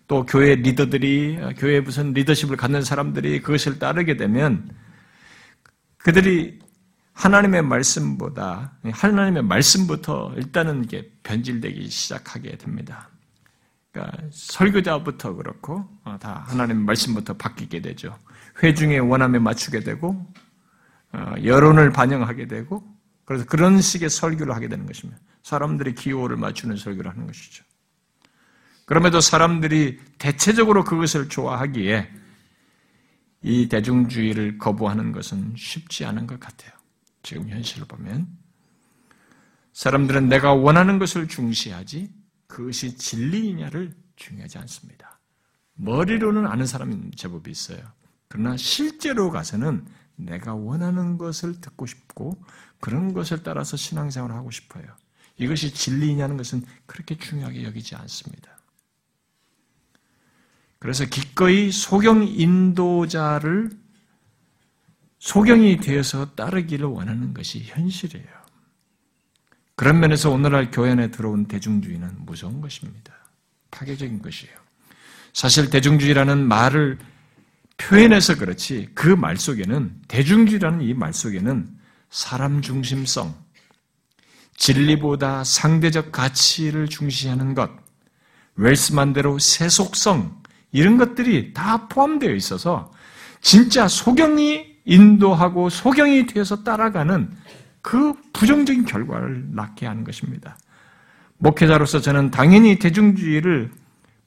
또 0.08 0.26
교회 0.26 0.56
리더들이, 0.56 1.38
교회 1.58 1.80
무슨 1.80 2.12
리더십을 2.12 2.56
갖는 2.56 2.82
사람들이 2.82 3.40
그것을 3.42 3.78
따르게 3.78 4.16
되면 4.16 4.68
그들이 5.98 6.58
하나님의 7.12 7.62
말씀보다 7.62 8.72
하나님의 8.84 9.42
말씀부터 9.42 10.32
일단은 10.36 10.84
이게 10.84 11.10
변질되기 11.22 11.88
시작하게 11.88 12.56
됩니다. 12.56 13.10
그러니까 13.92 14.18
설교자부터 14.30 15.34
그렇고 15.34 15.86
어, 16.04 16.16
다 16.18 16.44
하나님 16.48 16.84
말씀부터 16.84 17.34
바뀌게 17.34 17.82
되죠. 17.82 18.18
회중의 18.62 19.00
원함에 19.00 19.38
맞추게 19.38 19.80
되고 19.80 20.26
어, 21.12 21.34
여론을 21.44 21.90
반영하게 21.90 22.46
되고 22.48 22.82
그래서 23.24 23.44
그런 23.44 23.80
식의 23.80 24.08
설교를 24.08 24.54
하게 24.54 24.68
되는 24.68 24.86
것입니다. 24.86 25.20
사람들이 25.42 25.94
기호를 25.94 26.36
맞추는 26.36 26.76
설교를 26.76 27.10
하는 27.10 27.26
것이죠. 27.26 27.64
그럼에도 28.86 29.20
사람들이 29.20 30.00
대체적으로 30.18 30.84
그것을 30.84 31.28
좋아하기에 31.28 32.10
이 33.42 33.68
대중주의를 33.68 34.58
거부하는 34.58 35.12
것은 35.12 35.54
쉽지 35.56 36.04
않은 36.04 36.26
것 36.26 36.40
같아요. 36.40 36.72
지금 37.22 37.48
현실을 37.48 37.86
보면 37.86 38.26
사람들은 39.72 40.28
내가 40.28 40.52
원하는 40.52 40.98
것을 40.98 41.28
중시하지 41.28 42.12
그것이 42.46 42.96
진리이냐를 42.96 43.94
중요하지 44.16 44.58
않습니다. 44.58 45.18
머리로는 45.74 46.46
아는 46.46 46.66
사람이 46.66 47.12
제법 47.16 47.48
있어요. 47.48 47.80
그러나 48.28 48.56
실제로 48.56 49.30
가서는 49.30 49.86
내가 50.16 50.54
원하는 50.54 51.18
것을 51.18 51.60
듣고 51.60 51.86
싶고 51.86 52.42
그런 52.80 53.12
것을 53.14 53.42
따라서 53.42 53.76
신앙생활을 53.76 54.34
하고 54.34 54.50
싶어요. 54.50 54.84
이것이 55.38 55.72
진리이냐는 55.72 56.36
것은 56.36 56.64
그렇게 56.86 57.16
중요하게 57.16 57.64
여기지 57.64 57.94
않습니다. 57.96 58.58
그래서 60.78 61.04
기꺼이 61.06 61.70
소경 61.70 62.26
인도자를 62.26 63.70
소경이 65.22 65.76
되어서 65.76 66.34
따르기를 66.34 66.84
원하는 66.86 67.32
것이 67.32 67.62
현실이에요. 67.64 68.26
그런 69.76 70.00
면에서 70.00 70.30
오늘날 70.30 70.72
교회 70.72 70.90
안에 70.90 71.12
들어온 71.12 71.46
대중주의는 71.46 72.26
무서운 72.26 72.60
것입니다. 72.60 73.14
파괴적인 73.70 74.20
것이에요. 74.20 74.52
사실 75.32 75.70
대중주의라는 75.70 76.44
말을 76.48 76.98
표현해서 77.76 78.34
그렇지 78.36 78.88
그 78.96 79.14
말 79.14 79.36
속에는 79.36 79.94
대중주의라는 80.08 80.80
이 80.82 80.92
말 80.92 81.12
속에는 81.12 81.68
사람 82.10 82.60
중심성, 82.60 83.32
진리보다 84.56 85.44
상대적 85.44 86.10
가치를 86.10 86.88
중시하는 86.88 87.54
것, 87.54 87.70
웰스만대로 88.56 89.38
세속성 89.38 90.42
이런 90.72 90.96
것들이 90.96 91.54
다 91.54 91.86
포함되어 91.86 92.34
있어서 92.34 92.92
진짜 93.40 93.86
소경이 93.86 94.71
인도하고 94.84 95.68
소경이 95.68 96.26
되어서 96.26 96.62
따라가는 96.64 97.30
그 97.80 98.14
부정적인 98.32 98.84
결과를 98.84 99.54
낳게 99.54 99.86
하는 99.86 100.04
것입니다. 100.04 100.56
목회자로서 101.38 102.00
저는 102.00 102.30
당연히 102.30 102.78
대중주의를 102.78 103.70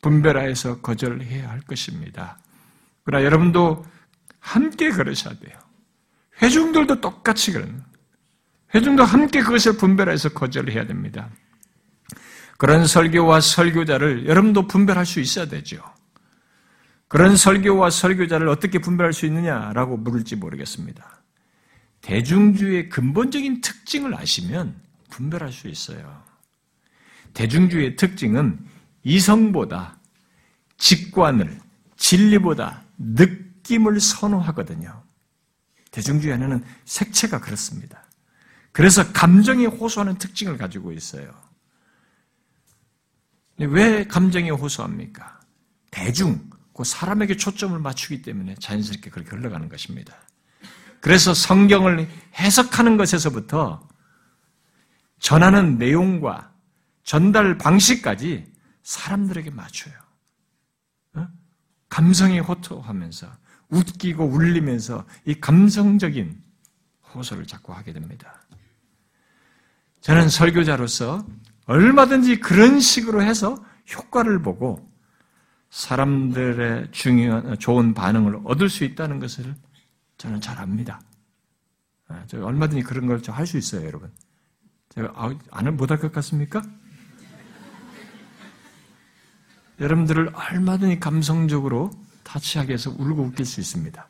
분별하여서 0.01 0.81
거절해야 0.81 1.49
할 1.49 1.61
것입니다. 1.61 2.37
그러나 3.03 3.23
여러분도 3.23 3.85
함께 4.39 4.89
그러셔야 4.91 5.33
돼요. 5.39 5.57
회중들도 6.41 6.99
똑같이 7.01 7.51
그런 7.53 7.83
회중도 8.73 9.03
함께 9.03 9.41
그것을 9.41 9.77
분별해서 9.77 10.29
거절을 10.29 10.73
해야 10.73 10.85
됩니다. 10.85 11.29
그런 12.57 12.85
설교와 12.85 13.39
설교자를 13.41 14.27
여러분도 14.27 14.67
분별할 14.67 15.05
수 15.05 15.19
있어야 15.19 15.45
되죠. 15.45 15.81
그런 17.07 17.37
설교와 17.37 17.89
설교자를 17.89 18.47
어떻게 18.47 18.79
분별할 18.79 19.13
수 19.13 19.25
있느냐라고 19.25 19.97
물을지 19.97 20.35
모르겠습니다. 20.35 21.23
대중주의의 22.01 22.89
근본적인 22.89 23.61
특징을 23.61 24.15
아시면 24.15 24.79
분별할 25.09 25.51
수 25.51 25.67
있어요. 25.67 26.23
대중주의의 27.33 27.95
특징은 27.95 28.59
이성보다 29.03 29.99
직관을, 30.77 31.59
진리보다 31.95 32.83
느낌을 32.97 33.99
선호하거든요. 33.99 35.03
대중주의 35.91 36.33
안에는 36.33 36.63
색채가 36.85 37.39
그렇습니다. 37.39 38.03
그래서 38.71 39.11
감정이 39.13 39.65
호소하는 39.65 40.17
특징을 40.17 40.57
가지고 40.57 40.91
있어요. 40.91 41.33
왜 43.57 44.05
감정이 44.05 44.49
호소합니까? 44.49 45.39
대중, 45.91 46.49
그 46.75 46.83
사람에게 46.83 47.37
초점을 47.37 47.79
맞추기 47.79 48.21
때문에 48.21 48.55
자연스럽게 48.55 49.09
그렇게 49.09 49.29
흘러가는 49.31 49.69
것입니다. 49.69 50.13
그래서 50.99 51.33
성경을 51.33 52.07
해석하는 52.35 52.97
것에서부터 52.97 53.87
전하는 55.19 55.77
내용과 55.77 56.51
전달 57.03 57.57
방식까지 57.57 58.51
사람들에게 58.83 59.51
맞춰요. 59.51 59.93
어? 61.13 61.27
감성이 61.87 62.39
호토하면서 62.39 63.31
웃기고 63.69 64.25
울리면서 64.25 65.05
이 65.25 65.39
감성적인 65.39 66.43
호소를 67.13 67.47
자꾸 67.47 67.73
하게 67.73 67.93
됩니다. 67.93 68.41
저는 70.01 70.27
설교자로서 70.27 71.25
얼마든지 71.67 72.41
그런 72.41 72.81
식으로 72.81 73.23
해서 73.23 73.63
효과를 73.95 74.41
보고 74.41 74.93
사람들의 75.75 76.87
중요한, 76.93 77.59
좋은 77.59 77.93
반응을 77.93 78.39
얻을 78.45 78.69
수 78.69 78.85
있다는 78.85 79.19
것을 79.19 79.53
저는 80.17 80.39
잘 80.39 80.57
압니다. 80.57 81.01
아, 82.07 82.23
저 82.27 82.41
얼마든지 82.41 82.83
그런 82.83 83.07
걸 83.07 83.19
할 83.29 83.45
수 83.45 83.57
있어요, 83.57 83.85
여러분. 83.85 84.09
제가 84.89 85.11
아, 85.13 85.37
안을 85.51 85.73
못할 85.73 85.99
것 85.99 86.13
같습니까? 86.13 86.61
여러분들을 89.81 90.31
얼마든지 90.33 91.01
감성적으로 91.01 91.91
타치하게 92.23 92.73
해서 92.75 92.91
울고 92.91 93.23
웃길 93.23 93.45
수 93.45 93.59
있습니다. 93.59 94.07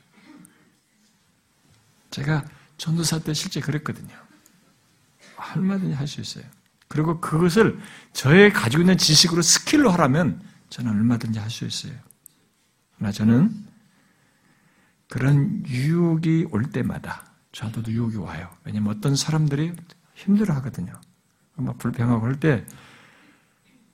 제가 2.11 2.45
전도사 2.77 3.19
때 3.19 3.33
실제 3.33 3.59
그랬거든요. 3.59 4.15
얼마든지 5.55 5.95
할 5.95 6.05
수 6.07 6.21
있어요. 6.21 6.43
그리고 6.87 7.19
그것을 7.19 7.79
저의 8.13 8.53
가지고 8.53 8.83
있는 8.83 8.99
지식으로 8.99 9.41
스킬로 9.41 9.89
하라면 9.89 10.53
저는 10.75 10.91
얼마든지 10.91 11.39
할 11.39 11.49
수 11.49 11.63
있어요. 11.63 11.93
그러나 12.97 13.13
저는 13.13 13.65
그런 15.07 15.63
유혹이 15.65 16.47
올 16.51 16.69
때마다 16.69 17.23
저한테도 17.53 17.89
유혹이 17.93 18.17
와요. 18.17 18.49
왜냐면 18.65 18.93
어떤 18.93 19.15
사람들이 19.15 19.71
힘들어 20.15 20.53
하거든요. 20.55 20.99
막 21.55 21.77
불평하고 21.77 22.25
할 22.25 22.35
때 22.41 22.65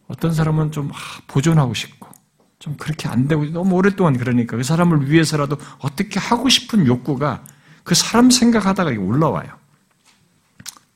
어떤 0.07 0.33
사람은 0.33 0.71
좀 0.71 0.89
보존하고 1.27 1.75
싶고 1.75 2.09
좀 2.57 2.75
그렇게 2.77 3.07
안 3.07 3.27
되고 3.27 3.45
너무 3.45 3.75
오랫동안 3.75 4.17
그러니까 4.17 4.57
그 4.57 4.63
사람을 4.63 5.07
위해서라도 5.11 5.57
어떻게 5.77 6.19
하고 6.19 6.49
싶은 6.49 6.87
욕구가 6.87 7.45
그 7.83 7.93
사람 7.93 8.31
생각하다가 8.31 8.89
올라와요. 8.99 9.55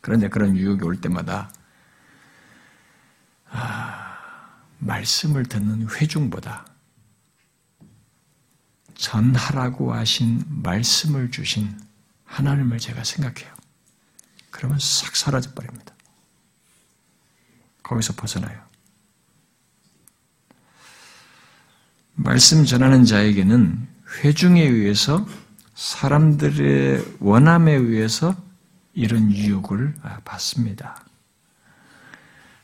그런데 0.01 0.29
그런 0.29 0.57
유혹이 0.57 0.83
올 0.83 0.99
때마다 0.99 1.51
아, 3.51 4.04
말씀을 4.85 5.45
듣는 5.45 5.89
회중보다 5.89 6.65
전하라고 8.95 9.93
하신 9.93 10.43
말씀을 10.47 11.31
주신 11.31 11.77
하나님을 12.25 12.79
제가 12.79 13.03
생각해요. 13.03 13.53
그러면 14.51 14.79
싹 14.79 15.15
사라져 15.15 15.51
버립니다. 15.53 15.93
거기서 17.83 18.13
벗어나요. 18.13 18.63
말씀 22.15 22.65
전하는 22.65 23.03
자에게는 23.03 23.87
회중에 24.23 24.61
의해서 24.61 25.27
사람들의 25.75 27.17
원함에 27.19 27.73
의해서 27.73 28.35
이런 28.93 29.29
유혹을 29.29 29.93
아, 30.01 30.21
받습니다. 30.23 31.03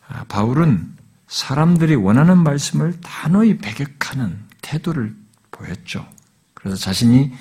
아, 0.08 0.24
바울은 0.24 1.01
사람들이 1.32 1.96
원하는 1.96 2.40
말씀을 2.40 3.00
단호히 3.00 3.58
배격하는 3.58 4.38
태도를 4.62 5.16
보였죠. 5.50 6.06
그래서 6.54 6.76
자신이 6.76 7.32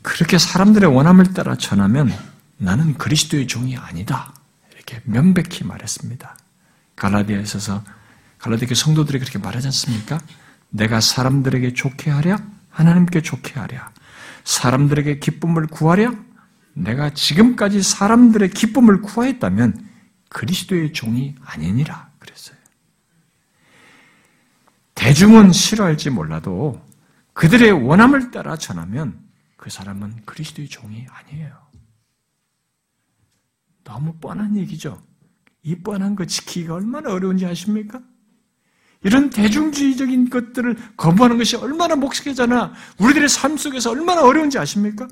그렇게 0.00 0.38
사람들의 0.38 0.88
원함을 0.88 1.34
따라 1.34 1.56
전하면 1.56 2.12
나는 2.56 2.94
그리스도의 2.94 3.48
종이 3.48 3.76
아니다. 3.76 4.32
이렇게 4.72 5.00
명백히 5.02 5.64
말했습니다. 5.64 6.38
갈라디아에 6.94 7.42
있어서 7.42 7.82
갈라디아 8.38 8.68
성도들이 8.72 9.18
그렇게 9.18 9.40
말하지 9.40 9.66
않습니까? 9.66 10.20
내가 10.68 11.00
사람들에게 11.00 11.74
좋게 11.74 12.12
하랴? 12.12 12.38
하나님께 12.70 13.22
좋게 13.22 13.58
하랴? 13.58 13.90
사람들에게 14.44 15.18
기쁨을 15.18 15.66
구하랴? 15.66 16.14
내가 16.74 17.12
지금까지 17.12 17.82
사람들의 17.82 18.50
기쁨을 18.50 19.02
구하였다면 19.02 19.88
그리스도의 20.28 20.92
종이 20.92 21.34
아니니라. 21.44 22.09
대중은 25.00 25.52
싫어할지 25.52 26.10
몰라도 26.10 26.78
그들의 27.32 27.72
원함을 27.72 28.30
따라 28.30 28.58
전하면 28.58 29.18
그 29.56 29.70
사람은 29.70 30.26
그리스도의 30.26 30.68
종이 30.68 31.06
아니에요. 31.08 31.56
너무 33.82 34.12
뻔한 34.20 34.54
얘기죠. 34.58 35.02
이 35.62 35.74
뻔한 35.76 36.14
거 36.14 36.26
지키기가 36.26 36.74
얼마나 36.74 37.14
어려운지 37.14 37.46
아십니까? 37.46 38.02
이런 39.02 39.30
대중주의적인 39.30 40.28
것들을 40.28 40.76
거부하는 40.98 41.38
것이 41.38 41.56
얼마나 41.56 41.96
목색하잖아. 41.96 42.74
우리들의 42.98 43.30
삶 43.30 43.56
속에서 43.56 43.92
얼마나 43.92 44.22
어려운지 44.22 44.58
아십니까? 44.58 45.08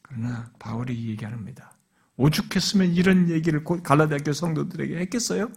그러나 0.00 0.48
바울이 0.60 1.08
얘기합니다. 1.08 1.76
오죽했으면 2.16 2.92
이런 2.94 3.30
얘기를 3.30 3.64
갈라디아 3.64 4.18
교 4.18 4.32
성도들에게 4.32 4.96
했겠어요? 4.98 5.50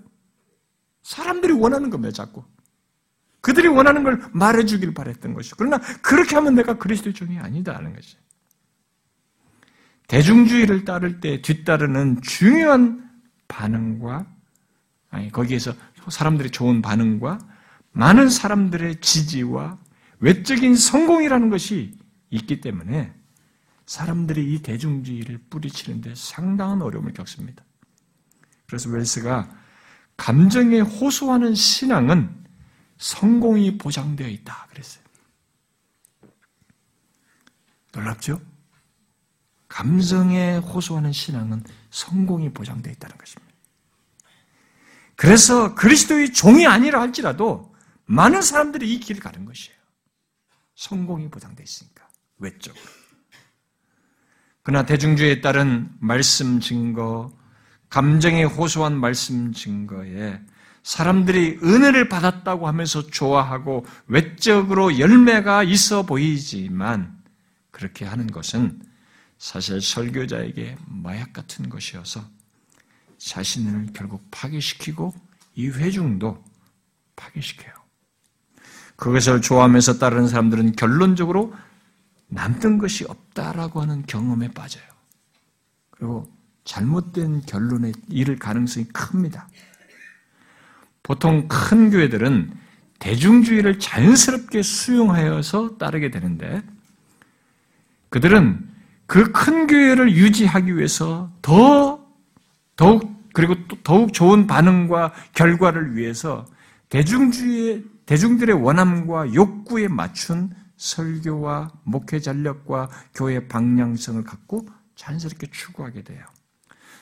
사람들이 1.03 1.53
원하는 1.53 1.91
겁니다, 1.91 2.11
자꾸. 2.11 2.43
그들이 3.46 3.68
원하는 3.68 4.02
걸 4.02 4.20
말해주길 4.32 4.96
바랬던 4.96 5.36
것이죠. 5.36 5.56
그러나 5.60 5.78
그렇게 6.02 6.36
하면 6.36 6.56
내가 6.56 6.80
그리스도의 6.80 7.14
종이 7.14 7.38
아니다라는 7.38 7.93
것이. 7.93 8.18
대중주의를 10.08 10.84
따를 10.84 11.20
때 11.20 11.43
뒤따르는 11.43 12.24
중요한 12.24 13.08
반응과 13.48 14.26
아니 15.12 15.32
거기에서 15.32 15.76
사람들이 16.10 16.50
좋은 16.50 16.82
반응과 16.82 17.38
많은 17.91 18.30
사람들의 18.30 19.02
지지와 19.02 19.78
외적인 20.22 20.76
성공이라는 20.76 21.52
것이 21.52 22.00
있기 22.32 22.62
때문에 22.62 23.14
사람들이 23.86 24.56
이 24.56 24.64
대중주의를 24.64 25.38
뿌리치는데 25.52 26.16
상당한 26.16 26.82
어려움을 26.82 27.14
겪습니다. 27.14 27.64
그래서 28.66 28.89
웰스가 28.89 29.56
감정에 30.18 30.80
호소하는 30.80 31.54
신앙은 31.54 32.45
성공이 32.98 33.78
보장되어 33.78 34.28
있다. 34.28 34.68
그랬어요. 34.70 35.04
놀랍죠? 37.93 38.41
감성에 39.68 40.58
호소하는 40.58 41.12
신앙은 41.12 41.64
성공이 41.89 42.54
보장되어 42.54 42.93
있다는 42.93 43.18
것입니다. 43.18 43.54
그래서 45.16 45.76
그리스도의 45.76 46.34
종이 46.34 46.68
아니라 46.68 47.02
할지라도 47.02 47.74
많은 48.06 48.41
사람들이 48.41 48.93
이 48.93 49.00
길을 49.00 49.22
가는 49.22 49.46
것이에요. 49.46 49.78
성공이 50.76 51.30
보장되어 51.30 51.64
있으니까. 51.64 52.08
외적으로. 52.38 52.84
그러나 54.62 54.86
대중주의에 54.86 55.41
따른 55.41 55.89
말씀 56.00 56.60
증거, 56.60 57.32
감정에 57.89 58.43
호소한 58.43 59.00
말씀 59.00 59.54
증거에 59.54 60.41
사람들이 60.86 61.62
은혜를 61.64 62.10
받았다고 62.10 62.68
하면서 62.68 63.08
좋아하고 63.08 63.88
외적으로 64.06 65.00
열매가 65.00 65.64
있어 65.64 66.04
보이지만 66.04 67.24
그렇게 67.72 68.06
하는 68.06 68.28
것은 68.28 68.80
사실 69.40 69.82
설교자에게 69.82 70.78
마약 70.86 71.34
같은 71.34 71.70
것이어서 71.70 72.24
자신을 73.18 73.94
결국 73.94 74.30
파괴시키고 74.30 75.16
이 75.56 75.70
회중도 75.70 76.44
파괴시켜요. 77.16 77.74
그것을 78.96 79.42
좋아하면서 79.42 79.98
따르는 79.98 80.28
사람들은 80.28 80.74
결론적으로 80.74 81.52
남는 82.28 82.78
것이 82.78 83.06
없다라고 83.06 83.82
하는 83.82 84.06
경험에 84.06 84.50
빠져요. 84.50 84.84
그리고 85.90 86.32
잘못된 86.64 87.42
결론에 87.42 87.92
이를 88.08 88.38
가능성이 88.38 88.86
큽니다. 88.90 89.48
보통 91.06 91.47
큰 91.47 91.91
교회들은 91.91 92.51
대중주의를 92.97 93.78
자연스럽게 93.78 94.64
수용하여서 94.64 95.78
따르게 95.78 96.10
되는데 96.10 96.64
그들은 98.10 98.68
그 99.06 99.32
큰 99.32 99.68
교회를 99.68 100.16
유지하기 100.16 100.76
위해서 100.76 101.32
더 101.43 102.03
더욱 102.76 103.24
그리고 103.36 103.53
더욱 103.84 104.14
좋은 104.14 104.47
반응과 104.47 105.14
결과를 105.34 105.95
위해서 105.95 106.47
대중주의 106.89 107.84
대중들의 108.08 108.56
원함과 108.56 109.36
욕구에 109.36 109.88
맞춘 109.88 110.49
설교와 110.78 111.72
목회 111.84 112.20
전력과 112.20 112.89
교회 113.14 113.47
방향성을 113.47 114.24
갖고 114.24 114.68
자연스럽게 114.95 115.51
추구하게 115.51 116.01
돼요. 116.03 116.26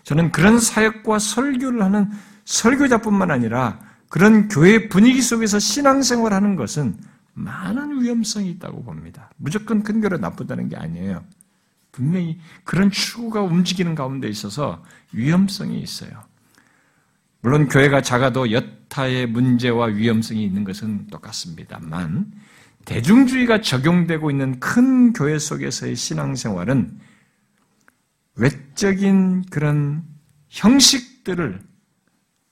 저는 0.03 0.33
그런 0.33 0.59
사역과 0.59 1.19
설교를 1.19 1.81
하는 1.81 2.09
설교자뿐만 2.43 3.31
아니라 3.31 3.92
그런 4.13 4.47
교회 4.47 4.89
분위기 4.89 5.23
속에서 5.23 5.57
신앙생활 5.57 6.33
하는 6.33 6.55
것은 6.55 6.95
많은 7.33 7.99
위험성이 7.99 8.51
있다고 8.51 8.83
봅니다. 8.83 9.31
무조건 9.37 9.81
큰 9.81 10.01
교회 10.01 10.19
나쁘다는 10.19 10.69
게 10.69 10.75
아니에요. 10.75 11.25
분명히 11.91 12.39
그런 12.63 12.91
추구가 12.91 13.41
움직이는 13.41 13.95
가운데 13.95 14.29
있어서 14.29 14.83
위험성이 15.13 15.81
있어요. 15.81 16.11
물론 17.41 17.67
교회가 17.67 18.03
작아도 18.03 18.51
여타의 18.51 19.25
문제와 19.25 19.87
위험성이 19.87 20.45
있는 20.45 20.63
것은 20.63 21.07
똑같습니다만 21.07 22.31
대중주의가 22.85 23.61
적용되고 23.61 24.29
있는 24.29 24.59
큰 24.59 25.13
교회 25.13 25.39
속에서의 25.39 25.95
신앙생활은 25.95 26.99
외적인 28.35 29.45
그런 29.49 30.03
형식들을 30.49 31.72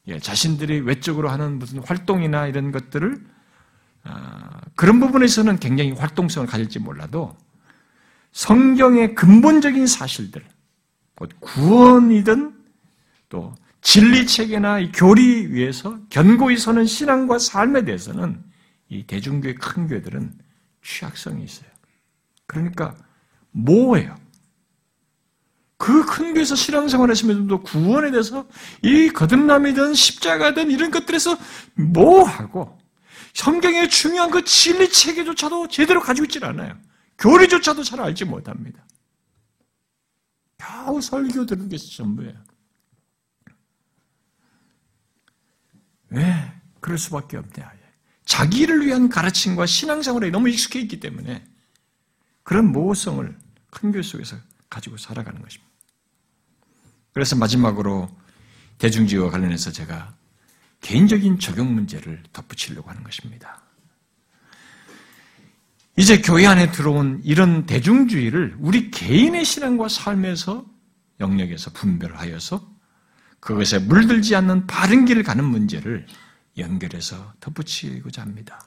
예, 0.08 0.20
자신들이 0.20 0.80
외적으로 0.80 1.30
하는 1.30 1.60
무슨 1.60 1.80
활동이나 1.80 2.48
이런 2.48 2.72
것들을 2.72 3.24
아, 4.04 4.62
그런 4.76 5.00
부분에서는 5.00 5.60
굉장히 5.60 5.92
활동성을 5.92 6.48
가질지 6.48 6.80
몰라도 6.80 7.38
성경의 8.32 9.16
근본적인 9.16 9.86
사실들, 9.86 10.44
구원이든 11.40 12.56
또 13.30 13.54
진리 13.82 14.26
체계나 14.26 14.92
교리 14.92 15.48
위에서 15.48 16.00
견고히 16.10 16.58
서는 16.58 16.86
신앙과 16.86 17.40
삶에 17.40 17.84
대해서는 17.84 18.44
이 18.90 19.04
대중교회 19.04 19.56
큰 19.56 19.88
교회들은 19.88 20.34
취약성이 20.84 21.44
있어요. 21.44 21.70
그러니까 22.46 22.96
모호해요. 23.52 24.16
그 25.82 26.06
큰 26.06 26.36
교회에서 26.36 26.56
신앙생활 26.56 27.10
하시면서도 27.10 27.64
구원에 27.64 28.12
대해서 28.12 28.48
이 28.84 29.10
거듭남이든 29.10 29.96
십자가든 29.96 30.70
이런 30.70 30.92
것들에서 30.92 31.36
뭐하고 31.74 32.78
성경의 33.34 33.90
중요한 33.90 34.30
그 34.30 34.44
진리 34.44 34.92
체계조차도 34.92 35.70
제대로 35.70 36.00
가지고 36.00 36.26
있질 36.26 36.46
않아요. 36.46 36.78
교리조차도 37.18 37.82
잘 37.82 38.00
알지 38.00 38.26
못합니다. 38.26 38.86
겨우 40.60 41.02
설교 41.02 41.48
들은 41.48 41.68
게 41.68 41.78
전부예요. 41.78 42.36
왜? 46.10 46.54
그럴 46.80 47.00
수밖에 47.00 47.38
없냐. 47.38 47.74
자기를 48.26 48.86
위한 48.86 49.10
가르침과 49.10 49.66
신앙생활에 49.66 50.30
너무 50.30 50.48
익숙해 50.48 50.80
있기 50.82 51.00
때문에 51.00 51.44
그런 52.44 52.72
모호성을 52.72 53.36
큰 53.72 53.92
교회 53.92 54.04
속에서 54.04 54.38
가지고 54.70 54.98
살아가는 54.98 55.42
것입니다. 55.42 55.71
그래서 57.14 57.36
마지막으로 57.36 58.10
대중지와 58.78 59.30
관련해서 59.30 59.72
제가 59.72 60.14
개인적인 60.82 61.40
적용 61.40 61.74
문제를 61.74 62.24
덧붙이려고 62.34 62.90
하는 62.90 63.04
것입니다. 63.04 63.62
이제 65.98 66.22
교회 66.22 66.48
안에 66.48 66.72
들어온 66.72 67.22
이런 67.24 67.66
대중주의를 67.66 68.56
우리 68.60 68.90
개인의 68.90 69.46
신앙과 69.46 69.90
삶에서 69.90 70.66
영역에서 71.20 71.72
분별하여서 71.72 72.72
그것에 73.40 73.80
물들지 73.80 74.36
않는 74.36 74.68
바른 74.68 75.06
길을 75.06 75.24
가는 75.24 75.44
문제를 75.44 76.06
연결해서 76.58 77.34
덧붙이고자 77.40 78.22
합니다. 78.22 78.62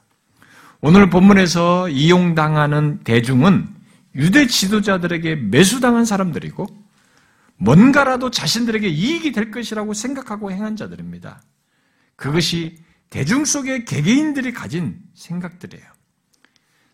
오늘 0.81 1.09
본문에서 1.09 1.89
이용당하는 1.89 3.03
대중은 3.03 3.67
유대 4.15 4.47
지도자들에게 4.47 5.35
매수당한 5.35 6.05
사람들이고 6.05 6.84
뭔가라도 7.57 8.31
자신들에게 8.31 8.87
이익이 8.87 9.31
될 9.31 9.51
것이라고 9.51 9.93
생각하고 9.93 10.51
행한 10.51 10.75
자들입니다. 10.75 11.41
그것이 12.15 12.77
대중 13.09 13.45
속의 13.45 13.85
개개인들이 13.85 14.53
가진 14.53 14.99
생각들이에요. 15.13 15.85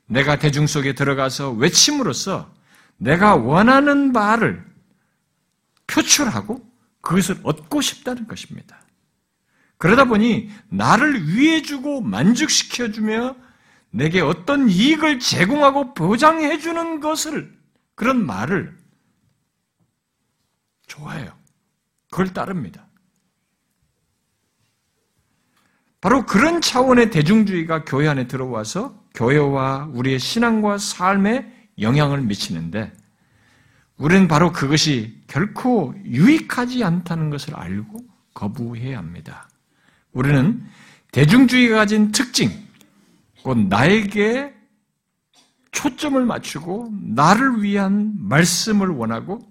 내가 0.07 0.38
대중 0.38 0.68
속에 0.68 0.93
들어가서 0.93 1.51
외침으로써 1.51 2.53
내가 2.97 3.36
원하는 3.36 4.14
바를 4.14 4.64
표출하고 5.88 6.70
그것을 7.01 7.39
얻고 7.43 7.82
싶다는 7.82 8.28
것입니다. 8.28 8.80
그러다 9.78 10.05
보니 10.05 10.51
나를 10.70 11.28
위해주고 11.28 12.01
만족시켜주며 12.01 13.36
내게 13.89 14.22
어떤 14.22 14.70
이익을 14.70 15.20
제공하고 15.20 15.93
보장해주는 15.95 16.99
것을 16.99 17.51
그런 17.95 18.26
말을 18.26 18.78
좋아해요. 20.91 21.31
그걸 22.09 22.33
따릅니다. 22.33 22.85
바로 26.01 26.25
그런 26.25 26.61
차원의 26.61 27.11
대중주의가 27.11 27.85
교회 27.85 28.07
안에 28.07 28.27
들어와서 28.27 28.99
교회와 29.13 29.89
우리의 29.93 30.19
신앙과 30.19 30.77
삶에 30.77 31.69
영향을 31.79 32.21
미치는데 32.21 32.91
우리는 33.97 34.27
바로 34.27 34.51
그것이 34.51 35.21
결코 35.27 35.93
유익하지 36.03 36.83
않다는 36.83 37.29
것을 37.29 37.55
알고 37.55 37.99
거부해야 38.33 38.97
합니다. 38.97 39.47
우리는 40.11 40.65
대중주의가 41.11 41.77
가진 41.77 42.11
특징, 42.11 42.49
곧 43.43 43.57
나에게 43.57 44.53
초점을 45.71 46.25
맞추고 46.25 46.91
나를 47.13 47.61
위한 47.61 48.13
말씀을 48.17 48.87
원하고 48.89 49.50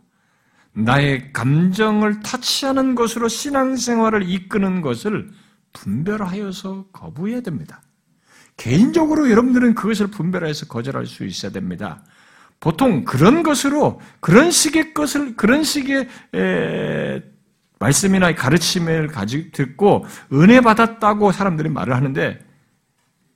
나의 0.72 1.32
감정을 1.32 2.20
타치하는 2.20 2.94
것으로 2.94 3.28
신앙생활을 3.28 4.28
이끄는 4.28 4.80
것을 4.82 5.30
분별하여서 5.72 6.86
거부해야 6.92 7.40
됩니다. 7.40 7.82
개인적으로 8.56 9.30
여러분들은 9.30 9.74
그것을 9.74 10.08
분별해서 10.08 10.66
거절할 10.66 11.06
수 11.06 11.24
있어야 11.24 11.50
됩니다. 11.50 12.04
보통 12.60 13.04
그런 13.04 13.42
것으로 13.42 14.00
그런 14.20 14.50
식의 14.50 14.92
것을 14.92 15.34
그런 15.34 15.64
식의 15.64 16.08
에, 16.34 17.22
말씀이나 17.78 18.34
가르침을 18.34 19.08
가지고 19.08 19.50
듣고 19.52 20.04
은혜 20.34 20.60
받았다고 20.60 21.32
사람들이 21.32 21.70
말을 21.70 21.96
하는데 21.96 22.38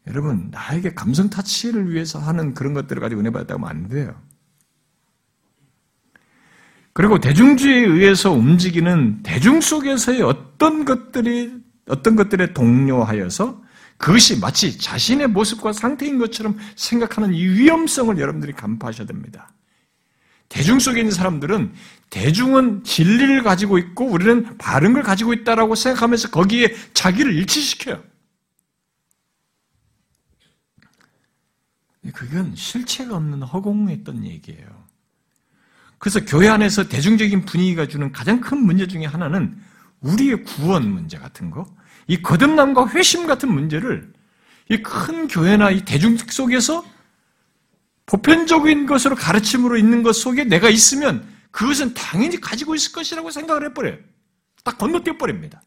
여러분 0.06 0.50
나에게 0.50 0.92
감성 0.92 1.30
타치를 1.30 1.90
위해서 1.90 2.18
하는 2.18 2.52
그런 2.52 2.74
것들을 2.74 3.00
가지고 3.00 3.22
은혜 3.22 3.30
받았다고 3.30 3.66
하면 3.66 3.84
안 3.84 3.88
돼요. 3.88 4.14
그리고 6.94 7.18
대중주의에 7.18 7.86
의해서 7.86 8.30
움직이는 8.30 9.22
대중 9.24 9.60
속에서의 9.60 10.22
어떤 10.22 10.84
것들이 10.84 11.52
어떤 11.88 12.16
것들에 12.16 12.54
동료하여서 12.54 13.62
그것이 13.98 14.38
마치 14.38 14.78
자신의 14.78 15.26
모습과 15.28 15.72
상태인 15.72 16.18
것처럼 16.18 16.56
생각하는 16.76 17.34
이 17.34 17.44
위험성을 17.44 18.16
여러분들이 18.16 18.52
간파하셔야 18.52 19.06
됩니다. 19.06 19.52
대중 20.48 20.78
속에 20.78 21.00
있는 21.00 21.10
사람들은 21.10 21.72
대중은 22.10 22.84
진리를 22.84 23.42
가지고 23.42 23.78
있고 23.78 24.06
우리는 24.06 24.56
바른 24.56 24.92
걸 24.92 25.02
가지고 25.02 25.32
있다라고 25.32 25.74
생각하면서 25.74 26.30
거기에 26.30 26.74
자기를 26.94 27.34
일치시켜요. 27.34 28.02
그건 32.12 32.54
실체가 32.54 33.16
없는 33.16 33.42
허공했던 33.42 34.24
얘기예요. 34.26 34.83
그래서 36.04 36.22
교회 36.22 36.48
안에서 36.48 36.86
대중적인 36.86 37.46
분위기가 37.46 37.88
주는 37.88 38.12
가장 38.12 38.38
큰 38.38 38.58
문제 38.58 38.86
중에 38.86 39.06
하나는 39.06 39.58
우리의 40.02 40.44
구원 40.44 40.92
문제 40.92 41.16
같은 41.16 41.50
거, 41.50 41.64
이 42.06 42.20
거듭남과 42.20 42.90
회심 42.90 43.26
같은 43.26 43.50
문제를 43.50 44.12
이 44.68 44.82
큰 44.82 45.28
교회나 45.28 45.70
이 45.70 45.82
대중 45.86 46.18
속에서 46.18 46.84
보편적인 48.04 48.84
것으로 48.84 49.16
가르침으로 49.16 49.78
있는 49.78 50.02
것 50.02 50.12
속에 50.14 50.44
내가 50.44 50.68
있으면 50.68 51.26
그것은 51.50 51.94
당연히 51.94 52.38
가지고 52.38 52.74
있을 52.74 52.92
것이라고 52.92 53.30
생각을 53.30 53.64
해버려요. 53.70 53.96
딱 54.62 54.76
건너뛰어 54.76 55.16
버립니다. 55.16 55.62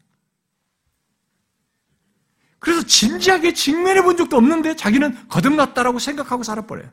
그래서 2.60 2.86
진지하게 2.86 3.54
직면해 3.54 4.02
본 4.02 4.16
적도 4.16 4.36
없는데 4.36 4.76
자기는 4.76 5.26
거듭났다라고 5.26 5.98
생각하고 5.98 6.44
살아버려요. 6.44 6.88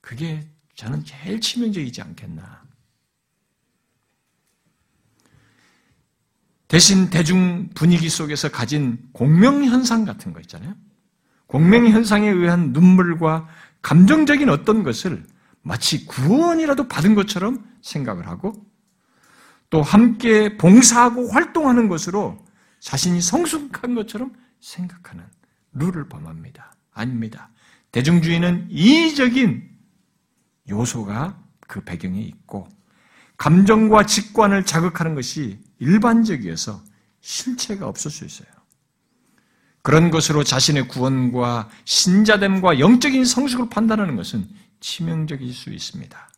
그게 0.00 0.44
저는 0.80 1.04
제일 1.04 1.42
치명적이지 1.42 2.00
않겠나. 2.00 2.62
대신 6.68 7.10
대중 7.10 7.68
분위기 7.74 8.08
속에서 8.08 8.50
가진 8.50 8.98
공명현상 9.12 10.06
같은 10.06 10.32
거 10.32 10.40
있잖아요. 10.40 10.74
공명현상에 11.48 12.30
의한 12.30 12.72
눈물과 12.72 13.46
감정적인 13.82 14.48
어떤 14.48 14.82
것을 14.82 15.26
마치 15.60 16.06
구원이라도 16.06 16.88
받은 16.88 17.14
것처럼 17.14 17.62
생각을 17.82 18.26
하고 18.26 18.54
또 19.68 19.82
함께 19.82 20.56
봉사하고 20.56 21.28
활동하는 21.28 21.88
것으로 21.88 22.42
자신이 22.78 23.20
성숙한 23.20 23.94
것처럼 23.94 24.32
생각하는 24.60 25.26
룰을 25.74 26.08
범합니다. 26.08 26.72
아닙니다. 26.94 27.50
대중주의는 27.92 28.68
이적인 28.70 29.69
요소가 30.68 31.38
그 31.66 31.82
배경에 31.82 32.20
있고 32.20 32.68
감정과 33.36 34.06
직관을 34.06 34.66
자극하는 34.66 35.14
것이 35.14 35.58
일반적이어서 35.78 36.82
실체가 37.20 37.86
없을 37.86 38.10
수 38.10 38.24
있어요. 38.24 38.48
그런 39.82 40.10
것으로 40.10 40.44
자신의 40.44 40.88
구원과 40.88 41.70
신자됨과 41.84 42.80
영적인 42.80 43.24
성숙을 43.24 43.70
판단하는 43.70 44.16
것은 44.16 44.46
치명적일 44.80 45.52
수 45.54 45.70
있습니다. 45.70 46.30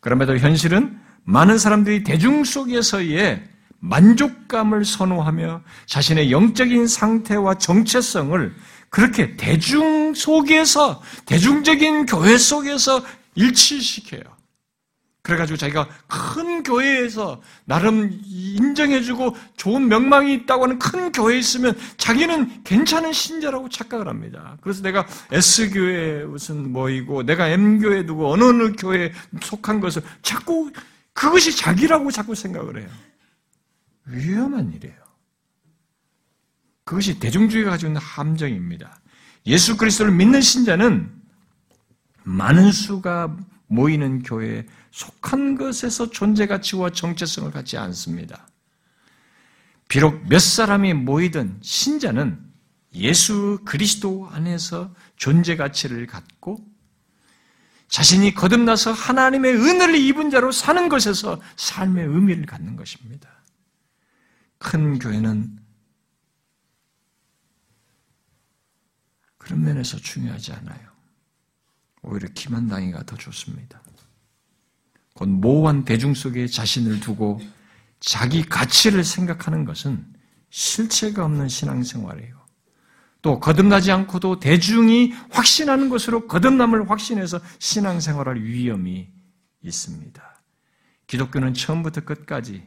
그럼에도 0.00 0.36
현실은 0.36 1.00
많은 1.24 1.58
사람들이 1.58 2.04
대중 2.04 2.44
속에서의 2.44 3.48
만족감을 3.78 4.84
선호하며 4.84 5.62
자신의 5.86 6.30
영적인 6.30 6.86
상태와 6.86 7.58
정체성을 7.58 8.54
그렇게 8.90 9.36
대중 9.36 10.14
속에서, 10.14 11.02
대중적인 11.26 12.06
교회 12.06 12.36
속에서 12.36 13.02
일치시켜요. 13.34 14.22
그래가지고 15.22 15.56
자기가 15.56 15.88
큰 16.08 16.64
교회에서 16.64 17.40
나름 17.64 18.10
인정해주고 18.24 19.36
좋은 19.56 19.86
명망이 19.86 20.34
있다고 20.34 20.64
하는 20.64 20.80
큰 20.80 21.12
교회에 21.12 21.38
있으면 21.38 21.78
자기는 21.96 22.64
괜찮은 22.64 23.12
신자라고 23.12 23.68
착각을 23.68 24.08
합니다. 24.08 24.56
그래서 24.60 24.82
내가 24.82 25.06
S교회 25.30 26.24
무슨 26.24 26.72
뭐이고 26.72 27.22
내가 27.22 27.48
M교회 27.48 28.04
두고 28.04 28.32
어느 28.32 28.42
어느 28.42 28.72
교회에 28.72 29.12
속한 29.40 29.78
것을 29.80 30.02
자꾸 30.22 30.72
그것이 31.12 31.56
자기라고 31.56 32.10
자꾸 32.10 32.34
생각을 32.34 32.80
해요. 32.80 32.88
위험한 34.06 34.72
일이에요. 34.72 34.96
그것이 36.84 37.20
대중주의가 37.20 37.70
가지고 37.70 37.90
있는 37.90 38.00
함정입니다. 38.00 39.00
예수 39.46 39.76
그리스도를 39.76 40.12
믿는 40.12 40.40
신자는 40.40 41.21
많은 42.24 42.72
수가 42.72 43.36
모이는 43.66 44.22
교회에 44.22 44.66
속한 44.90 45.56
것에서 45.56 46.10
존재 46.10 46.46
가치와 46.46 46.90
정체성을 46.90 47.50
갖지 47.50 47.78
않습니다. 47.78 48.46
비록 49.88 50.26
몇 50.28 50.38
사람이 50.38 50.94
모이든 50.94 51.58
신자는 51.62 52.38
예수 52.94 53.60
그리스도 53.64 54.28
안에서 54.30 54.94
존재 55.16 55.56
가치를 55.56 56.06
갖고 56.06 56.64
자신이 57.88 58.34
거듭나서 58.34 58.92
하나님의 58.92 59.54
은혜를 59.54 59.96
입은 59.96 60.30
자로 60.30 60.50
사는 60.50 60.88
것에서 60.88 61.40
삶의 61.56 62.06
의미를 62.06 62.46
갖는 62.46 62.76
것입니다. 62.76 63.28
큰 64.58 64.98
교회는 64.98 65.58
그런 69.36 69.62
면에서 69.62 69.98
중요하지 69.98 70.52
않아요. 70.52 70.91
오히려 72.02 72.28
기만당이가 72.34 73.04
더 73.04 73.16
좋습니다. 73.16 73.82
곧 75.14 75.28
모호한 75.28 75.84
대중 75.84 76.14
속에 76.14 76.46
자신을 76.46 77.00
두고 77.00 77.40
자기 78.00 78.42
가치를 78.42 79.04
생각하는 79.04 79.64
것은 79.64 80.04
실체가 80.50 81.24
없는 81.24 81.48
신앙생활이에요. 81.48 82.42
또 83.22 83.38
거듭나지 83.38 83.92
않고도 83.92 84.40
대중이 84.40 85.12
확신하는 85.30 85.88
것으로 85.88 86.26
거듭남을 86.26 86.90
확신해서 86.90 87.40
신앙생활할 87.60 88.42
위험이 88.42 89.08
있습니다. 89.62 90.42
기독교는 91.06 91.54
처음부터 91.54 92.00
끝까지 92.00 92.64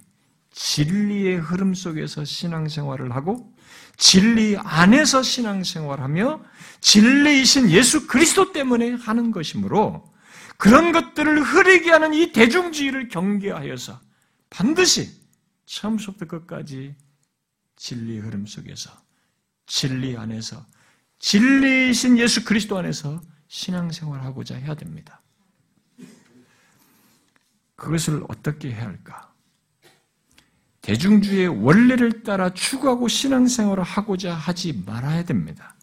진리의 0.51 1.38
흐름 1.38 1.73
속에서 1.73 2.23
신앙생활을 2.23 3.13
하고 3.13 3.53
진리 3.98 4.58
안에서 4.58 5.24
신앙생활하며 5.24 6.43
진리이신 6.82 7.70
예수 7.72 8.08
그리스도 8.08 8.52
때문에 8.52 8.91
하는 8.93 9.32
것이므로 9.32 10.14
그런 10.58 10.91
것들을 10.91 11.41
흐리게 11.41 11.91
하는 11.91 12.14
이 12.14 12.32
대중주의를 12.32 13.10
경계하여서 13.10 14.00
반드시 14.50 15.10
처음부터 15.66 16.26
끝까지 16.26 16.96
진리 17.76 18.20
흐름 18.20 18.46
속에서 18.46 18.91
진리 19.66 20.16
안에서 20.16 20.66
진리이신 21.20 22.18
예수 22.18 22.46
그리스도 22.46 22.78
안에서 22.78 23.22
신앙생활하고자 23.48 24.56
해야 24.56 24.76
됩니다. 24.76 25.22
그것을 27.76 28.24
어떻게 28.30 28.72
해야 28.72 28.86
할까? 28.86 29.24
대중주의의 30.86 31.47
원리를 31.47 32.21
따라 32.21 32.53
추구하고 32.53 33.07
신앙생활을 33.07 33.81
하고자 33.81 34.36
하지 34.36 34.83
말아야 34.86 35.23
됩니다. 35.23 35.75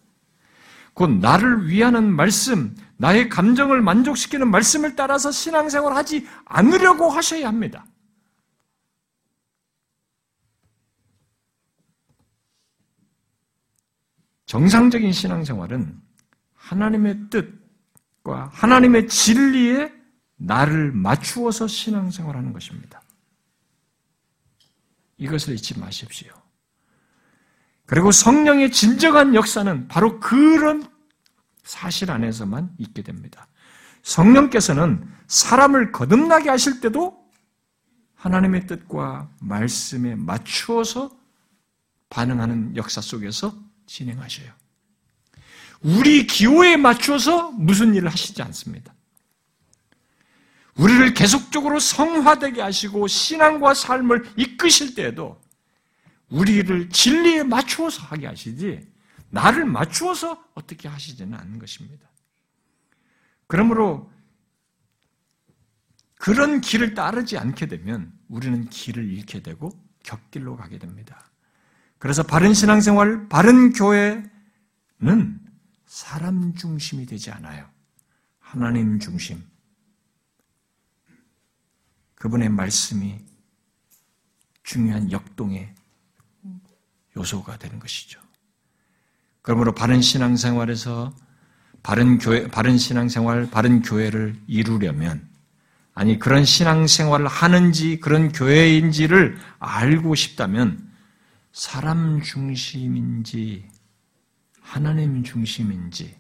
곧 0.95 1.11
나를 1.11 1.67
위하는 1.67 2.15
말씀, 2.15 2.77
나의 2.99 3.29
감정을 3.29 3.83
만족시키는 3.83 4.49
말씀을 4.49 4.95
따라서 4.95 5.33
신앙생활을 5.33 5.97
하지 5.97 6.29
않으려고 6.45 7.11
하셔야 7.11 7.49
합니다. 7.49 7.85
정상적인 14.47 15.11
신앙생활은 15.11 16.01
하나님의 16.55 17.19
뜻과 17.29 18.51
하나님의 18.53 19.09
진리에 19.09 19.93
나를 20.37 20.93
맞추어서 20.93 21.67
신앙생활하는 21.67 22.53
것입니다. 22.53 23.02
이것을 25.23 25.55
잊지 25.55 25.79
마십시오. 25.79 26.33
그리고 27.87 28.11
성령의 28.11 28.73
진정한 28.73 29.35
역사는 29.35 29.87
바로 29.87 30.19
그런 30.19 30.85
사실 31.63 32.11
안에서만 32.11 32.75
있게 32.79 33.03
됩니다. 33.03 33.47
성령께서는 34.03 35.09
사람을 35.29 35.93
거듭나게 35.93 36.51
하실 36.51 36.81
때도 36.81 37.23
하나님의 38.17 38.67
뜻과 38.67 39.31
말씀에 39.41 40.17
맞추어서 40.17 41.17
반응하는 42.11 42.77
역사 42.77 43.01
속에서 43.01 43.55
진행하셔요. 43.87 44.53
우리 45.83 46.27
기호에 46.27 46.77
맞추어서 46.77 47.53
무슨 47.53 47.95
일을 47.95 48.09
하시지 48.09 48.43
않습니다. 48.43 48.93
우리를 50.77 51.15
계속적으로 51.15 51.79
성화되게 51.79 52.63
하시고 52.63 53.07
신앙과 53.07 53.75
삶을 53.75 54.33
이끄실 54.37 54.95
때에도 54.95 55.41
우리를 56.31 56.89
진리에 56.89 57.43
맞추어서 57.43 58.03
하게 58.03 58.27
하시지 58.27 58.91
나를 59.29 59.67
맞추어서 59.67 60.43
어떻게 60.55 60.89
하시지는 60.89 61.39
않는 61.39 61.59
것입니다. 61.59 62.09
그러므로 63.47 64.11
그런 66.15 66.61
길을 66.61 66.95
따르지 66.95 67.37
않게 67.37 67.67
되면 67.67 68.13
우리는 68.29 68.69
길을 68.69 69.11
잃게 69.11 69.43
되고 69.43 69.71
격길로 70.05 70.57
가게 70.57 70.79
됩니다. 70.79 71.31
그래서 71.99 72.23
바른 72.23 72.55
신앙생활, 72.55 73.29
바른 73.29 73.73
교회는 73.73 74.31
사람 75.87 76.55
중심이 76.55 77.07
되지 77.07 77.31
않아요. 77.31 77.69
하나님 78.39 78.99
중심. 78.99 79.52
그분의 82.23 82.51
말씀이 82.51 83.19
중요한 84.63 85.11
역동의 85.11 85.75
요소가 87.17 87.59
되는 87.59 87.81
것이죠. 87.81 88.21
그러므로 89.43 89.75
바른 89.75 90.01
신앙생활에서 90.01 91.13
바른 91.83 92.19
교회, 92.19 92.47
바른 92.47 92.79
신앙생활, 92.79 93.51
바른 93.51 93.83
교회를 93.83 94.41
이루려면 94.47 95.29
아니 95.95 96.21
그런 96.21 96.45
신앙생활을 96.45 97.27
하는지 97.27 97.99
그런 97.99 98.31
교회인지를 98.31 99.37
알고 99.59 100.15
싶다면 100.15 100.93
사람 101.51 102.23
중심인지 102.23 103.69
하나님 104.61 105.25
중심인지 105.25 106.17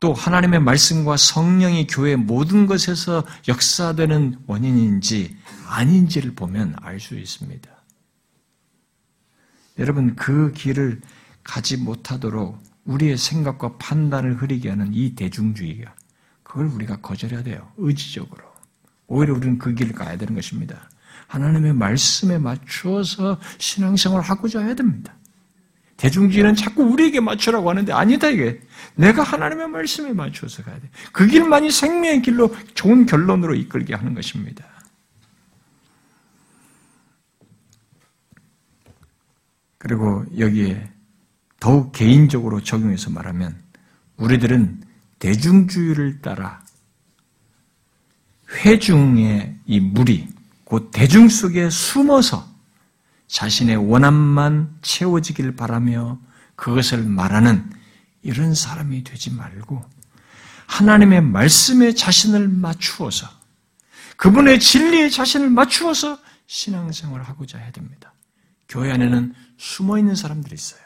또 0.00 0.14
하나님의 0.14 0.60
말씀과 0.60 1.16
성령이 1.16 1.86
교회 1.88 2.14
모든 2.14 2.66
것에서 2.66 3.24
역사되는 3.48 4.40
원인인지 4.46 5.36
아닌지를 5.66 6.34
보면 6.34 6.76
알 6.80 7.00
수 7.00 7.18
있습니다. 7.18 7.68
여러분 9.78 10.14
그 10.16 10.52
길을 10.52 11.00
가지 11.42 11.76
못하도록 11.76 12.58
우리의 12.84 13.16
생각과 13.16 13.76
판단을 13.78 14.40
흐리게 14.42 14.70
하는 14.70 14.92
이 14.92 15.14
대중주의가 15.14 15.94
그걸 16.42 16.66
우리가 16.66 17.00
거절해야 17.00 17.42
돼요. 17.42 17.70
의지적으로. 17.76 18.44
오히려 19.06 19.34
우리는 19.34 19.58
그 19.58 19.74
길을 19.74 19.92
가야 19.92 20.16
되는 20.16 20.34
것입니다. 20.34 20.90
하나님의 21.26 21.74
말씀에 21.74 22.38
맞추어서 22.38 23.38
신앙생활을 23.58 24.24
하고자 24.24 24.60
해야 24.60 24.74
됩니다. 24.74 25.14
대중주의는 25.98 26.54
자꾸 26.54 26.84
우리에게 26.84 27.20
맞추라고 27.20 27.68
하는데 27.68 27.92
아니다 27.92 28.28
이게. 28.28 28.60
내가 28.94 29.22
하나님의 29.22 29.68
말씀에 29.68 30.12
맞추어서 30.12 30.62
가야 30.62 30.78
돼. 30.80 30.88
그 31.12 31.26
길만이 31.26 31.70
생명의 31.70 32.22
길로 32.22 32.54
좋은 32.74 33.04
결론으로 33.04 33.54
이끌게 33.54 33.94
하는 33.94 34.14
것입니다. 34.14 34.64
그리고 39.76 40.24
여기에 40.38 40.90
더욱 41.60 41.92
개인적으로 41.92 42.62
적용해서 42.62 43.10
말하면 43.10 43.60
우리들은 44.16 44.82
대중주의를 45.18 46.20
따라 46.20 46.62
회중의 48.64 49.56
이 49.66 49.80
무리, 49.80 50.28
곧 50.64 50.90
대중 50.92 51.28
속에 51.28 51.70
숨어서 51.70 52.47
자신의 53.28 53.76
원함만 53.76 54.78
채워지길 54.82 55.54
바라며 55.54 56.18
그것을 56.56 57.04
말하는 57.04 57.70
이런 58.22 58.54
사람이 58.54 59.04
되지 59.04 59.30
말고 59.30 59.84
하나님의 60.66 61.22
말씀에 61.22 61.94
자신을 61.94 62.48
맞추어서 62.48 63.28
그분의 64.16 64.58
진리에 64.58 65.10
자신을 65.10 65.50
맞추어서 65.50 66.18
신앙생활을 66.46 67.24
하고자 67.28 67.58
해야 67.58 67.70
됩니다. 67.70 68.12
교회 68.68 68.90
안에는 68.90 69.34
숨어 69.56 69.98
있는 69.98 70.14
사람들이 70.14 70.54
있어요. 70.54 70.80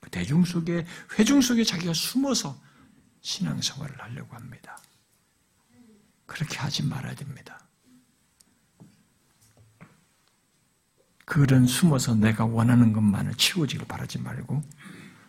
그 0.00 0.10
대중 0.10 0.44
속에, 0.44 0.86
회중 1.18 1.40
속에 1.40 1.64
자기가 1.64 1.92
숨어서 1.92 2.58
신앙생활을 3.22 4.00
하려고 4.00 4.36
합니다. 4.36 4.78
그렇게 6.26 6.58
하지 6.58 6.84
말아야 6.84 7.14
됩니다. 7.14 7.65
그런 11.26 11.66
숨어서 11.66 12.14
내가 12.14 12.46
원하는 12.46 12.92
것만을 12.92 13.34
치워지길 13.34 13.86
바라지 13.86 14.18
말고 14.20 14.62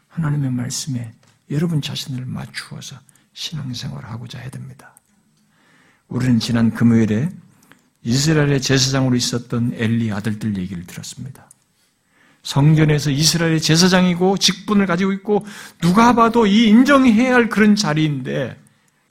하나님의 0.07 0.51
말씀에 0.51 1.11
여러분 1.49 1.81
자신을 1.81 2.25
맞추어서 2.25 2.95
신앙생활을 3.33 4.09
하고자 4.09 4.39
해야 4.39 4.49
됩니다. 4.49 4.95
우리는 6.07 6.39
지난 6.39 6.71
금요일에 6.71 7.29
이스라엘의 8.03 8.61
제사장으로 8.61 9.15
있었던 9.15 9.73
엘리 9.73 10.11
아들들 10.11 10.55
얘기를 10.57 10.85
들었습니다. 10.85 11.49
성전에서 12.43 13.09
이스라엘의 13.09 13.59
제사장이고 13.59 14.37
직분을 14.37 14.85
가지고 14.85 15.11
있고 15.13 15.45
누가 15.81 16.13
봐도 16.13 16.45
이 16.45 16.67
인정해야 16.67 17.33
할 17.33 17.49
그런 17.49 17.75
자리인데 17.75 18.57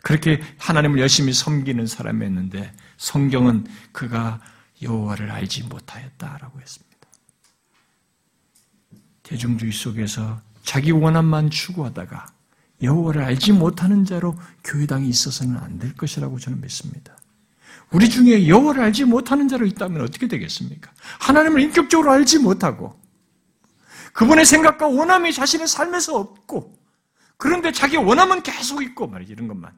그렇게 0.03 0.41
하나님을 0.59 1.01
열심히 1.01 1.33
섬기는 1.33 1.87
사람이었는데 1.87 2.73
성경은 2.97 3.67
그가 3.93 4.41
여호와를 4.83 5.31
알지 5.31 5.65
못하였다라고 5.65 6.61
했습니다. 6.61 6.97
대중주의 9.23 9.73
속에서 9.73 10.41
자기 10.63 10.91
원함만 10.91 11.51
추구하다가 11.51 12.27
여호와를 12.83 13.23
알지 13.23 13.53
못하는 13.53 14.05
자로 14.05 14.37
교회당이 14.65 15.09
있어서는 15.09 15.57
안 15.57 15.79
될 15.79 15.95
것이라고 15.95 16.39
저는 16.39 16.61
믿습니다. 16.61 17.17
우리 17.91 18.09
중에 18.11 18.49
여호와를 18.49 18.83
알지 18.85 19.05
못하는 19.05 19.49
자로 19.49 19.65
있다면 19.67 20.03
어떻게 20.03 20.29
되겠습니까? 20.29 20.91
하나님을 21.21 21.61
인격적으로 21.63 22.11
알지 22.13 22.41
못하고 22.41 22.99
그분의 24.13 24.45
생각과 24.47 24.89
원함이 24.89 25.33
자신의 25.33 25.69
삶에서 25.69 26.19
없고 26.19 26.75
그런데 27.37 27.71
자기 27.73 27.97
원함은 27.97 28.43
계속 28.43 28.83
있고 28.83 29.07
말이지 29.07 29.33
이런 29.33 29.47
것만 29.49 29.73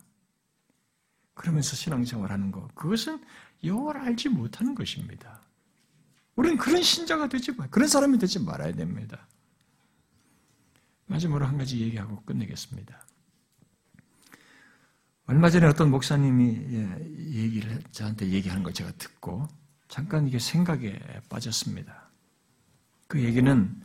그러면서 1.34 1.76
신앙생활 1.76 2.30
하는 2.32 2.50
것 2.50 2.74
그것은 2.74 3.20
여호와를 3.64 4.01
알지 4.02 4.28
못하는 4.28 4.74
것입니다. 4.74 5.40
우리는 6.36 6.56
그런 6.56 6.82
신자가 6.82 7.28
되지 7.28 7.52
말, 7.52 7.70
그런 7.70 7.89
사람이 7.89 8.18
되지 8.18 8.39
말아야 8.39 8.72
됩니다. 8.72 9.26
마지막으로 11.06 11.47
한 11.47 11.59
가지 11.59 11.80
얘기하고 11.80 12.22
끝내겠습니다. 12.22 13.06
얼마 15.26 15.51
전에 15.51 15.66
어떤 15.66 15.90
목사님이 15.90 16.56
예, 16.70 17.40
얘기를 17.43 17.82
저한테 17.93 18.28
얘기하는 18.28 18.62
걸 18.62 18.72
제가 18.72 18.93
듣고 18.93 19.47
잠깐 19.89 20.26
이게 20.26 20.39
생각에 20.39 20.98
빠졌습니다. 21.28 22.09
그 23.09 23.22
얘기는 23.22 23.82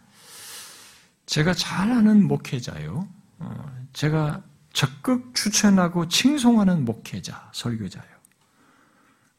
제가 1.26 1.54
잘 1.54 1.92
아는 1.92 2.28
목회자요. 2.28 3.08
어, 3.40 3.88
제가 3.94 4.44
적극 4.74 5.34
추천하고 5.34 6.08
칭송하는 6.08 6.86
목회자, 6.86 7.52
설교자요. 7.54 8.13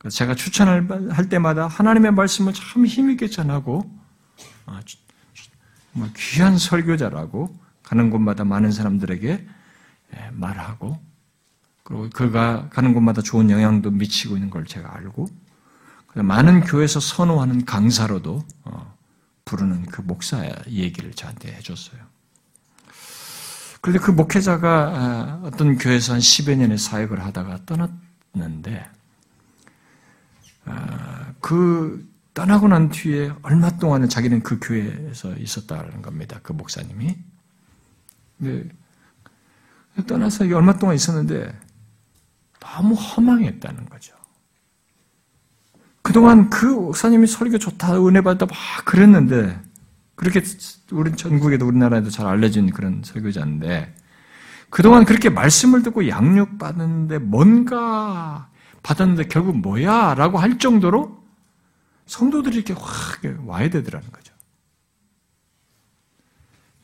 제가 0.09 0.35
추천을 0.35 1.13
할 1.13 1.29
때마다 1.29 1.67
하나님의 1.67 2.13
말씀을 2.13 2.53
참 2.53 2.87
힘있게 2.87 3.29
전하고 3.29 3.91
아, 4.67 4.81
뭐 5.93 6.09
귀한 6.17 6.59
설교자라고 6.59 7.57
가는 7.83 8.11
곳마다 8.11 8.45
많은 8.45 8.73
사람들에게 8.73 9.47
예, 10.17 10.31
말하고 10.33 11.01
그리고 11.83 12.09
그가 12.11 12.69
가는 12.71 12.95
곳마다 12.95 13.23
좋은 13.23 13.51
영향도 13.51 13.91
미치고 13.91 14.37
있는 14.37 14.51
걸 14.51 14.65
제가 14.65 14.95
알고 14.97 15.27
많은 16.15 16.63
교회에서 16.63 17.01
선호하는 17.01 17.65
강사로도 17.65 18.45
어, 18.65 18.95
부르는 19.45 19.87
그 19.87 20.01
목사 20.01 20.49
얘기를 20.69 21.13
저한테 21.13 21.53
해줬어요. 21.55 22.01
그런데 23.81 24.03
그 24.03 24.11
목회자가 24.13 24.69
아, 24.71 25.41
어떤 25.45 25.77
교회에서 25.77 26.15
한 26.15 26.21
10여 26.21 26.57
년의 26.57 26.79
사역을 26.79 27.23
하다가 27.25 27.61
떠났는데 27.67 28.79
아, 28.81 28.94
그 31.41 32.09
떠나고 32.35 32.69
난 32.69 32.89
뒤에 32.89 33.33
얼마 33.43 33.71
동안은 33.77 34.09
자기는 34.09 34.43
그 34.43 34.59
교회에서 34.61 35.37
있었다는 35.37 36.03
겁니다. 36.03 36.41
그 36.43 36.53
목사님이. 36.53 37.17
네. 38.39 38.65
떠나서 40.07 40.45
얼마 40.45 40.77
동안 40.77 40.97
있었는데 40.97 41.57
너무 42.59 42.95
허망했다는 42.95 43.89
거죠. 43.89 44.15
그동안 46.03 46.51
그 46.51 46.67
목사님이 46.67 47.27
설교 47.27 47.59
좋다, 47.59 48.05
은혜 48.05 48.21
받다 48.21 48.47
막 48.47 48.57
그랬는데 48.85 49.59
그렇게 50.17 50.43
우리 50.93 51.13
전국에도 51.17 51.67
우리나라에도 51.67 52.11
잘 52.11 52.27
알려진 52.27 52.71
그런 52.71 53.03
설교자인데 53.05 53.95
그동안 54.71 55.05
그렇게 55.05 55.29
말씀을 55.31 55.83
듣고 55.83 56.09
양육 56.09 56.59
받는데 56.59 57.19
뭔가 57.19 58.51
받았는데 58.85 59.25
결국 59.25 59.57
뭐야? 59.59 60.15
라고 60.15 60.39
할 60.39 60.59
정도로 60.59 61.21
성도들이 62.07 62.57
이렇게 62.57 62.75
확 62.75 63.21
와야 63.47 63.69
되더라는 63.69 64.09
거죠. 64.13 64.33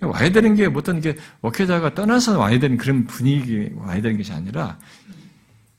와야 0.02 0.32
되는 0.32 0.54
게 0.54 0.66
어떤 0.66 1.00
게 1.02 1.16
목회자가 1.42 1.94
떠나서 1.94 2.38
와야 2.38 2.58
되는 2.58 2.78
그런 2.78 3.04
분위기 3.04 3.70
와야 3.76 4.00
되는 4.00 4.16
것이 4.16 4.32
아니라 4.32 4.78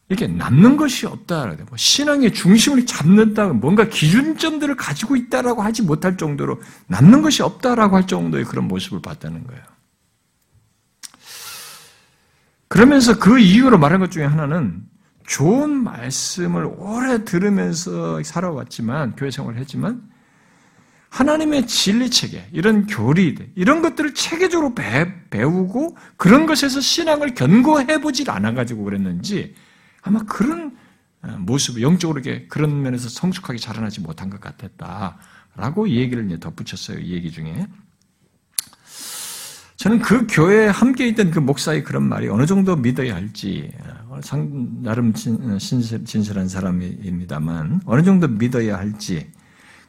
이렇게 0.09 0.27
남는 0.27 0.77
것이 0.77 1.07
없다. 1.07 1.47
뭐 1.67 1.75
신앙의 1.75 2.33
중심을 2.33 2.85
잡는다. 2.85 3.47
뭔가 3.47 3.85
기준점들을 3.85 4.75
가지고 4.75 5.15
있다라고 5.15 5.63
하지 5.63 5.81
못할 5.81 6.17
정도로 6.17 6.61
남는 6.85 7.23
것이 7.23 7.41
없다라고 7.41 7.95
할 7.95 8.05
정도의 8.05 8.45
그런 8.45 8.67
모습을 8.67 9.01
봤다는 9.01 9.47
거예요. 9.47 9.63
그러면서 12.67 13.17
그 13.17 13.39
이유로 13.39 13.79
말한 13.79 13.99
것 14.01 14.11
중에 14.11 14.25
하나는 14.25 14.90
좋은 15.31 15.81
말씀을 15.81 16.65
오래 16.77 17.23
들으면서 17.23 18.21
살아왔지만, 18.21 19.15
교회 19.15 19.31
생활을 19.31 19.61
했지만, 19.61 20.01
하나님의 21.07 21.67
진리 21.67 22.09
체계, 22.09 22.45
이런 22.51 22.85
교리, 22.85 23.37
이런 23.55 23.81
것들을 23.81 24.13
체계적으로 24.13 24.75
배, 24.75 25.41
우고 25.41 25.95
그런 26.17 26.45
것에서 26.45 26.81
신앙을 26.81 27.33
견고해보질 27.33 28.29
않아가지고 28.29 28.83
그랬는지, 28.83 29.55
아마 30.01 30.19
그런 30.23 30.75
어, 31.23 31.37
모습, 31.39 31.81
영적으로 31.81 32.19
이렇게 32.19 32.47
그런 32.47 32.81
면에서 32.81 33.07
성숙하게 33.07 33.57
자라나지 33.57 34.01
못한 34.01 34.29
것 34.29 34.41
같았다라고 34.41 35.89
얘기를 35.89 36.27
덧붙였어요. 36.39 36.99
이 36.99 37.13
얘기 37.13 37.31
중에. 37.31 37.67
저는 39.81 39.97
그 39.97 40.27
교회에 40.29 40.67
함께 40.67 41.07
있던 41.07 41.31
그 41.31 41.39
목사의 41.39 41.83
그런 41.83 42.03
말이 42.03 42.29
어느 42.29 42.45
정도 42.45 42.75
믿어야 42.75 43.15
할지, 43.15 43.71
어, 44.09 44.19
나름 44.83 45.11
진실한 45.11 46.47
사람입니다만, 46.47 47.81
어느 47.85 48.03
정도 48.03 48.27
믿어야 48.27 48.77
할지, 48.77 49.31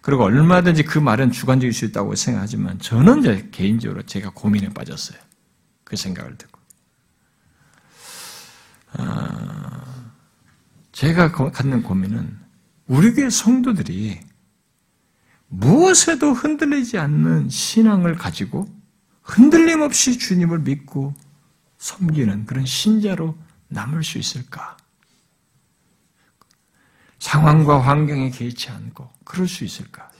그리고 0.00 0.24
얼마든지 0.24 0.84
그 0.84 0.98
말은 0.98 1.30
주관적일 1.30 1.74
수 1.74 1.84
있다고 1.84 2.14
생각하지만, 2.14 2.78
저는 2.78 3.20
이제 3.20 3.48
개인적으로 3.50 4.00
제가 4.00 4.30
고민에 4.30 4.70
빠졌어요. 4.70 5.18
그 5.84 5.94
생각을 5.94 6.38
듣고. 6.38 6.58
아, 8.94 9.84
제가 10.92 11.32
갖는 11.32 11.82
고민은 11.82 12.38
우리 12.86 13.12
교회 13.12 13.28
성도들이 13.28 14.20
무엇에도 15.48 16.32
흔들리지 16.32 16.96
않는 16.96 17.50
신앙을 17.50 18.14
가지고 18.14 18.80
흔들림 19.22 19.80
없이 19.82 20.18
주님을 20.18 20.60
믿고 20.60 21.14
섬기는 21.78 22.46
그런 22.46 22.66
신자로 22.66 23.36
남을 23.68 24.04
수 24.04 24.18
있을까? 24.18 24.76
상황과 27.18 27.80
환경에 27.80 28.30
개의치 28.30 28.68
않고 28.70 29.10
그럴 29.24 29.48
수 29.48 29.64
있을까? 29.64 30.10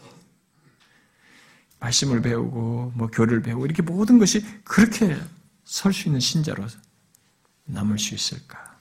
말씀을 1.81 2.23
배우고 2.23 2.93
뭐 2.95 3.09
교를 3.09 3.43
배우고 3.43 3.67
이렇게 3.67 3.83
모든 3.83 4.19
것이 4.19 4.41
그렇게 4.65 5.21
설 5.65 5.93
수 5.93 6.09
있는 6.09 6.21
신자로 6.21 6.67
남을 7.65 7.99
수 7.99 8.15
있을까? 8.15 8.79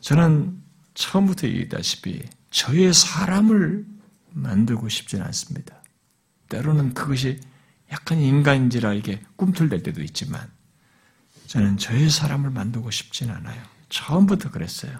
저는 0.00 0.60
처음부터 0.94 1.46
얘기했다시피 1.46 2.28
저의 2.50 2.92
사람을 2.92 3.86
만들고 4.30 4.88
싶지는 4.88 5.24
않습니다. 5.26 5.77
때로는 6.48 6.94
그것이 6.94 7.40
약간 7.92 8.18
인간인지라 8.18 8.94
이게 8.94 9.22
꿈틀댈 9.36 9.82
때도 9.82 10.02
있지만 10.02 10.50
저는 11.46 11.78
저의 11.78 12.10
사람을 12.10 12.50
만들고 12.50 12.90
싶지는 12.90 13.34
않아요. 13.36 13.60
처음부터 13.88 14.50
그랬어요. 14.50 14.98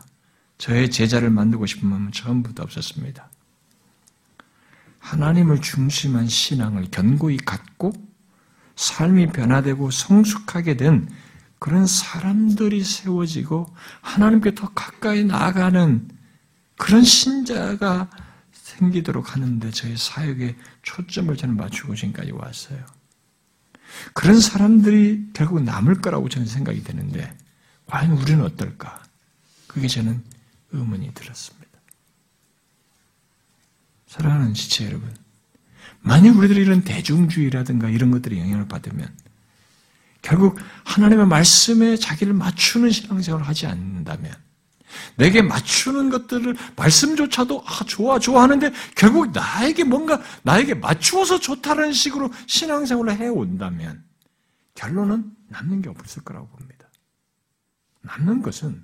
저의 0.56 0.90
제자를 0.90 1.30
만들고 1.30 1.66
싶은 1.66 1.88
마음은 1.88 2.12
처음부터 2.12 2.62
없었습니다. 2.62 3.28
하나님을 4.98 5.60
중심한 5.60 6.26
신앙을 6.26 6.88
견고히 6.90 7.36
갖고 7.36 7.92
삶이 8.76 9.28
변화되고 9.28 9.90
성숙하게 9.90 10.76
된 10.76 11.08
그런 11.58 11.86
사람들이 11.86 12.82
세워지고 12.82 13.74
하나님께 14.00 14.54
더 14.54 14.68
가까이 14.70 15.24
나아가는 15.24 16.08
그런 16.76 17.02
신자가 17.02 18.08
생기도록 18.52 19.34
하는데 19.34 19.70
저희 19.70 19.96
사역에 19.96 20.56
초점을 20.88 21.36
저는 21.36 21.56
맞추고 21.56 21.94
지금까지 21.94 22.32
왔어요. 22.32 22.78
그런 24.14 24.40
사람들이 24.40 25.30
결국 25.34 25.62
남을 25.62 26.00
거라고 26.00 26.28
저는 26.28 26.46
생각이 26.46 26.82
되는데 26.82 27.36
과연 27.86 28.12
우리는 28.12 28.42
어떨까? 28.42 29.02
그게 29.66 29.86
저는 29.86 30.22
의문이 30.72 31.12
들었습니다. 31.14 31.68
사랑하는 34.06 34.54
지체 34.54 34.86
여러분, 34.86 35.14
만약 36.00 36.36
우리들이 36.36 36.62
이런 36.62 36.82
대중주의라든가 36.82 37.90
이런 37.90 38.10
것들이 38.10 38.38
영향을 38.38 38.66
받으면 38.66 39.14
결국 40.22 40.58
하나님의 40.84 41.26
말씀에 41.26 41.96
자기를 41.96 42.32
맞추는 42.32 42.90
신앙생활을 42.90 43.46
하지 43.46 43.66
않는다면 43.66 44.32
내게 45.16 45.42
맞추는 45.42 46.10
것들을 46.10 46.56
말씀조차도 46.76 47.64
아 47.66 47.84
좋아 47.84 48.18
좋아 48.18 48.42
하는데 48.42 48.72
결국 48.96 49.30
나에게 49.32 49.84
뭔가 49.84 50.20
나에게 50.42 50.74
맞추어서 50.74 51.38
좋다는 51.38 51.92
식으로 51.92 52.30
신앙생활을 52.46 53.16
해 53.16 53.28
온다면 53.28 54.04
결론은 54.74 55.30
남는 55.48 55.82
게 55.82 55.88
없을 55.88 56.22
거라고 56.22 56.48
봅니다. 56.48 56.88
남는 58.02 58.42
것은 58.42 58.82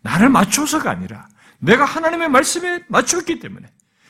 나를 0.00 0.28
맞춰서가 0.28 0.90
아니라 0.90 1.28
내가 1.58 1.84
하나님의 1.84 2.28
말씀에 2.28 2.84
맞췄기 2.88 3.38
때문에 3.38 3.68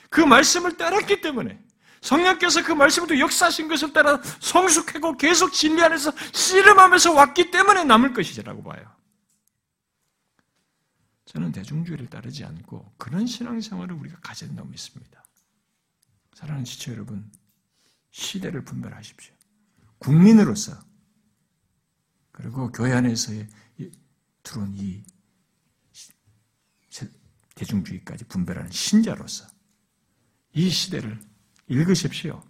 그 0.08 0.20
말씀을 0.20 0.76
따랐기 0.76 1.20
때문에 1.20 1.58
성령께서 2.00 2.62
그 2.62 2.72
말씀을 2.72 3.08
또 3.08 3.18
역사하신 3.18 3.68
것을 3.68 3.92
따라 3.92 4.20
성숙하고 4.40 5.16
계속 5.16 5.52
진리 5.52 5.82
안에서 5.82 6.12
씨름하면서 6.32 7.12
왔기 7.12 7.50
때문에 7.50 7.84
남을 7.84 8.12
것이라고 8.12 8.62
봐요. 8.62 8.82
저는 11.32 11.50
대중주의를 11.50 12.09
따르지 12.09 12.44
않고 12.44 12.92
그런 12.98 13.26
신앙생활을 13.26 13.94
우리가 13.96 14.20
가져야 14.20 14.48
된다고 14.48 14.68
믿습니다. 14.68 15.24
사랑하는 16.34 16.66
지체 16.66 16.92
여러분, 16.92 17.32
시대를 18.10 18.66
분별하십시오. 18.66 19.34
국민으로서 19.96 20.78
그리고 22.32 22.70
교회 22.70 22.92
안에서의 22.92 23.48
들어온 24.42 24.74
이 24.74 25.02
대중주의까지 27.54 28.24
분별하는 28.24 28.70
신자로서 28.70 29.46
이 30.52 30.68
시대를 30.68 31.18
읽으십시오. 31.68 32.42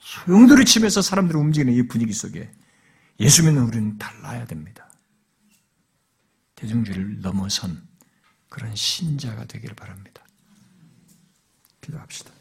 소용돌이 0.00 0.64
치면서 0.64 1.02
사람들을 1.02 1.38
움직이는 1.38 1.74
이 1.74 1.86
분위기 1.86 2.14
속에 2.14 2.50
예수 3.20 3.44
믿는 3.44 3.62
우리는 3.64 3.98
달라야 3.98 4.46
됩니다. 4.46 4.87
대중주의를 6.58 7.20
넘어선 7.20 7.86
그런 8.48 8.74
신자가 8.74 9.44
되기를 9.44 9.76
바랍니다. 9.76 10.24
기도합시다. 11.80 12.32